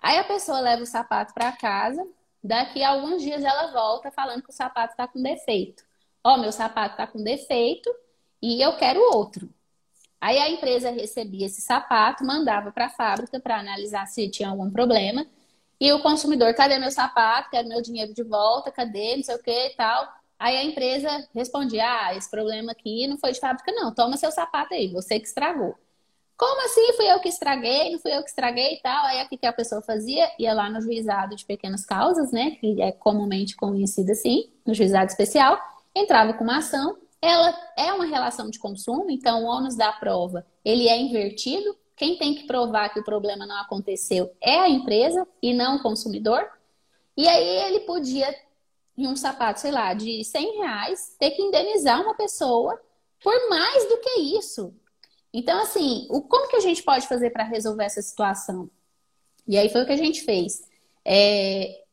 Aí 0.03 0.19
a 0.19 0.25
pessoa 0.25 0.61
leva 0.61 0.83
o 0.83 0.87
sapato 0.87 1.33
para 1.33 1.53
casa, 1.53 2.07
daqui 2.47 2.83
a 2.83 2.91
alguns 2.91 3.23
dias 3.23 3.45
ela 3.45 3.73
volta 3.73 4.11
falando 4.11 4.43
que 4.43 4.51
o 4.51 4.53
sapato 4.53 4.93
está 4.93 5.07
com 5.09 5.23
defeito. 5.23 5.85
Ó, 6.25 6.35
oh, 6.35 6.39
meu 6.39 6.53
sapato 6.53 6.95
está 6.95 7.07
com 7.07 7.23
defeito 7.23 7.93
e 8.43 8.61
eu 8.61 8.77
quero 8.77 9.01
outro. 9.15 9.49
Aí 10.21 10.39
a 10.39 10.51
empresa 10.51 10.91
recebia 10.91 11.47
esse 11.47 11.61
sapato, 11.61 12.25
mandava 12.25 12.73
para 12.73 12.87
a 12.87 12.91
fábrica 12.91 13.39
para 13.39 13.59
analisar 13.59 14.07
se 14.07 14.29
tinha 14.29 14.49
algum 14.49 14.71
problema. 14.71 15.27
E 15.81 15.93
o 15.93 16.03
consumidor, 16.03 16.55
cadê 16.55 16.79
meu 16.79 16.91
sapato? 16.91 17.51
Quero 17.51 17.69
meu 17.69 17.83
dinheiro 17.83 18.15
de 18.15 18.23
volta, 18.23 18.73
cadê? 18.73 19.17
Não 19.17 19.23
sei 19.23 19.35
o 19.37 19.43
que 19.43 19.51
e 19.51 19.77
tal. 19.77 20.09
Aí 20.39 20.57
a 20.57 20.65
empresa 20.65 21.29
respondia: 21.35 21.85
Ah, 21.85 22.15
esse 22.15 22.31
problema 22.31 22.73
aqui 22.73 23.07
não 23.07 23.19
foi 23.19 23.33
de 23.33 23.41
fábrica, 23.41 23.71
não. 23.73 23.95
Toma 23.95 24.17
seu 24.17 24.33
sapato 24.33 24.75
aí, 24.75 24.89
você 24.89 25.21
que 25.21 25.27
estragou. 25.27 25.77
Como 26.37 26.65
assim? 26.67 26.93
Fui 26.93 27.11
eu 27.11 27.19
que 27.21 27.29
estraguei, 27.29 27.93
não 27.93 27.99
fui 27.99 28.15
eu 28.15 28.23
que 28.23 28.29
estraguei 28.29 28.75
e 28.75 28.81
tal. 28.83 29.07
Aí 29.07 29.25
o 29.25 29.29
que 29.29 29.47
a 29.47 29.53
pessoa 29.53 29.81
fazia? 29.81 30.31
Ia 30.39 30.53
lá 30.53 30.69
no 30.69 30.81
juizado 30.83 31.35
de 31.35 31.45
pequenas 31.47 31.87
causas, 31.87 32.31
né? 32.31 32.53
Que 32.61 32.83
é 32.83 32.93
comumente 32.93 33.57
conhecido 33.57 34.13
assim, 34.13 34.51
no 34.67 34.75
juizado 34.75 35.11
especial, 35.11 35.59
entrava 35.95 36.35
com 36.35 36.45
uma 36.45 36.59
ação. 36.59 36.99
Ela 37.23 37.55
é 37.77 37.93
uma 37.93 38.05
relação 38.05 38.51
de 38.51 38.59
consumo, 38.59 39.11
então 39.11 39.45
o 39.45 39.47
ônus 39.47 39.75
da 39.75 39.91
prova 39.93 40.47
ele 40.65 40.89
é 40.89 41.01
invertido. 41.01 41.75
Quem 41.97 42.19
tem 42.19 42.35
que 42.35 42.47
provar 42.47 42.91
que 42.91 43.01
o 43.01 43.05
problema 43.05 43.47
não 43.47 43.57
aconteceu 43.57 44.31
é 44.41 44.59
a 44.59 44.69
empresa 44.69 45.27
e 45.41 45.55
não 45.55 45.77
o 45.77 45.83
consumidor. 45.83 46.47
E 47.17 47.27
aí 47.27 47.69
ele 47.69 47.81
podia, 47.81 48.29
em 48.99 49.07
um 49.09 49.17
sapato, 49.17 49.61
sei 49.61 49.71
lá, 49.71 49.95
de 49.95 50.23
100 50.23 50.59
reais, 50.59 51.17
ter 51.19 51.31
que 51.31 51.41
indenizar 51.41 52.03
uma 52.03 52.15
pessoa 52.15 52.79
por 53.23 53.49
mais 53.49 53.89
do 53.89 53.97
que 53.99 54.21
isso. 54.37 54.75
Então, 55.37 55.61
assim, 55.61 56.07
o, 56.09 56.23
como 56.23 56.49
que 56.49 56.57
a 56.57 56.61
gente 56.61 56.83
pode 56.83 57.07
fazer 57.07 57.29
para 57.29 57.45
resolver 57.45 57.85
essa 57.85 58.01
situação? 58.01 58.71
E 59.47 59.59
aí 59.59 59.69
foi 59.69 59.83
o 59.83 59.87
que 59.87 59.93
a 59.93 59.97
gente 59.97 60.23
fez. 60.23 60.63
É, 61.05 61.85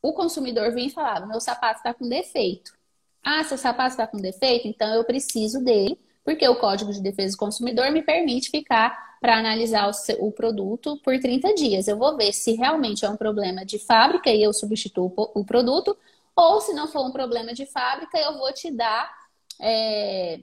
o 0.00 0.12
consumidor 0.12 0.72
vinha 0.72 0.86
e 0.86 0.90
falava: 0.90 1.26
meu 1.26 1.40
sapato 1.40 1.78
está 1.78 1.92
com 1.92 2.08
defeito. 2.08 2.72
Ah, 3.20 3.42
seu 3.42 3.58
sapato 3.58 3.90
está 3.90 4.06
com 4.06 4.16
defeito, 4.18 4.68
então 4.68 4.94
eu 4.94 5.02
preciso 5.02 5.62
dele, 5.62 5.98
porque 6.24 6.48
o 6.48 6.54
Código 6.54 6.92
de 6.92 7.02
Defesa 7.02 7.32
do 7.32 7.38
Consumidor 7.38 7.90
me 7.90 8.00
permite 8.00 8.48
ficar 8.48 9.18
para 9.20 9.38
analisar 9.38 9.90
o, 9.90 10.26
o, 10.26 10.30
produto 10.30 10.96
por 11.02 11.18
30 11.18 11.54
dias. 11.54 11.88
Eu 11.88 11.96
vou 11.96 12.16
ver 12.16 12.32
se 12.32 12.52
realmente 12.54 13.04
é 13.04 13.10
um 13.10 13.16
problema 13.16 13.64
de 13.64 13.80
fábrica 13.80 14.30
e 14.30 14.40
eu 14.40 14.52
substituo 14.52 15.12
o 15.16 15.44
produto, 15.44 15.96
ou 16.36 16.60
se 16.60 16.72
não 16.74 16.86
for 16.86 17.04
um 17.04 17.12
problema 17.12 17.52
de 17.52 17.66
fábrica, 17.66 18.18
eu 18.18 18.38
vou 18.38 18.52
te 18.52 18.70
dar. 18.70 19.12
É, 19.60 20.40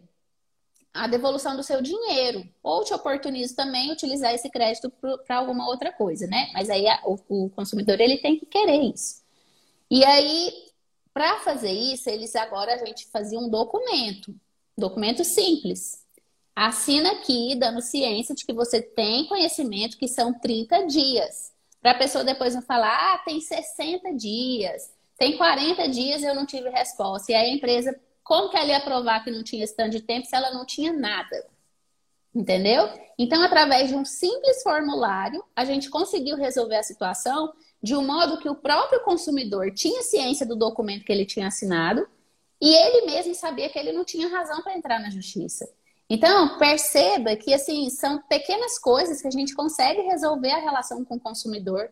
a 0.94 1.08
devolução 1.08 1.56
do 1.56 1.64
seu 1.64 1.82
dinheiro. 1.82 2.48
Ou 2.64 2.84
te 2.84 2.94
oportunizo 2.94 3.56
também 3.56 3.92
utilizar 3.92 4.34
esse 4.34 4.50
crédito 4.50 4.92
para 5.26 5.38
alguma 5.38 5.68
outra 5.68 5.92
coisa, 5.92 6.28
né? 6.28 6.50
Mas 6.54 6.70
aí 6.70 6.88
a, 6.88 7.02
o, 7.06 7.18
o, 7.28 7.50
consumidor 7.50 8.00
ele 8.00 8.18
tem 8.18 8.38
que 8.38 8.46
querer 8.46 8.82
isso. 8.94 9.22
E 9.90 10.04
aí, 10.04 10.54
para 11.14 11.40
fazer 11.40 11.72
isso, 11.72 12.10
eles 12.10 12.36
agora 12.36 12.74
a 12.74 12.86
gente 12.86 13.08
fazia 13.08 13.40
um 13.40 13.50
documento, 13.50 14.36
documento 14.78 15.24
simples. 15.24 16.06
Assina 16.56 17.12
aqui, 17.14 17.56
dando 17.56 17.82
ciência 17.82 18.36
de 18.36 18.46
que 18.46 18.54
você 18.54 18.82
tem 18.82 19.26
conhecimento 19.28 19.98
que 19.98 20.08
são 20.08 20.34
30 20.34 20.88
dias. 20.88 21.54
Para 21.82 21.92
a 21.92 21.98
pessoa 21.98 22.24
depois 22.24 22.54
não 22.54 22.62
falar, 22.62 23.16
ah, 23.16 23.18
tem 23.20 23.40
60 23.40 24.14
dias, 24.14 24.92
tem 25.18 25.38
40 25.38 25.88
dias 25.88 26.22
eu 26.22 26.36
não 26.36 26.46
tive 26.46 26.70
resposta. 26.70 27.32
E 27.32 27.36
aí 27.36 27.52
a 27.52 27.54
empresa 27.54 27.98
como 28.30 28.48
que 28.48 28.58
ela 28.58 28.68
ia 28.68 28.80
provar 28.80 29.24
que 29.24 29.32
não 29.32 29.44
tinha 29.44 29.64
esse 29.64 29.76
tanto 29.76 29.90
de 29.90 30.02
tempo 30.02 30.28
se 30.28 30.36
ela 30.36 30.52
não 30.52 30.64
tinha 30.64 30.94
nada? 30.94 31.48
Entendeu? 32.34 32.88
Então, 33.18 33.42
através 33.42 33.90
de 33.90 33.96
um 33.96 34.06
simples 34.06 34.62
formulário, 34.62 35.44
a 35.56 35.66
gente 35.66 35.90
conseguiu 35.90 36.38
resolver 36.38 36.76
a 36.76 36.84
situação 36.84 37.52
de 37.82 37.96
um 37.96 38.06
modo 38.06 38.38
que 38.38 38.48
o 38.48 38.54
próprio 38.54 39.00
consumidor 39.00 39.74
tinha 39.74 40.04
ciência 40.04 40.46
do 40.46 40.56
documento 40.56 41.06
que 41.06 41.12
ele 41.12 41.26
tinha 41.26 41.48
assinado 41.48 42.08
e 42.62 42.70
ele 42.72 43.08
mesmo 43.08 43.34
sabia 43.34 43.68
que 43.68 43.80
ele 43.80 43.92
não 43.92 44.06
tinha 44.06 44.30
razão 44.30 44.62
para 44.62 44.78
entrar 44.78 45.00
na 45.00 45.10
justiça. 45.10 45.68
Então, 46.08 46.60
perceba 46.60 47.36
que 47.36 47.52
assim 47.52 47.90
são 47.90 48.22
pequenas 48.30 48.78
coisas 48.78 49.24
que 49.24 49.28
a 49.28 49.32
gente 49.32 49.56
consegue 49.56 50.02
resolver 50.02 50.52
a 50.52 50.60
relação 50.60 51.04
com 51.04 51.16
o 51.16 51.20
consumidor. 51.20 51.90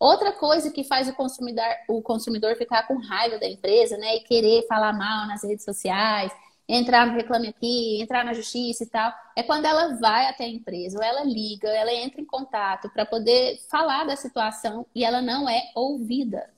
Outra 0.00 0.32
coisa 0.32 0.70
que 0.70 0.82
faz 0.82 1.08
o 1.08 1.14
consumidor, 1.14 1.64
o 1.86 2.00
consumidor 2.00 2.56
ficar 2.56 2.86
com 2.88 2.96
raiva 2.96 3.38
da 3.38 3.46
empresa, 3.46 3.98
né, 3.98 4.16
e 4.16 4.20
querer 4.20 4.66
falar 4.66 4.94
mal 4.94 5.26
nas 5.26 5.44
redes 5.44 5.62
sociais, 5.62 6.32
entrar 6.66 7.06
no 7.06 7.12
reclame 7.12 7.48
aqui, 7.48 8.00
entrar 8.00 8.24
na 8.24 8.32
justiça 8.32 8.84
e 8.84 8.86
tal, 8.86 9.12
é 9.36 9.42
quando 9.42 9.66
ela 9.66 9.96
vai 9.98 10.26
até 10.26 10.44
a 10.44 10.48
empresa, 10.48 10.96
ou 10.98 11.04
ela 11.04 11.22
liga, 11.24 11.68
ela 11.68 11.92
entra 11.92 12.20
em 12.20 12.24
contato 12.24 12.88
para 12.90 13.04
poder 13.04 13.60
falar 13.68 14.04
da 14.04 14.16
situação 14.16 14.86
e 14.94 15.04
ela 15.04 15.20
não 15.20 15.48
é 15.48 15.70
ouvida. 15.74 16.50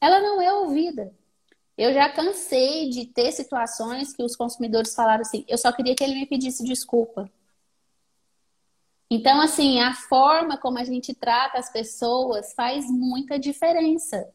Ela 0.00 0.20
não 0.20 0.42
é 0.42 0.52
ouvida. 0.52 1.14
Eu 1.78 1.92
já 1.92 2.08
cansei 2.08 2.88
de 2.90 3.06
ter 3.06 3.32
situações 3.32 4.12
que 4.14 4.22
os 4.22 4.36
consumidores 4.36 4.94
falaram 4.94 5.22
assim: 5.22 5.44
eu 5.48 5.58
só 5.58 5.72
queria 5.72 5.94
que 5.94 6.04
ele 6.04 6.14
me 6.14 6.26
pedisse 6.26 6.64
desculpa. 6.64 7.30
Então, 9.14 9.40
assim, 9.40 9.80
a 9.80 9.94
forma 9.94 10.58
como 10.58 10.76
a 10.76 10.82
gente 10.82 11.14
trata 11.14 11.56
as 11.56 11.70
pessoas 11.70 12.52
faz 12.52 12.90
muita 12.90 13.38
diferença. 13.38 14.28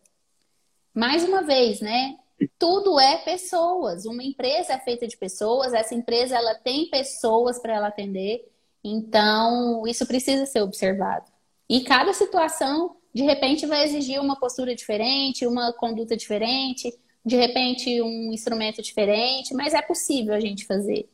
Mais 0.93 1.21
uma 1.25 1.41
vez, 1.41 1.81
né? 1.81 2.17
Tudo 2.57 2.97
é 2.97 3.17
pessoas. 3.17 4.05
Uma 4.05 4.23
empresa 4.23 4.71
é 4.71 4.79
feita 4.79 5.05
de 5.05 5.17
pessoas. 5.17 5.73
Essa 5.73 5.93
empresa 5.93 6.37
ela 6.37 6.55
tem 6.55 6.89
pessoas 6.89 7.59
para 7.59 7.73
ela 7.73 7.87
atender. 7.89 8.49
Então, 8.81 9.85
isso 9.85 10.05
precisa 10.05 10.45
ser 10.45 10.61
observado. 10.61 11.29
E 11.67 11.81
cada 11.81 12.13
situação, 12.13 12.95
de 13.13 13.23
repente, 13.23 13.65
vai 13.65 13.83
exigir 13.83 14.21
uma 14.21 14.39
postura 14.39 14.73
diferente, 14.73 15.45
uma 15.45 15.73
conduta 15.73 16.15
diferente, 16.15 16.97
de 17.25 17.35
repente, 17.35 18.01
um 18.01 18.31
instrumento 18.31 18.81
diferente, 18.81 19.53
mas 19.53 19.73
é 19.73 19.81
possível 19.81 20.33
a 20.33 20.39
gente 20.39 20.65
fazer 20.65 21.09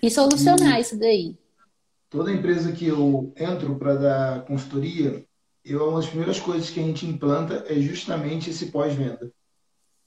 e 0.00 0.08
solucionar 0.08 0.80
isso 0.80 0.96
daí 0.96 1.41
toda 2.12 2.30
empresa 2.30 2.70
que 2.72 2.86
eu 2.86 3.32
entro 3.36 3.74
para 3.76 3.94
dar 3.94 4.44
consultoria, 4.44 5.24
eu, 5.64 5.88
uma 5.88 5.98
das 5.98 6.08
primeiras 6.08 6.38
coisas 6.38 6.68
que 6.68 6.78
a 6.78 6.82
gente 6.82 7.06
implanta 7.06 7.64
é 7.66 7.74
justamente 7.80 8.50
esse 8.50 8.66
pós-venda. 8.66 9.32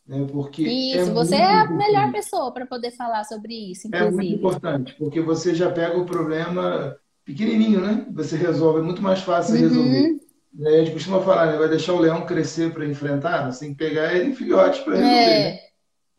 Né? 0.08 0.28
Porque 0.32 0.64
é 0.64 0.72
isso, 0.72 1.10
é 1.10 1.14
você 1.14 1.36
é 1.36 1.62
a 1.62 1.68
melhor 1.68 2.12
pessoa 2.12 2.54
para 2.54 2.68
poder 2.68 2.92
falar 2.92 3.24
sobre 3.24 3.72
isso, 3.72 3.88
inclusive. 3.88 4.08
É 4.08 4.12
muito 4.12 4.36
importante, 4.36 4.96
porque 5.00 5.20
você 5.20 5.56
já 5.56 5.72
pega 5.72 5.98
o 5.98 6.06
problema 6.06 6.96
pequenininho, 7.26 7.82
né? 7.82 8.06
Você 8.14 8.38
resolve, 8.38 8.82
é 8.82 8.84
muito 8.84 9.02
mais 9.02 9.22
fácil 9.22 9.56
uhum. 9.56 9.62
resolver. 9.62 10.20
A 10.64 10.70
gente 10.78 10.92
costuma 10.92 11.20
falar, 11.22 11.48
né? 11.48 11.58
vai 11.58 11.68
deixar 11.68 11.94
o 11.94 12.00
leão 12.00 12.26
crescer 12.26 12.72
para 12.72 12.86
enfrentar, 12.86 13.52
você 13.52 13.62
tem 13.62 13.74
que 13.74 13.84
pegar 13.84 14.14
ele 14.14 14.30
em 14.30 14.36
filhote 14.36 14.84
para 14.84 14.96
resolver. 14.96 15.16
É. 15.16 15.52
Né? 15.54 15.60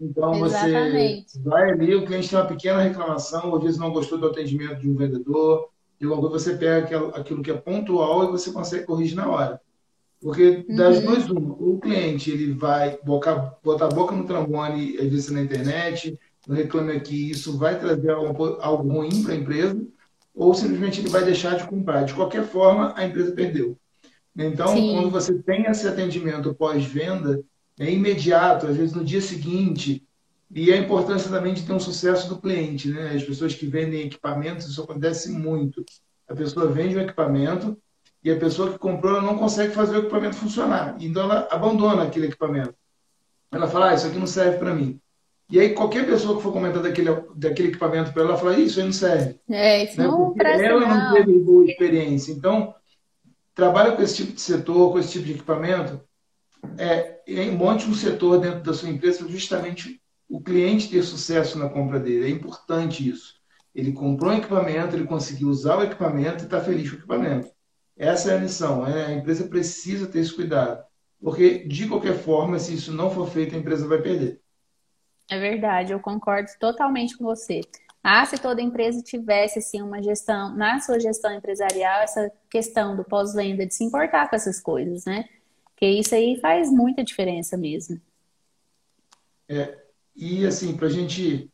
Então 0.01 0.45
Exatamente. 0.45 1.30
você 1.30 1.41
vai 1.43 1.70
ali, 1.70 1.95
o 1.95 2.05
cliente 2.05 2.28
tem 2.28 2.39
uma 2.39 2.45
pequena 2.47 2.82
reclamação, 2.82 3.55
às 3.55 3.62
vezes 3.62 3.78
não 3.78 3.93
gostou 3.93 4.18
do 4.18 4.26
atendimento 4.26 4.80
de 4.80 4.91
um 4.91 4.97
vendedor, 4.97 5.70
e 6.01 6.07
logo 6.07 6.28
você 6.28 6.55
pega 6.55 7.09
aquilo 7.09 7.42
que 7.42 7.51
é 7.51 7.55
pontual 7.55 8.24
e 8.24 8.30
você 8.32 8.53
consegue 8.53 8.84
corrigir 8.84 9.16
na 9.16 9.28
hora. 9.28 9.61
Porque 10.20 10.64
das 10.68 10.99
uhum. 10.99 11.05
duas, 11.05 11.30
uma, 11.30 11.53
o 11.53 11.78
cliente 11.78 12.30
ele 12.30 12.53
vai 12.53 12.99
botar, 13.05 13.57
botar 13.62 13.86
a 13.86 13.90
boca 13.90 14.14
no 14.14 14.24
trombone, 14.24 14.97
às 14.97 15.09
vezes 15.09 15.30
na 15.30 15.42
internet, 15.42 16.18
no 16.47 16.55
Reclame 16.55 16.92
Aqui, 16.92 17.30
isso 17.30 17.57
vai 17.59 17.78
trazer 17.78 18.11
algo, 18.11 18.57
algo 18.61 18.88
ruim 18.88 19.22
para 19.22 19.34
a 19.34 19.36
empresa, 19.36 19.80
ou 20.34 20.55
simplesmente 20.55 21.01
ele 21.01 21.09
vai 21.09 21.24
deixar 21.24 21.57
de 21.57 21.66
comprar. 21.66 22.05
De 22.05 22.14
qualquer 22.14 22.44
forma, 22.44 22.92
a 22.97 23.05
empresa 23.07 23.32
perdeu. 23.32 23.76
Então, 24.36 24.68
Sim. 24.68 24.94
quando 24.94 25.11
você 25.11 25.34
tem 25.34 25.64
esse 25.64 25.88
atendimento 25.88 26.55
pós-venda, 26.55 27.42
é 27.78 27.90
imediato, 27.90 28.66
às 28.66 28.76
vezes 28.76 28.94
no 28.94 29.05
dia 29.05 29.20
seguinte, 29.20 30.05
e 30.51 30.72
a 30.72 30.76
importância 30.76 31.30
também 31.30 31.55
de 31.55 31.64
ter 31.66 31.72
um 31.72 31.80
sucesso 31.80 32.28
do 32.28 32.40
cliente, 32.40 32.88
né? 32.88 33.12
As 33.14 33.22
pessoas 33.24 33.55
que 33.55 33.66
vendem 33.66 34.07
equipamentos, 34.07 34.66
isso 34.66 34.82
acontece 34.82 35.30
muito. 35.30 35.84
A 36.28 36.34
pessoa 36.34 36.68
vende 36.68 36.97
um 36.97 37.01
equipamento 37.01 37.76
e 38.22 38.30
a 38.30 38.36
pessoa 38.36 38.72
que 38.72 38.78
comprou 38.78 39.16
ela 39.16 39.22
não 39.22 39.38
consegue 39.38 39.74
fazer 39.74 39.97
o 39.97 40.01
equipamento 40.01 40.36
funcionar. 40.36 40.97
Então 41.01 41.24
ela 41.24 41.49
abandona 41.51 42.05
aquele 42.05 42.26
equipamento. 42.26 42.74
Ela 43.51 43.68
fala, 43.68 43.90
ah, 43.90 43.94
isso 43.94 44.07
aqui 44.07 44.18
não 44.18 44.26
serve 44.26 44.59
para 44.59 44.74
mim. 44.74 45.01
E 45.49 45.61
aí 45.61 45.74
qualquer 45.74 46.07
pessoa 46.07 46.36
que 46.36 46.42
for 46.42 46.53
comentar 46.53 46.82
daquele, 46.82 47.11
daquele 47.34 47.68
equipamento 47.68 48.12
para 48.12 48.22
ela, 48.22 48.36
fala, 48.36 48.59
isso 48.59 48.80
aí 48.80 48.86
não 48.86 48.92
serve. 48.92 49.38
É, 49.49 49.84
isso 49.84 49.99
né? 49.99 50.07
não 50.07 50.32
Porque 50.32 50.47
ela 50.47 50.80
não 50.86 51.14
teve 51.14 51.38
boa 51.40 51.64
experiência. 51.64 52.32
Então, 52.32 52.74
trabalha 53.55 53.92
com 53.92 54.03
esse 54.03 54.16
tipo 54.16 54.32
de 54.32 54.40
setor, 54.40 54.92
com 54.92 54.99
esse 54.99 55.12
tipo 55.12 55.24
de 55.24 55.32
equipamento, 55.32 56.01
é, 56.78 57.20
monte 57.53 57.88
um 57.88 57.94
setor 57.94 58.40
dentro 58.40 58.61
da 58.61 58.74
sua 58.74 58.88
empresa 58.88 59.26
justamente 59.28 60.01
o 60.28 60.40
cliente 60.40 60.90
ter 60.90 61.02
sucesso 61.02 61.58
na 61.58 61.68
compra 61.68 62.00
dele. 62.00 62.26
É 62.26 62.30
importante 62.30 63.08
isso. 63.08 63.36
Ele 63.74 63.92
comprou 63.92 64.32
um 64.32 64.36
equipamento, 64.38 64.96
ele 64.96 65.06
conseguiu 65.06 65.48
usar 65.48 65.76
o 65.76 65.82
equipamento 65.82 66.42
e 66.42 66.46
está 66.46 66.60
feliz 66.60 66.88
com 66.88 66.96
o 66.96 66.98
equipamento. 66.98 67.50
Essa 67.96 68.32
é 68.32 68.36
a 68.36 68.40
missão. 68.40 68.86
É, 68.86 69.06
a 69.06 69.12
empresa 69.12 69.46
precisa 69.46 70.06
ter 70.06 70.20
esse 70.20 70.34
cuidado. 70.34 70.84
Porque, 71.20 71.66
de 71.66 71.88
qualquer 71.88 72.16
forma, 72.16 72.58
se 72.58 72.74
isso 72.74 72.92
não 72.92 73.10
for 73.10 73.28
feito, 73.28 73.54
a 73.54 73.58
empresa 73.58 73.86
vai 73.86 74.00
perder. 74.00 74.40
É 75.28 75.38
verdade, 75.38 75.92
eu 75.92 76.00
concordo 76.00 76.48
totalmente 76.60 77.16
com 77.16 77.24
você. 77.24 77.60
Ah, 78.02 78.24
se 78.24 78.38
toda 78.38 78.62
empresa 78.62 79.02
tivesse 79.02 79.58
assim, 79.58 79.82
uma 79.82 80.00
gestão, 80.00 80.54
na 80.54 80.78
sua 80.78 81.00
gestão 81.00 81.34
empresarial, 81.34 82.02
essa 82.02 82.30
questão 82.48 82.96
do 82.96 83.02
pós-venda, 83.02 83.66
de 83.66 83.74
se 83.74 83.82
importar 83.82 84.30
com 84.30 84.36
essas 84.36 84.60
coisas, 84.60 85.04
né? 85.04 85.28
Porque 85.64 85.86
isso 85.86 86.14
aí 86.14 86.38
faz 86.40 86.70
muita 86.70 87.02
diferença 87.02 87.56
mesmo. 87.56 88.00
É, 89.48 89.86
e 90.16 90.46
assim, 90.46 90.76
para 90.76 90.86
a 90.86 90.90
gente 90.90 91.50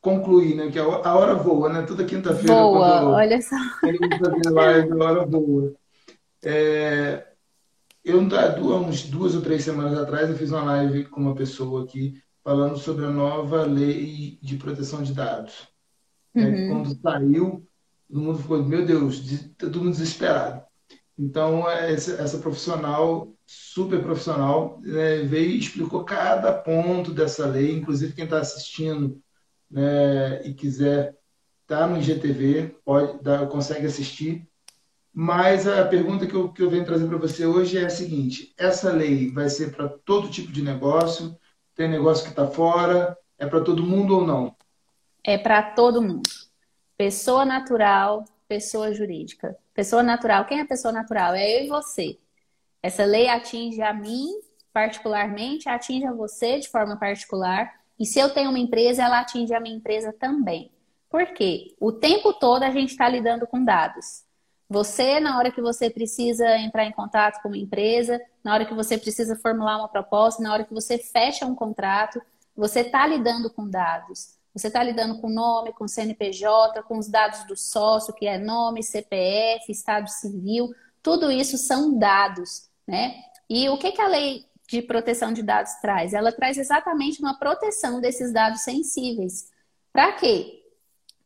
concluir, 0.00 0.56
né? 0.56 0.70
Que 0.70 0.78
a 0.78 1.14
hora 1.14 1.34
voa, 1.34 1.72
né? 1.72 1.82
Toda 1.82 2.04
quinta-feira. 2.04 2.54
Voa, 2.54 3.08
olha 3.08 3.40
só. 3.40 3.56
live, 4.50 4.90
a 4.90 5.04
hora 5.04 5.26
voa. 5.26 5.72
É, 6.44 7.24
eu, 8.04 8.18
há 8.18 8.80
uns 8.80 9.04
duas 9.04 9.34
ou 9.36 9.42
três 9.42 9.62
semanas 9.62 9.96
atrás, 9.96 10.28
eu 10.28 10.36
fiz 10.36 10.50
uma 10.50 10.64
live 10.64 11.04
com 11.04 11.20
uma 11.20 11.34
pessoa 11.34 11.84
aqui 11.84 12.20
falando 12.42 12.76
sobre 12.76 13.04
a 13.04 13.10
nova 13.10 13.62
lei 13.62 14.38
de 14.42 14.56
proteção 14.56 15.02
de 15.02 15.14
dados. 15.14 15.68
Né? 16.34 16.48
Uhum. 16.48 16.68
Quando 16.68 17.00
saiu, 17.00 17.68
todo 18.08 18.20
mundo 18.20 18.38
ficou, 18.38 18.64
meu 18.64 18.84
Deus, 18.84 19.22
todo 19.56 19.78
mundo 19.78 19.92
desesperado. 19.92 20.64
Então, 21.18 21.68
essa, 21.68 22.14
essa 22.22 22.38
profissional 22.38 23.32
super 23.46 24.02
profissional, 24.02 24.80
né, 24.82 25.18
veio 25.18 25.50
e 25.50 25.58
explicou 25.58 26.04
cada 26.04 26.52
ponto 26.52 27.12
dessa 27.12 27.46
lei, 27.46 27.72
inclusive 27.72 28.14
quem 28.14 28.24
está 28.24 28.38
assistindo 28.38 29.20
né, 29.70 30.46
e 30.46 30.54
quiser 30.54 31.16
estar 31.62 31.80
tá 31.80 31.86
no 31.86 31.98
IGTV, 31.98 32.76
pode, 32.84 33.22
dar, 33.22 33.46
consegue 33.48 33.86
assistir. 33.86 34.48
Mas 35.12 35.66
a 35.66 35.84
pergunta 35.84 36.26
que 36.26 36.34
eu, 36.34 36.50
que 36.50 36.62
eu 36.62 36.70
venho 36.70 36.86
trazer 36.86 37.06
para 37.06 37.18
você 37.18 37.44
hoje 37.44 37.76
é 37.76 37.84
a 37.84 37.90
seguinte: 37.90 38.54
essa 38.56 38.90
lei 38.90 39.30
vai 39.30 39.48
ser 39.50 39.74
para 39.74 39.88
todo 39.88 40.30
tipo 40.30 40.50
de 40.50 40.62
negócio? 40.62 41.36
Tem 41.74 41.88
negócio 41.88 42.24
que 42.24 42.30
está 42.30 42.46
fora? 42.46 43.16
É 43.38 43.46
para 43.46 43.60
todo 43.60 43.82
mundo 43.82 44.16
ou 44.16 44.26
não? 44.26 44.56
É 45.22 45.36
para 45.36 45.62
todo 45.62 46.00
mundo. 46.00 46.22
Pessoa 46.96 47.44
natural, 47.44 48.24
pessoa 48.52 48.92
jurídica. 48.92 49.56
Pessoa 49.72 50.02
natural, 50.02 50.44
quem 50.44 50.60
é 50.60 50.64
pessoa 50.66 50.92
natural? 50.92 51.34
É 51.34 51.58
eu 51.58 51.64
e 51.64 51.68
você. 51.68 52.18
Essa 52.82 53.04
lei 53.06 53.26
atinge 53.28 53.80
a 53.80 53.94
mim 53.94 54.28
particularmente, 54.72 55.68
atinge 55.68 56.06
a 56.06 56.12
você 56.12 56.58
de 56.58 56.68
forma 56.68 56.96
particular. 56.96 57.72
E 57.98 58.04
se 58.04 58.18
eu 58.18 58.28
tenho 58.30 58.50
uma 58.50 58.58
empresa, 58.58 59.02
ela 59.02 59.20
atinge 59.20 59.54
a 59.54 59.60
minha 59.60 59.76
empresa 59.76 60.12
também. 60.12 60.70
Por 61.08 61.26
quê? 61.26 61.74
O 61.80 61.92
tempo 61.92 62.32
todo 62.34 62.62
a 62.62 62.70
gente 62.70 62.90
está 62.90 63.08
lidando 63.08 63.46
com 63.46 63.64
dados. 63.64 64.24
Você, 64.68 65.18
na 65.20 65.38
hora 65.38 65.50
que 65.50 65.60
você 65.60 65.88
precisa 65.88 66.58
entrar 66.58 66.84
em 66.84 66.92
contato 66.92 67.42
com 67.42 67.48
uma 67.48 67.58
empresa, 67.58 68.20
na 68.44 68.52
hora 68.52 68.66
que 68.66 68.74
você 68.74 68.98
precisa 68.98 69.36
formular 69.36 69.78
uma 69.78 69.88
proposta, 69.88 70.42
na 70.42 70.52
hora 70.52 70.64
que 70.64 70.72
você 70.72 70.98
fecha 70.98 71.46
um 71.46 71.54
contrato, 71.54 72.20
você 72.56 72.80
está 72.80 73.06
lidando 73.06 73.50
com 73.50 73.68
dados. 73.68 74.36
Você 74.54 74.66
está 74.68 74.82
lidando 74.82 75.20
com 75.20 75.28
nome, 75.28 75.72
com 75.72 75.88
CNPJ, 75.88 76.82
com 76.82 76.98
os 76.98 77.08
dados 77.08 77.44
do 77.46 77.56
sócio, 77.56 78.14
que 78.14 78.26
é 78.26 78.38
nome, 78.38 78.82
CPF, 78.82 79.70
estado 79.70 80.08
civil. 80.08 80.74
Tudo 81.02 81.30
isso 81.30 81.56
são 81.56 81.98
dados 81.98 82.70
né? 82.86 83.22
E 83.48 83.68
o 83.68 83.78
que, 83.78 83.92
que 83.92 84.00
a 84.00 84.08
lei 84.08 84.44
de 84.68 84.82
proteção 84.82 85.32
de 85.32 85.42
dados 85.42 85.72
traz? 85.80 86.14
Ela 86.14 86.32
traz 86.32 86.56
exatamente 86.56 87.20
uma 87.20 87.38
proteção 87.38 88.00
desses 88.00 88.32
dados 88.32 88.62
sensíveis. 88.62 89.50
Para 89.92 90.12
quê? 90.12 90.62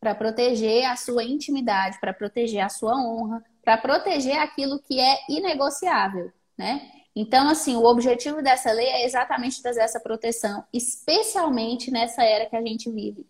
Para 0.00 0.14
proteger 0.14 0.84
a 0.84 0.96
sua 0.96 1.24
intimidade, 1.24 1.98
para 2.00 2.12
proteger 2.12 2.60
a 2.60 2.68
sua 2.68 2.94
honra, 2.96 3.42
para 3.64 3.78
proteger 3.78 4.38
aquilo 4.38 4.78
que 4.78 5.00
é 5.00 5.18
inegociável, 5.28 6.32
né? 6.56 6.90
Então, 7.16 7.48
assim, 7.48 7.74
o 7.76 7.84
objetivo 7.84 8.42
dessa 8.42 8.70
lei 8.70 8.86
é 8.86 9.06
exatamente 9.06 9.62
trazer 9.62 9.80
essa 9.80 9.98
proteção, 9.98 10.62
especialmente 10.72 11.90
nessa 11.90 12.22
era 12.22 12.46
que 12.46 12.54
a 12.54 12.62
gente 12.62 12.90
vive, 12.90 13.26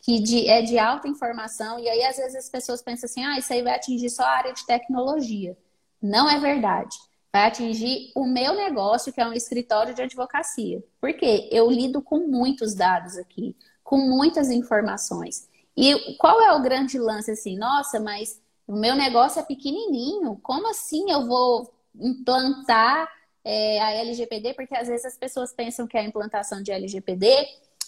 que 0.00 0.20
de, 0.20 0.48
é 0.48 0.62
de 0.62 0.78
alta 0.78 1.06
informação, 1.06 1.78
e 1.78 1.88
aí 1.88 2.02
às 2.02 2.16
vezes 2.16 2.34
as 2.34 2.48
pessoas 2.50 2.82
pensam 2.82 3.06
assim, 3.08 3.24
ah, 3.24 3.38
isso 3.38 3.52
aí 3.52 3.62
vai 3.62 3.76
atingir 3.76 4.10
só 4.10 4.24
a 4.24 4.36
área 4.36 4.52
de 4.52 4.66
tecnologia. 4.66 5.56
Não 6.02 6.28
é 6.28 6.40
verdade 6.40 6.96
vai 7.32 7.46
atingir 7.46 8.10
o 8.14 8.26
meu 8.26 8.54
negócio, 8.54 9.12
que 9.12 9.20
é 9.20 9.26
um 9.26 9.32
escritório 9.32 9.94
de 9.94 10.02
advocacia. 10.02 10.82
Porque 11.00 11.48
eu 11.52 11.70
lido 11.70 12.02
com 12.02 12.26
muitos 12.26 12.74
dados 12.74 13.16
aqui, 13.16 13.56
com 13.84 13.98
muitas 13.98 14.50
informações. 14.50 15.48
E 15.76 16.16
qual 16.16 16.40
é 16.40 16.52
o 16.52 16.62
grande 16.62 16.98
lance 16.98 17.30
assim? 17.30 17.56
Nossa, 17.56 18.00
mas 18.00 18.40
o 18.66 18.74
meu 18.74 18.96
negócio 18.96 19.40
é 19.40 19.44
pequenininho, 19.44 20.38
como 20.42 20.68
assim 20.68 21.10
eu 21.10 21.26
vou 21.26 21.72
implantar 21.94 23.08
é, 23.44 23.80
a 23.80 23.92
LGPD? 23.92 24.54
Porque 24.54 24.76
às 24.76 24.88
vezes 24.88 25.04
as 25.04 25.16
pessoas 25.16 25.52
pensam 25.52 25.86
que 25.86 25.96
a 25.96 26.02
implantação 26.02 26.62
de 26.62 26.72
LGPD 26.72 27.26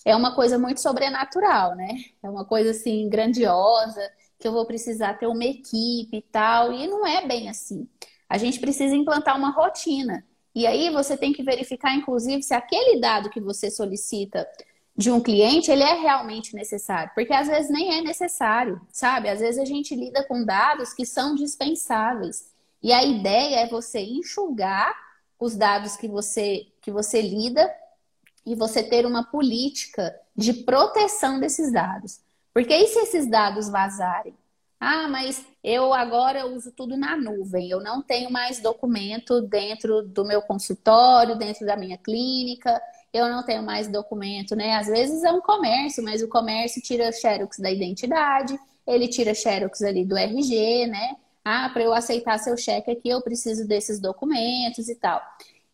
é 0.05 0.17
uma 0.17 0.35
coisa 0.35 0.59
muito 0.59 0.81
sobrenatural, 0.81 1.75
né? 1.75 1.97
É 2.23 2.29
uma 2.29 2.45
coisa 2.45 2.71
assim 2.71 3.09
grandiosa, 3.09 4.03
que 4.39 4.49
eu 4.49 4.53
vou 4.53 4.67
precisar 4.67 5.15
ter 5.15 5.27
uma 5.27 5.45
equipe 5.45 6.17
e 6.17 6.23
tal, 6.23 6.73
e 6.73 6.87
não 6.87 7.07
é 7.07 7.27
bem 7.27 7.49
assim. 7.49 7.89
A 8.29 8.39
gente 8.39 8.59
precisa 8.59 8.95
implantar 8.95 9.37
uma 9.37 9.51
rotina. 9.51 10.25
E 10.55 10.67
aí 10.67 10.91
você 10.91 11.17
tem 11.17 11.33
que 11.33 11.43
verificar, 11.43 11.95
inclusive, 11.95 12.43
se 12.43 12.53
aquele 12.53 13.01
dado 13.01 13.31
que 13.31 13.41
você 13.41 13.71
solicita 13.71 14.47
de 14.97 15.11
um 15.11 15.21
cliente, 15.21 15.71
ele 15.71 15.83
é 15.83 15.95
realmente 15.95 16.55
necessário. 16.55 17.11
Porque 17.15 17.33
às 17.33 17.49
vezes 17.49 17.71
nem 17.71 17.99
é 17.99 18.03
necessário, 18.03 18.81
sabe? 18.93 19.29
Às 19.29 19.41
vezes 19.41 19.61
a 19.61 19.65
gente 19.65 19.95
lida 19.95 20.25
com 20.25 20.45
dados 20.45 20.93
que 20.93 21.07
são 21.07 21.35
dispensáveis. 21.35 22.51
E 22.83 22.93
a 22.93 23.03
ideia 23.05 23.61
é 23.61 23.69
você 23.69 24.01
enxugar 24.01 24.95
os 25.43 25.57
dados 25.57 25.97
que 25.97 26.07
você, 26.07 26.69
que 26.81 26.93
você 26.93 27.21
lida 27.21 27.69
e 28.47 28.55
você 28.55 28.81
ter 28.81 29.05
uma 29.05 29.25
política 29.25 30.15
de 30.37 30.55
proteção 30.55 31.41
desses 31.41 31.73
dados. 31.73 32.21
Porque 32.55 32.73
e 32.73 32.87
se 32.87 33.01
esses 33.01 33.29
dados 33.29 33.69
vazarem? 33.69 34.35
Ah, 34.79 35.09
mas 35.09 35.45
eu 35.63 35.93
agora 35.93 36.47
uso 36.47 36.71
tudo 36.71 36.97
na 36.97 37.17
nuvem. 37.17 37.69
Eu 37.69 37.81
não 37.81 38.03
tenho 38.03 38.31
mais 38.31 38.61
documento 38.61 39.41
dentro 39.43 40.03
do 40.03 40.25
meu 40.25 40.43
consultório, 40.43 41.37
dentro 41.37 41.67
da 41.67 41.77
minha 41.77 41.99
clínica. 41.99 42.81
Eu 43.13 43.29
não 43.29 43.45
tenho 43.45 43.65
mais 43.65 43.89
documento, 43.89 44.55
né? 44.55 44.77
Às 44.77 44.87
vezes 44.87 45.25
é 45.25 45.33
um 45.33 45.41
comércio, 45.41 46.05
mas 46.05 46.23
o 46.23 46.29
comércio 46.29 46.81
tira 46.81 47.11
xerox 47.11 47.59
da 47.59 47.71
identidade, 47.71 48.57
ele 48.87 49.09
tira 49.09 49.35
xerox 49.35 49.83
ali 49.83 50.05
do 50.05 50.17
RG, 50.17 50.87
né? 50.87 51.17
Ah, 51.45 51.69
para 51.73 51.83
eu 51.83 51.93
aceitar 51.93 52.39
seu 52.39 52.57
cheque 52.57 52.91
aqui, 52.91 53.09
eu 53.09 53.21
preciso 53.21 53.67
desses 53.67 54.01
documentos 54.01 54.89
e 54.89 54.95
tal. 54.95 55.21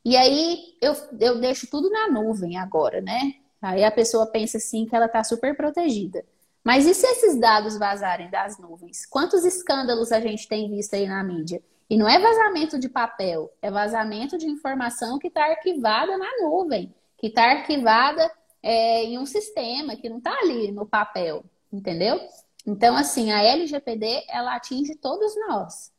E 0.04 0.16
aí 0.16 0.76
eu, 0.80 0.94
eu 1.20 1.40
deixo 1.40 1.68
tudo 1.70 1.90
na 1.90 2.08
nuvem 2.08 2.56
agora, 2.56 3.00
né? 3.00 3.34
Aí 3.60 3.84
a 3.84 3.90
pessoa 3.90 4.26
pensa 4.26 4.58
assim 4.58 4.86
que 4.86 4.94
ela 4.94 5.06
está 5.06 5.22
super 5.22 5.56
protegida. 5.56 6.24
Mas 6.64 6.86
e 6.86 6.94
se 6.94 7.06
esses 7.06 7.38
dados 7.38 7.78
vazarem 7.78 8.30
das 8.30 8.58
nuvens? 8.58 9.06
Quantos 9.06 9.44
escândalos 9.44 10.12
a 10.12 10.20
gente 10.20 10.48
tem 10.48 10.70
visto 10.70 10.94
aí 10.94 11.06
na 11.06 11.22
mídia? 11.22 11.62
E 11.90 11.96
não 11.96 12.08
é 12.08 12.18
vazamento 12.18 12.78
de 12.78 12.88
papel, 12.88 13.50
é 13.62 13.70
vazamento 13.70 14.36
de 14.36 14.46
informação 14.46 15.18
que 15.18 15.28
está 15.28 15.44
arquivada 15.46 16.18
na 16.18 16.28
nuvem, 16.42 16.94
que 17.16 17.28
está 17.28 17.44
arquivada 17.44 18.30
é, 18.62 19.04
em 19.04 19.18
um 19.18 19.24
sistema, 19.24 19.96
que 19.96 20.08
não 20.08 20.18
está 20.18 20.32
ali 20.40 20.70
no 20.70 20.84
papel, 20.86 21.44
entendeu? 21.72 22.20
Então, 22.66 22.96
assim, 22.96 23.32
a 23.32 23.42
LGPD, 23.42 24.24
ela 24.28 24.56
atinge 24.56 24.94
todos 24.94 25.34
nós. 25.48 25.92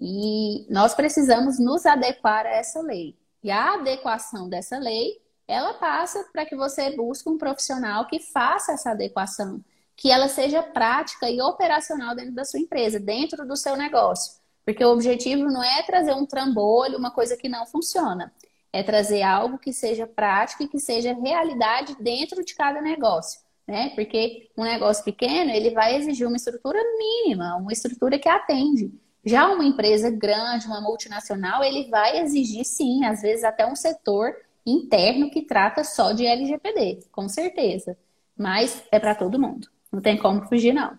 E 0.00 0.66
nós 0.70 0.94
precisamos 0.94 1.58
nos 1.58 1.84
adequar 1.84 2.46
a 2.46 2.50
essa 2.50 2.80
lei. 2.80 3.18
E 3.42 3.50
a 3.50 3.74
adequação 3.74 4.48
dessa 4.48 4.78
lei, 4.78 5.20
ela 5.46 5.74
passa 5.74 6.24
para 6.32 6.46
que 6.46 6.56
você 6.56 6.96
busque 6.96 7.28
um 7.28 7.36
profissional 7.36 8.06
que 8.06 8.20
faça 8.20 8.72
essa 8.72 8.92
adequação 8.92 9.62
que 9.96 10.10
ela 10.10 10.28
seja 10.28 10.62
prática 10.62 11.28
e 11.28 11.42
operacional 11.42 12.14
dentro 12.14 12.32
da 12.32 12.44
sua 12.44 12.58
empresa, 12.58 12.98
dentro 12.98 13.46
do 13.46 13.54
seu 13.54 13.76
negócio. 13.76 14.40
Porque 14.64 14.82
o 14.82 14.92
objetivo 14.92 15.44
não 15.44 15.62
é 15.62 15.82
trazer 15.82 16.14
um 16.14 16.24
trambolho, 16.24 16.96
uma 16.96 17.10
coisa 17.10 17.36
que 17.36 17.48
não 17.50 17.66
funciona. 17.66 18.32
é 18.72 18.82
trazer 18.82 19.22
algo 19.22 19.58
que 19.58 19.72
seja 19.72 20.06
prático 20.06 20.62
e 20.62 20.68
que 20.68 20.78
seja 20.78 21.12
realidade 21.12 21.96
dentro 22.00 22.44
de 22.44 22.54
cada 22.54 22.80
negócio, 22.80 23.40
né? 23.70 23.90
Porque 23.94 24.50
um 24.56 24.64
negócio 24.64 25.04
pequeno, 25.04 25.52
ele 25.52 25.70
vai 25.70 25.96
exigir 25.96 26.26
uma 26.26 26.36
estrutura 26.36 26.78
mínima, 26.98 27.54
uma 27.56 27.72
estrutura 27.72 28.18
que 28.18 28.28
atende. 28.28 28.92
Já 29.24 29.48
uma 29.48 29.64
empresa 29.64 30.10
grande, 30.10 30.66
uma 30.66 30.80
multinacional, 30.80 31.62
ele 31.62 31.88
vai 31.88 32.20
exigir 32.20 32.64
sim, 32.64 33.04
às 33.04 33.22
vezes 33.22 33.44
até 33.44 33.64
um 33.64 33.76
setor 33.76 34.34
interno 34.66 35.30
que 35.30 35.42
trata 35.42 35.84
só 35.84 36.10
de 36.10 36.26
LGPD, 36.26 37.04
com 37.12 37.28
certeza. 37.28 37.96
Mas 38.36 38.82
é 38.90 38.98
para 38.98 39.14
todo 39.14 39.38
mundo. 39.38 39.68
Não 39.92 40.00
tem 40.00 40.18
como 40.18 40.42
fugir, 40.48 40.72
não. 40.72 40.98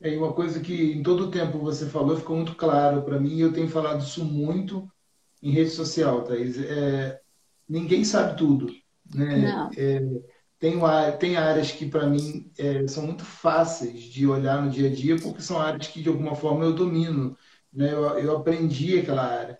É 0.00 0.16
uma 0.16 0.32
coisa 0.32 0.58
que 0.58 0.92
em 0.92 1.02
todo 1.02 1.26
o 1.26 1.30
tempo 1.30 1.58
você 1.58 1.86
falou 1.86 2.16
ficou 2.16 2.36
muito 2.36 2.56
claro 2.56 3.02
para 3.02 3.20
mim, 3.20 3.36
e 3.36 3.40
eu 3.40 3.52
tenho 3.52 3.68
falado 3.68 4.00
isso 4.00 4.24
muito 4.24 4.90
em 5.40 5.52
rede 5.52 5.70
social, 5.70 6.24
Thaís. 6.24 6.58
É, 6.58 7.20
ninguém 7.68 8.04
sabe 8.04 8.36
tudo. 8.36 8.66
Né? 9.14 9.36
Não. 9.38 9.70
É, 9.76 10.00
tem, 10.58 10.78
tem 11.18 11.36
áreas 11.36 11.70
que, 11.72 11.86
para 11.86 12.06
mim, 12.06 12.50
é, 12.58 12.86
são 12.86 13.04
muito 13.06 13.24
fáceis 13.24 14.02
de 14.04 14.26
olhar 14.26 14.62
no 14.62 14.70
dia 14.70 14.88
a 14.88 14.92
dia, 14.92 15.16
porque 15.16 15.42
são 15.42 15.60
áreas 15.60 15.86
que, 15.88 16.02
de 16.02 16.08
alguma 16.08 16.34
forma, 16.34 16.64
eu 16.64 16.72
domino. 16.72 17.36
Né? 17.72 17.92
Eu, 17.92 18.18
eu 18.18 18.36
aprendi 18.36 18.98
aquela 18.98 19.24
área. 19.24 19.56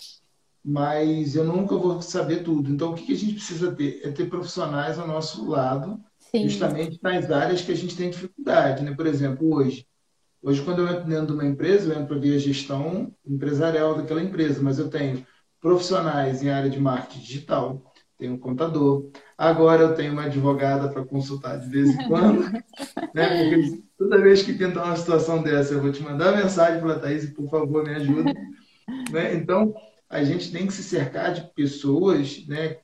Mas 0.65 1.37
eu 1.37 1.45
nunca 1.45 1.77
vou 1.77 2.03
saber 2.03 2.43
tudo. 2.43 2.71
Então, 2.71 2.93
o 2.93 2.95
que, 2.95 3.07
que 3.07 3.13
a 3.13 3.17
gente 3.17 3.35
precisa 3.35 3.73
ter? 3.73 4.01
É 4.03 4.11
ter 4.11 4.29
profissionais 4.29 4.99
ao 4.99 5.07
nosso 5.07 5.49
lado, 5.49 6.01
Sim. 6.19 6.49
justamente 6.49 6.99
nas 7.03 7.31
áreas 7.31 7.63
que 7.63 7.73
a 7.73 7.77
gente 7.77 7.97
tem 7.97 8.11
dificuldade. 8.11 8.83
Né? 8.83 8.95
Por 8.95 9.07
exemplo, 9.07 9.55
hoje, 9.55 9.87
Hoje, 10.47 10.63
quando 10.63 10.79
eu 10.79 10.89
entro 10.89 11.09
dentro 11.09 11.27
de 11.27 11.33
uma 11.33 11.45
empresa, 11.45 11.93
eu 11.93 11.97
entro 11.97 12.07
para 12.07 12.19
ver 12.19 12.37
a 12.37 12.39
gestão 12.39 13.13
empresarial 13.27 13.97
daquela 13.97 14.23
empresa, 14.23 14.63
mas 14.63 14.79
eu 14.79 14.89
tenho 14.89 15.27
profissionais 15.61 16.41
em 16.41 16.51
área 16.51 16.71
de 16.71 16.79
marketing 16.79 17.19
digital, 17.19 17.93
tenho 18.17 18.35
um 18.35 18.39
contador, 18.39 19.11
agora 19.37 19.83
eu 19.83 19.95
tenho 19.95 20.13
uma 20.13 20.25
advogada 20.25 20.89
para 20.89 21.05
consultar 21.05 21.59
de 21.59 21.69
vez 21.69 21.91
em 21.91 22.09
quando, 22.09 22.51
né? 23.15 23.51
Porque 23.51 23.83
toda 23.99 24.21
vez 24.21 24.43
que 24.43 24.53
pintar 24.53 24.85
uma 24.85 24.97
situação 24.97 25.43
dessa, 25.43 25.75
eu 25.75 25.81
vou 25.81 25.93
te 25.93 26.03
mandar 26.03 26.37
mensagem 26.37 26.81
para 26.81 26.95
a 26.95 26.99
Thaís, 26.99 27.29
por 27.31 27.49
favor, 27.49 27.85
me 27.85 27.95
ajude. 27.95 28.33
Né? 29.11 29.35
Então, 29.35 29.75
a 30.09 30.23
gente 30.23 30.53
tem 30.53 30.67
que 30.67 30.73
se 30.73 30.83
cercar 30.83 31.33
de 31.33 31.43
pessoas, 31.55 32.47
né, 32.47 32.79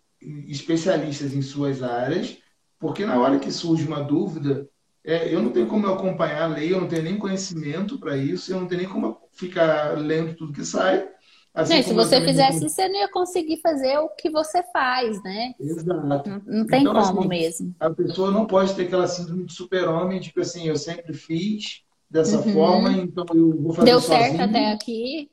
especialistas 0.48 1.32
em 1.32 1.42
suas 1.42 1.82
áreas, 1.82 2.38
porque 2.78 3.04
na 3.04 3.18
hora 3.20 3.38
que 3.38 3.52
surge 3.52 3.86
uma 3.86 4.02
dúvida, 4.02 4.68
é, 5.04 5.32
eu 5.32 5.42
não 5.42 5.50
tenho 5.50 5.66
como 5.66 5.86
acompanhar 5.86 6.42
a 6.42 6.46
lei, 6.46 6.72
eu 6.72 6.80
não 6.80 6.88
tenho 6.88 7.02
nem 7.02 7.18
conhecimento 7.18 7.98
para 7.98 8.16
isso, 8.16 8.52
eu 8.52 8.60
não 8.60 8.66
tenho 8.66 8.82
nem 8.82 8.90
como 8.90 9.18
ficar 9.32 9.98
lendo 9.98 10.34
tudo 10.34 10.52
que 10.52 10.64
sai. 10.64 11.08
Assim 11.54 11.82
se 11.82 11.92
você 11.92 12.20
fizesse 12.20 12.64
isso, 12.64 12.74
você 12.74 12.88
não 12.88 13.00
ia 13.00 13.10
conseguir 13.10 13.58
fazer 13.58 13.98
o 13.98 14.08
que 14.08 14.30
você 14.30 14.62
faz, 14.72 15.22
né? 15.22 15.54
Exato. 15.60 16.30
Não, 16.30 16.42
não 16.46 16.66
tem 16.66 16.80
então, 16.80 16.94
como 16.94 17.20
assim, 17.20 17.28
mesmo. 17.28 17.74
A 17.78 17.90
pessoa 17.90 18.30
não 18.30 18.46
pode 18.46 18.74
ter 18.74 18.84
aquela 18.84 19.06
síndrome 19.06 19.44
de 19.44 19.52
super-homem, 19.52 20.20
tipo 20.20 20.40
assim, 20.40 20.66
eu 20.66 20.76
sempre 20.76 21.12
fiz 21.12 21.82
dessa 22.08 22.38
uhum. 22.38 22.52
forma, 22.52 22.92
então 22.92 23.26
eu 23.34 23.60
vou 23.60 23.72
fazer 23.74 23.90
Deu 23.90 24.00
sozinho. 24.00 24.36
certo 24.36 24.40
até 24.40 24.72
aqui. 24.72 25.30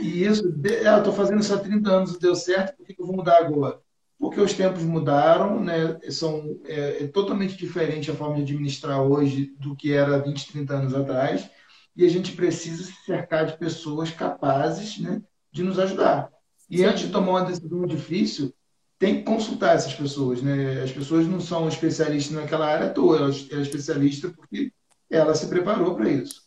E 0.00 0.24
isso, 0.24 0.42
é, 0.64 0.88
eu 0.88 0.98
estou 0.98 1.12
fazendo 1.12 1.40
isso 1.40 1.54
há 1.54 1.58
30 1.58 1.90
anos, 1.90 2.18
deu 2.18 2.34
certo, 2.36 2.76
por 2.76 2.86
que 2.86 2.94
eu 3.00 3.06
vou 3.06 3.16
mudar 3.16 3.38
agora? 3.38 3.80
porque 4.20 4.38
os 4.38 4.52
tempos 4.52 4.82
mudaram, 4.82 5.64
né? 5.64 5.98
São, 6.10 6.60
é, 6.66 7.04
é, 7.04 7.06
totalmente 7.08 7.56
diferente 7.56 8.10
a 8.10 8.14
forma 8.14 8.36
de 8.36 8.42
administrar 8.42 9.00
hoje 9.00 9.54
do 9.58 9.74
que 9.74 9.94
era 9.94 10.18
20, 10.18 10.52
30 10.52 10.74
anos 10.74 10.94
atrás, 10.94 11.48
e 11.96 12.04
a 12.04 12.08
gente 12.08 12.32
precisa 12.32 12.84
se 12.84 12.92
cercar 13.06 13.46
de 13.46 13.56
pessoas 13.56 14.10
capazes 14.10 14.98
né, 14.98 15.22
de 15.52 15.62
nos 15.62 15.78
ajudar. 15.78 16.30
E 16.68 16.78
Sim. 16.78 16.84
antes 16.84 17.06
de 17.06 17.12
tomar 17.12 17.30
uma 17.30 17.44
decisão 17.44 17.84
difícil, 17.86 18.54
tem 18.98 19.16
que 19.16 19.22
consultar 19.22 19.74
essas 19.74 19.94
pessoas. 19.94 20.42
Né? 20.42 20.82
As 20.82 20.92
pessoas 20.92 21.26
não 21.26 21.40
são 21.40 21.66
especialistas 21.66 22.36
naquela 22.36 22.66
área 22.66 22.86
à 22.86 22.90
toa, 22.90 23.16
ela 23.16 23.28
é 23.28 23.62
especialista 23.62 24.28
porque 24.28 24.72
ela 25.08 25.34
se 25.34 25.48
preparou 25.48 25.94
para 25.94 26.08
isso. 26.08 26.42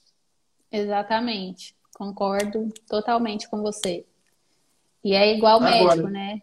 Exatamente, 0.71 1.75
concordo 1.95 2.69
totalmente 2.87 3.49
com 3.49 3.61
você. 3.61 4.05
E 5.03 5.13
é 5.13 5.35
igual 5.35 5.57
Agora, 5.57 5.95
médico, 5.95 6.07
né? 6.07 6.41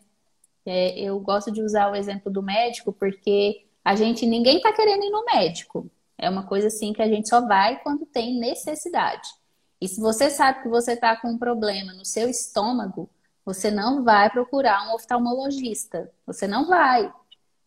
É, 0.66 1.00
eu 1.00 1.18
gosto 1.18 1.50
de 1.50 1.62
usar 1.62 1.90
o 1.90 1.96
exemplo 1.96 2.30
do 2.30 2.42
médico 2.42 2.92
porque 2.92 3.64
a 3.84 3.94
gente, 3.96 4.26
ninguém 4.26 4.58
está 4.58 4.72
querendo 4.72 5.02
ir 5.02 5.10
no 5.10 5.24
médico. 5.24 5.90
É 6.18 6.28
uma 6.28 6.46
coisa 6.46 6.66
assim 6.66 6.92
que 6.92 7.00
a 7.00 7.08
gente 7.08 7.28
só 7.28 7.40
vai 7.46 7.80
quando 7.82 8.04
tem 8.04 8.38
necessidade. 8.38 9.28
E 9.80 9.88
se 9.88 10.00
você 10.00 10.30
sabe 10.30 10.62
que 10.62 10.68
você 10.68 10.92
está 10.92 11.16
com 11.16 11.28
um 11.28 11.38
problema 11.38 11.92
no 11.94 12.04
seu 12.04 12.28
estômago, 12.28 13.08
você 13.44 13.70
não 13.70 14.04
vai 14.04 14.30
procurar 14.30 14.88
um 14.88 14.94
oftalmologista. 14.94 16.10
Você 16.26 16.46
não 16.46 16.66
vai, 16.66 17.12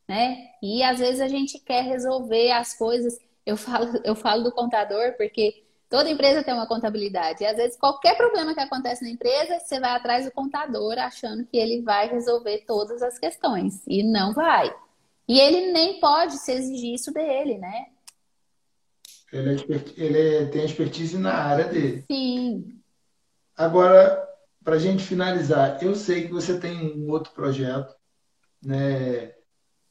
né? 0.08 0.50
E 0.62 0.84
às 0.84 1.00
vezes 1.00 1.22
a 1.22 1.28
gente 1.28 1.60
quer 1.60 1.84
resolver 1.84 2.52
as 2.52 2.74
coisas. 2.74 3.18
Eu 3.46 3.58
falo, 3.58 4.00
eu 4.06 4.16
falo 4.16 4.44
do 4.44 4.52
contador 4.52 5.14
porque 5.18 5.64
Toda 5.94 6.10
empresa 6.10 6.42
tem 6.42 6.56
uma 6.56 6.66
contabilidade. 6.66 7.44
E 7.44 7.46
às 7.46 7.56
vezes, 7.56 7.78
qualquer 7.78 8.18
problema 8.18 8.56
que 8.56 8.60
acontece 8.60 9.04
na 9.04 9.12
empresa, 9.12 9.60
você 9.60 9.80
vai 9.80 9.92
atrás 9.92 10.26
do 10.26 10.32
contador 10.32 10.98
achando 10.98 11.46
que 11.46 11.56
ele 11.56 11.84
vai 11.84 12.08
resolver 12.10 12.64
todas 12.66 13.04
as 13.04 13.20
questões. 13.20 13.84
E 13.86 14.02
não 14.02 14.34
vai. 14.34 14.74
E 15.28 15.40
ele 15.40 15.72
nem 15.72 16.00
pode 16.00 16.40
se 16.40 16.52
exigir 16.52 16.96
isso 16.96 17.14
dele, 17.14 17.60
né? 17.60 17.90
Ele, 19.34 19.50
é, 19.56 19.84
ele 19.98 20.20
é, 20.20 20.46
tem 20.46 20.64
expertise 20.64 21.18
na 21.18 21.34
área 21.34 21.66
dele. 21.66 22.06
Sim. 22.10 22.80
Agora, 23.58 24.24
para 24.64 24.76
a 24.76 24.80
gente 24.80 25.04
finalizar, 25.04 25.82
eu 25.82 25.96
sei 25.96 26.28
que 26.28 26.32
você 26.32 26.60
tem 26.60 26.96
um 26.96 27.10
outro 27.10 27.34
projeto, 27.34 27.94
né? 28.64 29.34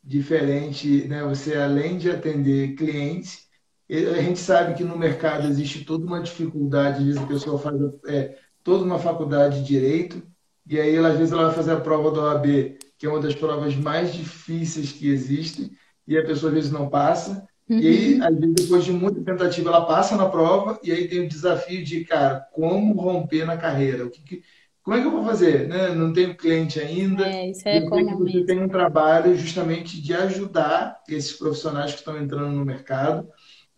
Diferente, 0.02 1.06
né? 1.08 1.22
Você 1.24 1.56
além 1.56 1.98
de 1.98 2.10
atender 2.10 2.74
clientes, 2.74 3.46
a 3.90 4.22
gente 4.22 4.38
sabe 4.38 4.74
que 4.74 4.84
no 4.84 4.96
mercado 4.96 5.46
existe 5.46 5.84
toda 5.84 6.06
uma 6.06 6.22
dificuldade, 6.22 6.98
às 6.98 7.04
vezes 7.04 7.20
a 7.20 7.26
pessoa 7.26 7.58
faz 7.58 7.76
é, 8.06 8.38
toda 8.62 8.84
uma 8.84 8.98
faculdade 8.98 9.60
de 9.60 9.66
direito, 9.66 10.22
e 10.66 10.80
aí 10.80 10.96
às 10.96 11.18
vezes 11.18 11.32
ela 11.32 11.46
vai 11.46 11.54
fazer 11.54 11.72
a 11.72 11.80
prova 11.80 12.10
da 12.10 12.22
OAB, 12.22 12.78
que 12.96 13.06
é 13.06 13.08
uma 13.08 13.20
das 13.20 13.34
provas 13.34 13.74
mais 13.76 14.14
difíceis 14.14 14.92
que 14.92 15.10
existem, 15.10 15.70
e 16.06 16.16
a 16.16 16.24
pessoa 16.24 16.50
às 16.50 16.54
vezes 16.54 16.70
não 16.70 16.88
passa. 16.88 17.46
Uhum. 17.72 17.80
E 17.80 17.86
aí, 17.88 18.14
uhum. 18.14 18.24
às 18.24 18.38
vezes, 18.38 18.54
depois 18.54 18.84
de 18.84 18.92
muita 18.92 19.20
tentativa, 19.20 19.68
ela 19.68 19.86
passa 19.86 20.16
na 20.16 20.28
prova, 20.28 20.78
e 20.82 20.92
aí 20.92 21.08
tem 21.08 21.20
o 21.20 21.28
desafio 21.28 21.84
de, 21.84 22.04
cara, 22.04 22.46
como 22.52 23.00
romper 23.00 23.44
na 23.44 23.56
carreira? 23.56 24.06
O 24.06 24.10
que, 24.10 24.22
que 24.22 24.42
como 24.82 24.96
é 24.96 25.00
que 25.00 25.06
eu 25.06 25.12
vou 25.12 25.24
fazer? 25.24 25.68
Né? 25.68 25.94
Não 25.94 26.12
tenho 26.12 26.36
cliente 26.36 26.80
ainda. 26.80 27.24
É, 27.28 27.50
isso 27.50 27.68
é 27.68 27.80
comum. 27.82 28.18
Você 28.18 28.44
tem 28.44 28.60
um 28.60 28.68
trabalho 28.68 29.36
justamente 29.36 30.02
de 30.02 30.12
ajudar 30.12 31.00
esses 31.08 31.32
profissionais 31.32 31.92
que 31.92 31.98
estão 31.98 32.20
entrando 32.20 32.50
no 32.50 32.64
mercado 32.64 33.28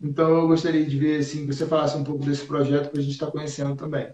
então, 0.01 0.29
eu 0.29 0.47
gostaria 0.47 0.85
de 0.85 0.97
ver 0.97 1.19
assim, 1.19 1.45
que 1.45 1.53
você 1.53 1.65
falasse 1.65 1.97
um 1.97 2.03
pouco 2.03 2.25
desse 2.25 2.45
projeto 2.45 2.91
que 2.91 2.99
a 2.99 3.01
gente 3.01 3.13
está 3.13 3.31
conhecendo 3.31 3.75
também. 3.75 4.07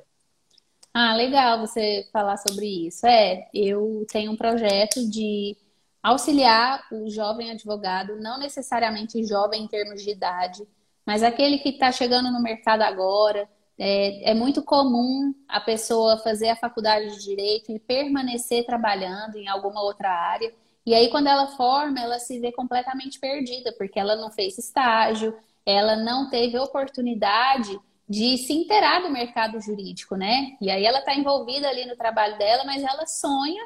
Ah, 0.93 1.15
legal 1.15 1.59
você 1.59 2.07
falar 2.11 2.37
sobre 2.37 2.87
isso. 2.87 3.05
É, 3.07 3.47
eu 3.53 4.05
tenho 4.11 4.31
um 4.31 4.35
projeto 4.35 5.09
de 5.09 5.55
auxiliar 6.01 6.85
o 6.91 7.09
jovem 7.09 7.51
advogado, 7.51 8.15
não 8.15 8.39
necessariamente 8.39 9.23
jovem 9.25 9.63
em 9.63 9.67
termos 9.67 10.01
de 10.01 10.11
idade, 10.11 10.67
mas 11.05 11.23
aquele 11.23 11.59
que 11.59 11.69
está 11.69 11.91
chegando 11.91 12.31
no 12.31 12.41
mercado 12.41 12.81
agora. 12.81 13.47
É, 13.83 14.29
é, 14.29 14.33
muito 14.35 14.61
comum 14.61 15.33
a 15.47 15.59
pessoa 15.59 16.19
fazer 16.19 16.49
a 16.49 16.55
faculdade 16.55 17.15
de 17.15 17.23
direito 17.23 17.71
e 17.71 17.79
permanecer 17.79 18.63
trabalhando 18.63 19.37
em 19.37 19.47
alguma 19.47 19.81
outra 19.81 20.11
área. 20.11 20.53
E 20.85 20.93
aí, 20.93 21.09
quando 21.09 21.27
ela 21.27 21.47
forma, 21.47 21.99
ela 21.99 22.19
se 22.19 22.39
vê 22.39 22.51
completamente 22.51 23.19
perdida, 23.19 23.73
porque 23.79 23.99
ela 23.99 24.15
não 24.15 24.29
fez 24.29 24.57
estágio, 24.59 25.35
ela 25.65 25.95
não 25.95 26.29
teve 26.29 26.59
oportunidade 26.59 27.79
de 28.07 28.37
se 28.37 28.53
inteirar 28.53 29.01
do 29.01 29.09
mercado 29.09 29.59
jurídico, 29.59 30.15
né? 30.15 30.57
E 30.61 30.69
aí 30.69 30.85
ela 30.85 30.99
está 30.99 31.15
envolvida 31.15 31.69
ali 31.69 31.85
no 31.85 31.95
trabalho 31.95 32.37
dela, 32.37 32.63
mas 32.65 32.83
ela 32.83 33.07
sonha 33.07 33.63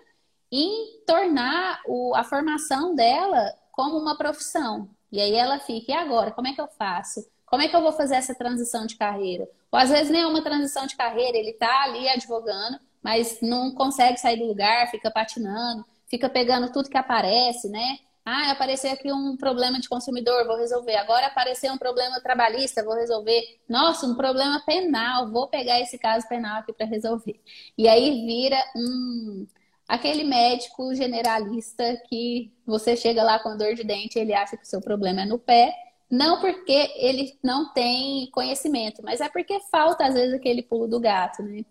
em 0.56 1.02
tornar 1.06 1.82
o, 1.86 2.16
a 2.16 2.24
formação 2.24 2.96
dela 2.96 3.54
como 3.72 3.98
uma 3.98 4.18
profissão. 4.18 4.90
E 5.12 5.20
aí 5.20 5.34
ela 5.34 5.60
fica, 5.60 5.92
e 5.92 5.96
agora? 5.96 6.32
Como 6.32 6.48
é 6.48 6.54
que 6.54 6.62
eu 6.62 6.68
faço? 6.68 7.26
Como 7.46 7.62
é 7.62 7.68
que 7.68 7.76
eu 7.76 7.82
vou 7.82 7.92
fazer 7.92 8.16
essa 8.16 8.34
transição 8.34 8.86
de 8.86 8.96
carreira? 8.96 9.48
Ou 9.72 9.78
às 9.78 9.90
vezes 9.90 10.10
nem 10.10 10.22
é 10.22 10.28
uma 10.28 10.42
transição 10.42 10.88
de 10.88 10.96
carreira, 10.96 11.38
ele 11.38 11.52
está 11.52 11.84
ali 11.84 12.08
advogando, 12.08 12.80
mas 13.04 13.40
não 13.42 13.72
consegue 13.76 14.18
sair 14.18 14.38
do 14.38 14.46
lugar, 14.46 14.90
fica 14.90 15.12
patinando, 15.12 15.86
fica 16.10 16.30
pegando 16.30 16.72
tudo 16.72 16.90
que 16.90 16.98
aparece, 16.98 17.70
né? 17.70 18.00
Ah, 18.26 18.52
apareceu 18.52 18.92
aqui 18.92 19.12
um 19.12 19.38
problema 19.38 19.80
de 19.80 19.88
consumidor, 19.88 20.48
vou 20.48 20.58
resolver. 20.58 20.96
Agora 20.96 21.28
apareceu 21.28 21.72
um 21.72 21.78
problema 21.78 22.20
trabalhista, 22.22 22.84
vou 22.84 22.96
resolver. 22.96 23.60
Nossa, 23.70 24.08
um 24.08 24.16
problema 24.16 24.60
penal, 24.66 25.30
vou 25.30 25.48
pegar 25.48 25.80
esse 25.80 26.00
caso 26.00 26.28
penal 26.28 26.60
aqui 26.60 26.74
para 26.74 26.88
resolver. 26.88 27.40
E 27.78 27.88
aí 27.88 28.26
vira 28.26 28.58
um 28.76 29.46
aquele 29.88 30.24
médico 30.24 30.94
generalista 30.96 32.02
que 32.10 32.52
você 32.66 32.96
chega 32.96 33.24
lá 33.24 33.40
com 33.40 33.58
dor 33.58 33.76
de 33.76 33.84
dente, 33.84 34.18
ele 34.18 34.34
acha 34.34 34.58
que 34.58 34.64
o 34.64 34.68
seu 34.68 34.82
problema 34.82 35.22
é 35.22 35.26
no 35.26 35.40
pé, 35.40 35.74
não 36.10 36.40
porque 36.40 36.92
ele 36.96 37.38
não 37.44 37.74
tem 37.74 38.30
conhecimento, 38.32 39.02
mas 39.04 39.22
é 39.22 39.30
porque 39.30 39.60
falta 39.72 40.06
às 40.06 40.14
vezes 40.14 40.34
aquele 40.34 40.64
pulo 40.64 40.88
do 40.88 41.00
gato, 41.00 41.44
né? 41.44 41.66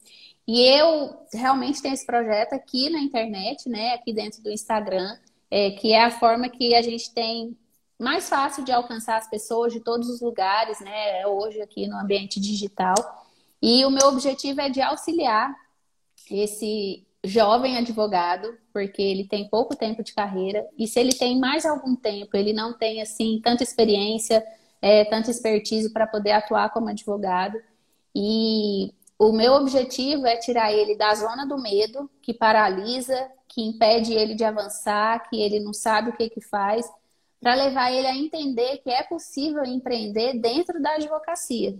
E 0.46 0.60
eu 0.62 1.26
realmente 1.32 1.80
tenho 1.80 1.94
esse 1.94 2.04
projeto 2.04 2.52
aqui 2.52 2.90
na 2.90 3.00
internet, 3.00 3.68
né, 3.68 3.94
aqui 3.94 4.12
dentro 4.12 4.42
do 4.42 4.50
Instagram, 4.50 5.16
é, 5.50 5.70
que 5.70 5.92
é 5.92 6.04
a 6.04 6.10
forma 6.10 6.48
que 6.50 6.74
a 6.74 6.82
gente 6.82 7.12
tem 7.14 7.56
mais 7.98 8.28
fácil 8.28 8.64
de 8.64 8.72
alcançar 8.72 9.16
as 9.16 9.28
pessoas 9.28 9.72
de 9.72 9.80
todos 9.80 10.08
os 10.10 10.20
lugares, 10.20 10.80
né, 10.80 11.26
hoje 11.26 11.62
aqui 11.62 11.86
no 11.86 11.96
ambiente 11.96 12.38
digital. 12.40 12.94
E 13.62 13.84
o 13.86 13.90
meu 13.90 14.08
objetivo 14.08 14.60
é 14.60 14.68
de 14.68 14.82
auxiliar 14.82 15.54
esse 16.30 17.06
jovem 17.24 17.78
advogado, 17.78 18.56
porque 18.72 19.00
ele 19.00 19.26
tem 19.26 19.48
pouco 19.48 19.74
tempo 19.74 20.02
de 20.02 20.14
carreira, 20.14 20.66
e 20.78 20.86
se 20.86 21.00
ele 21.00 21.14
tem 21.14 21.38
mais 21.38 21.64
algum 21.64 21.96
tempo, 21.96 22.36
ele 22.36 22.52
não 22.52 22.76
tem 22.76 23.00
assim 23.00 23.40
tanta 23.42 23.62
experiência, 23.62 24.44
é, 24.80 25.04
tanta 25.04 25.30
expertise 25.30 25.90
para 25.92 26.06
poder 26.06 26.32
atuar 26.32 26.70
como 26.70 26.88
advogado. 26.88 27.58
E 28.14 28.92
o 29.18 29.32
meu 29.32 29.54
objetivo 29.54 30.26
é 30.26 30.36
tirar 30.36 30.72
ele 30.72 30.96
da 30.96 31.14
zona 31.14 31.46
do 31.46 31.58
medo, 31.58 32.10
que 32.20 32.34
paralisa, 32.34 33.30
que 33.48 33.62
impede 33.62 34.12
ele 34.12 34.34
de 34.34 34.44
avançar, 34.44 35.28
que 35.28 35.40
ele 35.40 35.60
não 35.60 35.72
sabe 35.72 36.10
o 36.10 36.16
que, 36.16 36.28
que 36.28 36.40
faz, 36.40 36.86
para 37.40 37.54
levar 37.54 37.92
ele 37.92 38.06
a 38.06 38.16
entender 38.16 38.78
que 38.78 38.90
é 38.90 39.02
possível 39.02 39.64
empreender 39.64 40.38
dentro 40.38 40.80
da 40.80 40.94
advocacia. 40.94 41.76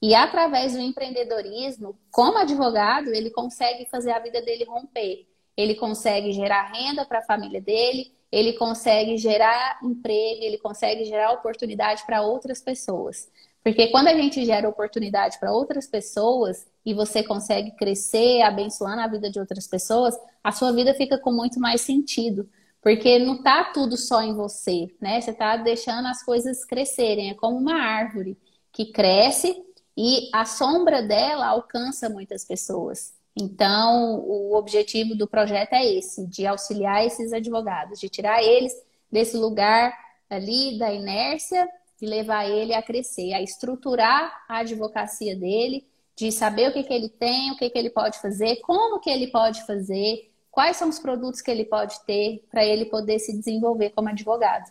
E 0.00 0.14
através 0.14 0.74
do 0.74 0.80
empreendedorismo, 0.80 1.98
como 2.10 2.38
advogado, 2.38 3.08
ele 3.08 3.30
consegue 3.30 3.86
fazer 3.86 4.12
a 4.12 4.18
vida 4.18 4.40
dele 4.40 4.64
romper. 4.64 5.26
Ele 5.56 5.74
consegue 5.74 6.32
gerar 6.32 6.72
renda 6.72 7.04
para 7.04 7.18
a 7.18 7.24
família 7.24 7.60
dele, 7.60 8.12
ele 8.30 8.52
consegue 8.52 9.16
gerar 9.16 9.80
emprego, 9.82 10.42
ele 10.42 10.58
consegue 10.58 11.04
gerar 11.04 11.32
oportunidade 11.32 12.04
para 12.06 12.22
outras 12.22 12.60
pessoas. 12.60 13.28
Porque 13.64 13.88
quando 13.88 14.08
a 14.08 14.14
gente 14.14 14.44
gera 14.44 14.68
oportunidade 14.68 15.38
para 15.38 15.52
outras 15.52 15.86
pessoas 15.86 16.66
e 16.86 16.94
você 16.94 17.22
consegue 17.22 17.72
crescer, 17.72 18.42
abençoando 18.42 19.00
a 19.00 19.08
vida 19.08 19.30
de 19.30 19.40
outras 19.40 19.66
pessoas, 19.66 20.16
a 20.44 20.52
sua 20.52 20.72
vida 20.72 20.94
fica 20.94 21.18
com 21.18 21.32
muito 21.32 21.58
mais 21.58 21.80
sentido. 21.80 22.48
Porque 22.80 23.18
não 23.18 23.34
está 23.34 23.64
tudo 23.64 23.96
só 23.96 24.22
em 24.22 24.32
você, 24.32 24.86
né? 25.00 25.20
Você 25.20 25.32
está 25.32 25.56
deixando 25.56 26.06
as 26.06 26.22
coisas 26.22 26.64
crescerem. 26.64 27.30
É 27.30 27.34
como 27.34 27.58
uma 27.58 27.74
árvore 27.74 28.38
que 28.72 28.92
cresce 28.92 29.60
e 30.00 30.30
a 30.32 30.44
sombra 30.44 31.02
dela 31.02 31.48
alcança 31.48 32.08
muitas 32.08 32.44
pessoas. 32.44 33.12
Então, 33.34 34.20
o 34.20 34.54
objetivo 34.54 35.16
do 35.16 35.26
projeto 35.26 35.72
é 35.72 35.84
esse, 35.84 36.24
de 36.28 36.46
auxiliar 36.46 37.04
esses 37.04 37.32
advogados, 37.32 37.98
de 37.98 38.08
tirar 38.08 38.40
eles 38.40 38.72
desse 39.10 39.36
lugar 39.36 39.92
ali 40.30 40.78
da 40.78 40.92
inércia 40.92 41.68
e 42.00 42.06
levar 42.06 42.48
ele 42.48 42.74
a 42.74 42.80
crescer, 42.80 43.32
a 43.32 43.42
estruturar 43.42 44.44
a 44.48 44.58
advocacia 44.58 45.34
dele, 45.34 45.84
de 46.14 46.30
saber 46.30 46.70
o 46.70 46.72
que, 46.72 46.84
que 46.84 46.94
ele 46.94 47.08
tem, 47.08 47.50
o 47.50 47.56
que, 47.56 47.68
que 47.68 47.76
ele 47.76 47.90
pode 47.90 48.20
fazer, 48.20 48.60
como 48.60 49.00
que 49.00 49.10
ele 49.10 49.26
pode 49.26 49.66
fazer, 49.66 50.30
quais 50.48 50.76
são 50.76 50.88
os 50.88 51.00
produtos 51.00 51.40
que 51.40 51.50
ele 51.50 51.64
pode 51.64 51.98
ter 52.06 52.46
para 52.48 52.64
ele 52.64 52.84
poder 52.84 53.18
se 53.18 53.36
desenvolver 53.36 53.90
como 53.90 54.08
advogado. 54.08 54.70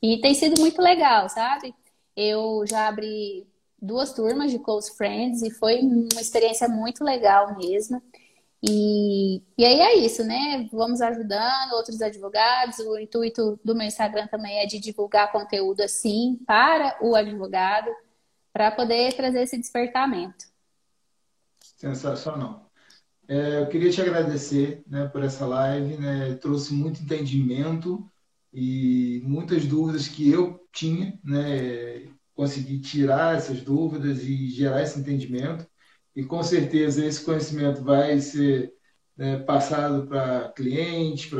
E 0.00 0.18
tem 0.22 0.32
sido 0.32 0.58
muito 0.58 0.80
legal, 0.80 1.28
sabe? 1.28 1.74
Eu 2.16 2.64
já 2.66 2.88
abri 2.88 3.46
duas 3.84 4.12
turmas 4.12 4.50
de 4.50 4.58
close 4.58 4.96
friends 4.96 5.42
e 5.42 5.50
foi 5.50 5.80
uma 5.80 6.20
experiência 6.20 6.68
muito 6.68 7.04
legal 7.04 7.56
mesmo. 7.56 8.02
E, 8.66 9.42
e 9.58 9.64
aí 9.64 9.80
é 9.80 9.98
isso, 9.98 10.24
né? 10.24 10.66
Vamos 10.72 11.02
ajudando 11.02 11.72
outros 11.74 12.00
advogados. 12.00 12.78
O 12.78 12.98
intuito 12.98 13.60
do 13.62 13.74
meu 13.74 13.86
Instagram 13.86 14.26
também 14.28 14.58
é 14.58 14.66
de 14.66 14.78
divulgar 14.78 15.30
conteúdo 15.30 15.82
assim 15.82 16.40
para 16.46 16.96
o 17.02 17.14
advogado, 17.14 17.90
para 18.52 18.70
poder 18.70 19.12
trazer 19.14 19.42
esse 19.42 19.58
despertamento. 19.58 20.46
Sensacional. 21.76 22.70
É, 23.28 23.60
eu 23.60 23.68
queria 23.68 23.90
te 23.90 24.00
agradecer 24.00 24.82
né, 24.86 25.08
por 25.08 25.22
essa 25.22 25.44
live, 25.44 25.98
né? 25.98 26.34
Trouxe 26.36 26.72
muito 26.72 27.02
entendimento 27.02 28.10
e 28.50 29.20
muitas 29.24 29.66
dúvidas 29.66 30.08
que 30.08 30.30
eu 30.30 30.66
tinha, 30.72 31.18
né? 31.22 32.08
Conseguir 32.34 32.80
tirar 32.80 33.36
essas 33.36 33.60
dúvidas 33.60 34.22
e 34.22 34.48
gerar 34.48 34.82
esse 34.82 34.98
entendimento. 34.98 35.66
E 36.14 36.24
com 36.24 36.42
certeza 36.42 37.04
esse 37.04 37.24
conhecimento 37.24 37.82
vai 37.82 38.20
ser 38.20 38.72
né, 39.16 39.38
passado 39.38 40.06
para 40.06 40.48
clientes, 40.50 41.30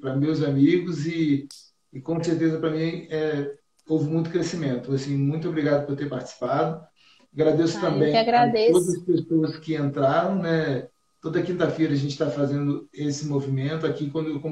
para 0.00 0.16
meus 0.16 0.42
amigos 0.42 1.06
e, 1.06 1.48
e 1.92 2.00
com 2.00 2.22
certeza 2.22 2.58
para 2.58 2.70
mim 2.70 3.06
é, 3.10 3.54
houve 3.88 4.08
muito 4.08 4.30
crescimento. 4.30 4.92
Assim, 4.92 5.16
muito 5.16 5.48
obrigado 5.48 5.86
por 5.86 5.96
ter 5.96 6.08
participado. 6.08 6.84
Agradeço 7.32 7.78
ah, 7.78 7.80
também 7.80 8.16
agradeço. 8.16 8.70
a 8.70 8.80
todas 8.80 8.94
as 8.94 9.02
pessoas 9.02 9.56
que 9.58 9.74
entraram, 9.74 10.36
né? 10.36 10.88
Toda 11.20 11.42
quinta-feira 11.42 11.92
a 11.94 11.96
gente 11.96 12.12
está 12.12 12.30
fazendo 12.30 12.88
esse 12.92 13.26
movimento 13.26 13.86
aqui, 13.86 14.10
quando 14.10 14.28
eu 14.28 14.42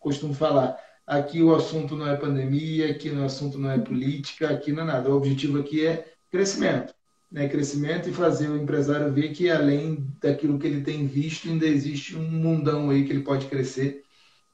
costumo 0.00 0.32
falar, 0.34 0.76
Aqui 1.06 1.42
o 1.42 1.54
assunto 1.54 1.96
não 1.96 2.08
é 2.08 2.16
pandemia, 2.16 2.90
aqui 2.90 3.10
o 3.10 3.24
assunto 3.24 3.58
não 3.58 3.70
é 3.70 3.78
política, 3.78 4.48
aqui 4.48 4.72
não 4.72 4.82
é 4.82 4.86
nada. 4.86 5.10
O 5.10 5.16
objetivo 5.16 5.60
aqui 5.60 5.86
é 5.86 6.12
crescimento. 6.30 6.94
Né? 7.30 7.48
Crescimento 7.48 8.08
e 8.08 8.12
fazer 8.12 8.48
o 8.48 8.56
empresário 8.56 9.12
ver 9.12 9.32
que 9.32 9.50
além 9.50 10.06
daquilo 10.20 10.58
que 10.58 10.66
ele 10.66 10.82
tem 10.82 11.06
visto, 11.06 11.48
ainda 11.48 11.66
existe 11.66 12.16
um 12.16 12.22
mundão 12.22 12.90
aí 12.90 13.04
que 13.04 13.12
ele 13.12 13.22
pode 13.22 13.46
crescer. 13.46 14.02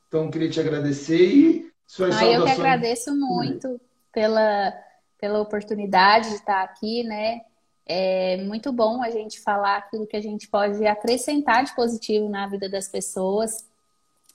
Então, 0.08 0.30
queria 0.30 0.50
te 0.50 0.58
agradecer 0.58 1.24
e 1.24 1.70
suas 1.86 2.16
ah, 2.16 2.24
Eu 2.24 2.44
que 2.44 2.50
agradeço 2.50 3.14
muito 3.14 3.80
pela, 4.12 4.72
pela 5.20 5.40
oportunidade 5.40 6.30
de 6.30 6.34
estar 6.36 6.62
aqui, 6.62 7.04
né? 7.04 7.42
É 7.86 8.36
muito 8.38 8.72
bom 8.72 9.02
a 9.02 9.10
gente 9.10 9.40
falar 9.40 9.76
aquilo 9.76 10.06
que 10.06 10.16
a 10.16 10.20
gente 10.20 10.48
pode 10.48 10.84
acrescentar 10.86 11.64
de 11.64 11.74
positivo 11.74 12.28
na 12.28 12.46
vida 12.46 12.68
das 12.68 12.88
pessoas. 12.88 13.64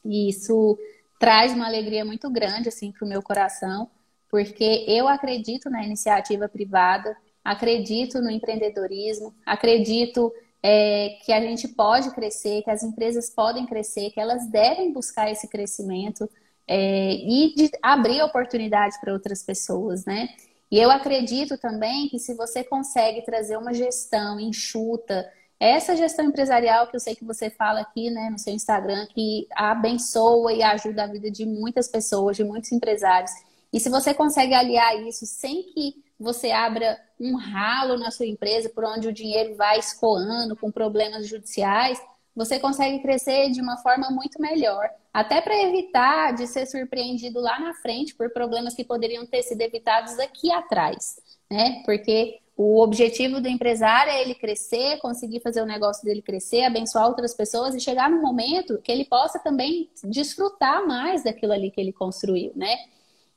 E 0.03 0.29
isso 0.29 0.77
traz 1.19 1.53
uma 1.53 1.65
alegria 1.65 2.03
muito 2.05 2.29
grande 2.29 2.69
assim 2.69 2.91
para 2.91 3.05
o 3.05 3.09
meu 3.09 3.21
coração, 3.21 3.89
porque 4.29 4.85
eu 4.87 5.07
acredito 5.07 5.69
na 5.69 5.83
iniciativa 5.83 6.47
privada, 6.49 7.15
acredito 7.43 8.19
no 8.21 8.29
empreendedorismo, 8.29 9.33
acredito 9.45 10.33
é, 10.61 11.17
que 11.23 11.31
a 11.31 11.39
gente 11.39 11.67
pode 11.67 12.11
crescer, 12.11 12.63
que 12.63 12.71
as 12.71 12.83
empresas 12.83 13.29
podem 13.29 13.65
crescer, 13.65 14.09
que 14.09 14.19
elas 14.19 14.47
devem 14.49 14.91
buscar 14.91 15.31
esse 15.31 15.47
crescimento 15.47 16.29
é, 16.67 17.13
e 17.13 17.53
de 17.55 17.69
abrir 17.81 18.21
oportunidades 18.23 18.99
para 18.99 19.13
outras 19.13 19.43
pessoas, 19.43 20.05
né? 20.05 20.29
E 20.71 20.79
eu 20.79 20.89
acredito 20.89 21.57
também 21.57 22.09
que 22.09 22.17
se 22.17 22.33
você 22.33 22.63
consegue 22.63 23.21
trazer 23.21 23.57
uma 23.57 23.73
gestão 23.73 24.39
enxuta, 24.39 25.31
essa 25.59 25.95
gestão 25.95 26.25
empresarial 26.25 26.87
que 26.87 26.95
eu 26.95 26.99
sei 26.99 27.15
que 27.15 27.23
você 27.23 27.49
fala 27.49 27.81
aqui, 27.81 28.09
né, 28.09 28.29
no 28.29 28.37
seu 28.37 28.53
Instagram, 28.53 29.07
que 29.07 29.47
abençoa 29.55 30.53
e 30.53 30.61
ajuda 30.61 31.03
a 31.03 31.07
vida 31.07 31.31
de 31.31 31.45
muitas 31.45 31.87
pessoas, 31.87 32.35
de 32.35 32.43
muitos 32.43 32.71
empresários. 32.71 33.31
E 33.71 33.79
se 33.79 33.89
você 33.89 34.13
consegue 34.13 34.53
aliar 34.53 35.01
isso 35.07 35.25
sem 35.25 35.63
que 35.63 36.03
você 36.19 36.51
abra 36.51 36.99
um 37.19 37.35
ralo 37.35 37.97
na 37.97 38.11
sua 38.11 38.25
empresa 38.25 38.69
por 38.69 38.85
onde 38.85 39.07
o 39.07 39.13
dinheiro 39.13 39.55
vai 39.55 39.79
escoando 39.79 40.55
com 40.55 40.71
problemas 40.71 41.27
judiciais, 41.27 42.01
você 42.35 42.59
consegue 42.59 42.99
crescer 42.99 43.49
de 43.51 43.61
uma 43.61 43.77
forma 43.77 44.09
muito 44.09 44.41
melhor. 44.41 44.89
Até 45.13 45.39
para 45.39 45.61
evitar 45.63 46.33
de 46.33 46.47
ser 46.47 46.65
surpreendido 46.65 47.39
lá 47.39 47.57
na 47.59 47.73
frente 47.75 48.13
por 48.13 48.29
problemas 48.31 48.75
que 48.75 48.83
poderiam 48.83 49.25
ter 49.25 49.41
sido 49.41 49.61
evitados 49.61 50.19
aqui 50.19 50.51
atrás, 50.51 51.17
né? 51.49 51.81
Porque 51.85 52.39
o 52.57 52.81
objetivo 52.81 53.41
do 53.41 53.49
empresário 53.49 54.11
é 54.11 54.21
ele 54.21 54.33
crescer, 54.33 54.97
conseguir 54.99 55.41
fazer 55.41 55.61
o 55.61 55.65
negócio 55.65 56.05
dele 56.05 56.21
crescer, 56.21 56.63
abençoar 56.63 57.07
outras 57.07 57.33
pessoas 57.33 57.75
e 57.75 57.81
chegar 57.81 58.09
no 58.09 58.21
momento 58.21 58.81
que 58.81 58.91
ele 58.91 59.03
possa 59.03 59.37
também 59.39 59.89
desfrutar 60.05 60.87
mais 60.87 61.23
daquilo 61.23 61.51
ali 61.51 61.69
que 61.69 61.81
ele 61.81 61.91
construiu, 61.91 62.53
né? 62.55 62.73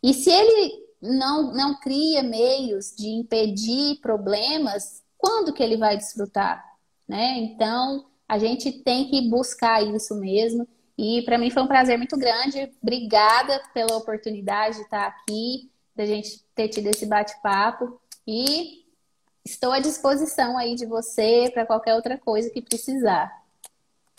E 0.01 0.15
se 0.15 0.31
ele 0.31 0.87
não, 1.03 1.53
não 1.53 1.81
cria 1.81 2.23
meios 2.23 2.95
de 2.97 3.09
impedir 3.09 3.99
problemas, 4.01 5.03
quando 5.17 5.53
que 5.53 5.65
ele 5.65 5.77
vai 5.77 5.97
desfrutar, 5.97 6.65
né? 7.09 7.39
Então, 7.39 8.07
a 8.29 8.39
gente 8.39 8.71
tem 8.71 9.09
que 9.09 9.29
buscar 9.29 9.83
isso 9.83 10.15
mesmo. 10.15 10.69
E 10.97 11.23
para 11.23 11.39
mim 11.39 11.51
foi 11.51 11.63
um 11.63 11.69
prazer 11.69 11.99
muito 11.99 12.17
grande. 12.17 12.71
Obrigada 12.81 13.61
pela 13.75 13.97
oportunidade 13.97 14.77
de 14.77 14.83
estar 14.83 15.07
aqui, 15.07 15.71
da 15.97 16.07
gente 16.07 16.45
ter 16.55 16.69
tido 16.69 16.87
esse 16.87 17.07
bate-papo. 17.07 18.01
E 18.27 18.85
estou 19.51 19.73
à 19.73 19.81
disposição 19.81 20.57
aí 20.57 20.75
de 20.75 20.87
você 20.87 21.51
para 21.53 21.67
qualquer 21.67 21.95
outra 21.95 22.19
coisa 22.19 22.51
que 22.51 22.63
precisar. 22.63 23.31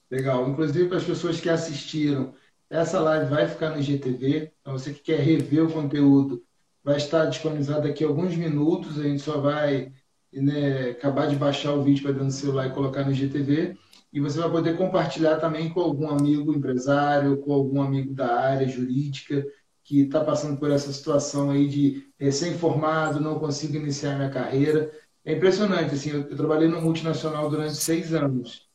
Legal. 0.09 0.49
Inclusive 0.49 0.87
para 0.87 0.97
as 0.97 1.03
pessoas 1.03 1.39
que 1.39 1.49
assistiram, 1.49 2.33
essa 2.69 2.99
live 2.99 3.29
vai 3.29 3.47
ficar 3.47 3.69
no 3.69 3.79
IGTV. 3.79 4.51
Então 4.61 4.73
você 4.73 4.93
que 4.93 5.01
quer 5.01 5.19
rever 5.19 5.65
o 5.65 5.71
conteúdo, 5.71 6.43
vai 6.83 6.97
estar 6.97 7.25
disponibilizado 7.25 7.87
daqui 7.87 8.03
a 8.03 8.07
alguns 8.07 8.35
minutos. 8.35 8.99
A 8.99 9.03
gente 9.03 9.21
só 9.21 9.39
vai 9.39 9.91
né, 10.33 10.91
acabar 10.91 11.27
de 11.27 11.35
baixar 11.35 11.73
o 11.73 11.83
vídeo 11.83 12.03
para 12.03 12.11
dentro 12.11 12.27
do 12.27 12.33
celular 12.33 12.67
e 12.67 12.73
colocar 12.73 13.03
no 13.03 13.11
IGTV. 13.11 13.77
E 14.11 14.19
você 14.19 14.39
vai 14.39 14.49
poder 14.49 14.75
compartilhar 14.75 15.37
também 15.37 15.69
com 15.69 15.81
algum 15.81 16.09
amigo 16.09 16.51
empresário, 16.51 17.37
com 17.37 17.53
algum 17.53 17.81
amigo 17.81 18.13
da 18.13 18.39
área 18.39 18.67
jurídica 18.67 19.45
que 19.83 20.01
está 20.01 20.23
passando 20.23 20.59
por 20.59 20.71
essa 20.71 20.91
situação 20.93 21.49
aí 21.49 21.67
de 21.67 22.07
recém-formado, 22.19 23.19
não 23.19 23.39
consigo 23.39 23.75
iniciar 23.75 24.15
minha 24.15 24.29
carreira. 24.29 24.91
É 25.25 25.33
impressionante, 25.33 25.93
assim, 25.93 26.11
eu, 26.11 26.21
eu 26.21 26.35
trabalhei 26.35 26.67
no 26.67 26.81
multinacional 26.81 27.49
durante 27.49 27.75
seis 27.75 28.13
anos 28.13 28.69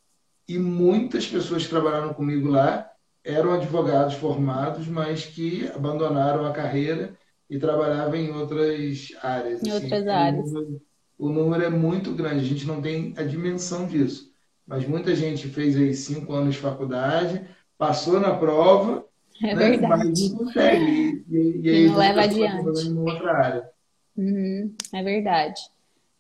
e 0.49 0.59
muitas 0.59 1.27
pessoas 1.27 1.65
que 1.65 1.71
trabalharam 1.71 2.13
comigo 2.13 2.49
lá 2.49 2.91
eram 3.25 3.53
advogados 3.53 4.15
formados, 4.15 4.87
mas 4.87 5.25
que 5.25 5.67
abandonaram 5.75 6.45
a 6.45 6.53
carreira 6.53 7.17
e 7.49 7.59
trabalhavam 7.59 8.17
em 8.17 8.31
outras 8.31 9.13
áreas. 9.23 9.63
Em 9.63 9.71
assim, 9.71 9.85
outras 9.85 10.07
áreas. 10.07 10.51
O 10.51 10.55
número, 10.55 10.83
o 11.19 11.29
número 11.31 11.65
é 11.65 11.71
muito 11.71 12.13
grande, 12.13 12.45
a 12.45 12.49
gente 12.49 12.67
não 12.67 12.83
tem 12.83 13.15
a 13.17 13.23
dimensão 13.23 13.87
disso. 13.87 14.31
Mas 14.67 14.87
muita 14.87 15.15
gente 15.15 15.49
fez 15.49 15.77
aí 15.77 15.95
cinco 15.95 16.33
anos 16.33 16.55
de 16.55 16.61
faculdade, 16.61 17.47
passou 17.79 18.21
na 18.21 18.35
prova, 18.35 19.07
é 19.43 19.55
né? 19.55 19.71
verdade. 19.71 20.07
mas 20.07 20.31
não 20.31 20.39
consegue. 20.39 21.25
E, 21.31 21.37
e, 21.37 21.61
e 21.63 21.71
aí 21.71 21.87
não 21.87 21.97
leva 21.97 22.23
adiante. 22.23 22.87
Em 22.87 22.99
outra 22.99 23.33
área. 23.33 23.71
Uhum, 24.17 24.75
é 24.93 25.03
verdade. 25.03 25.61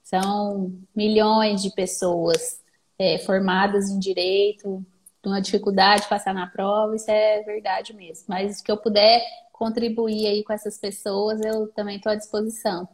São 0.05 0.73
milhões 0.95 1.63
de 1.63 1.71
pessoas 1.75 2.63
é, 2.99 3.19
formadas 3.19 3.91
em 3.91 3.99
direito, 3.99 4.85
uma 5.25 5.41
dificuldade 5.41 6.03
de 6.03 6.09
passar 6.09 6.35
na 6.35 6.47
prova, 6.47 6.95
isso 6.95 7.11
é 7.11 7.43
verdade 7.43 7.93
mesmo. 7.95 8.27
Mas 8.29 8.61
que 8.61 8.71
eu 8.71 8.77
puder 8.77 9.21
contribuir 9.53 10.27
aí 10.27 10.45
com 10.45 10.53
essas 10.53 10.79
pessoas, 10.79 11.41
eu 11.41 11.67
também 11.73 11.97
estou 11.97 12.13
à 12.13 12.15
disposição. 12.15 12.89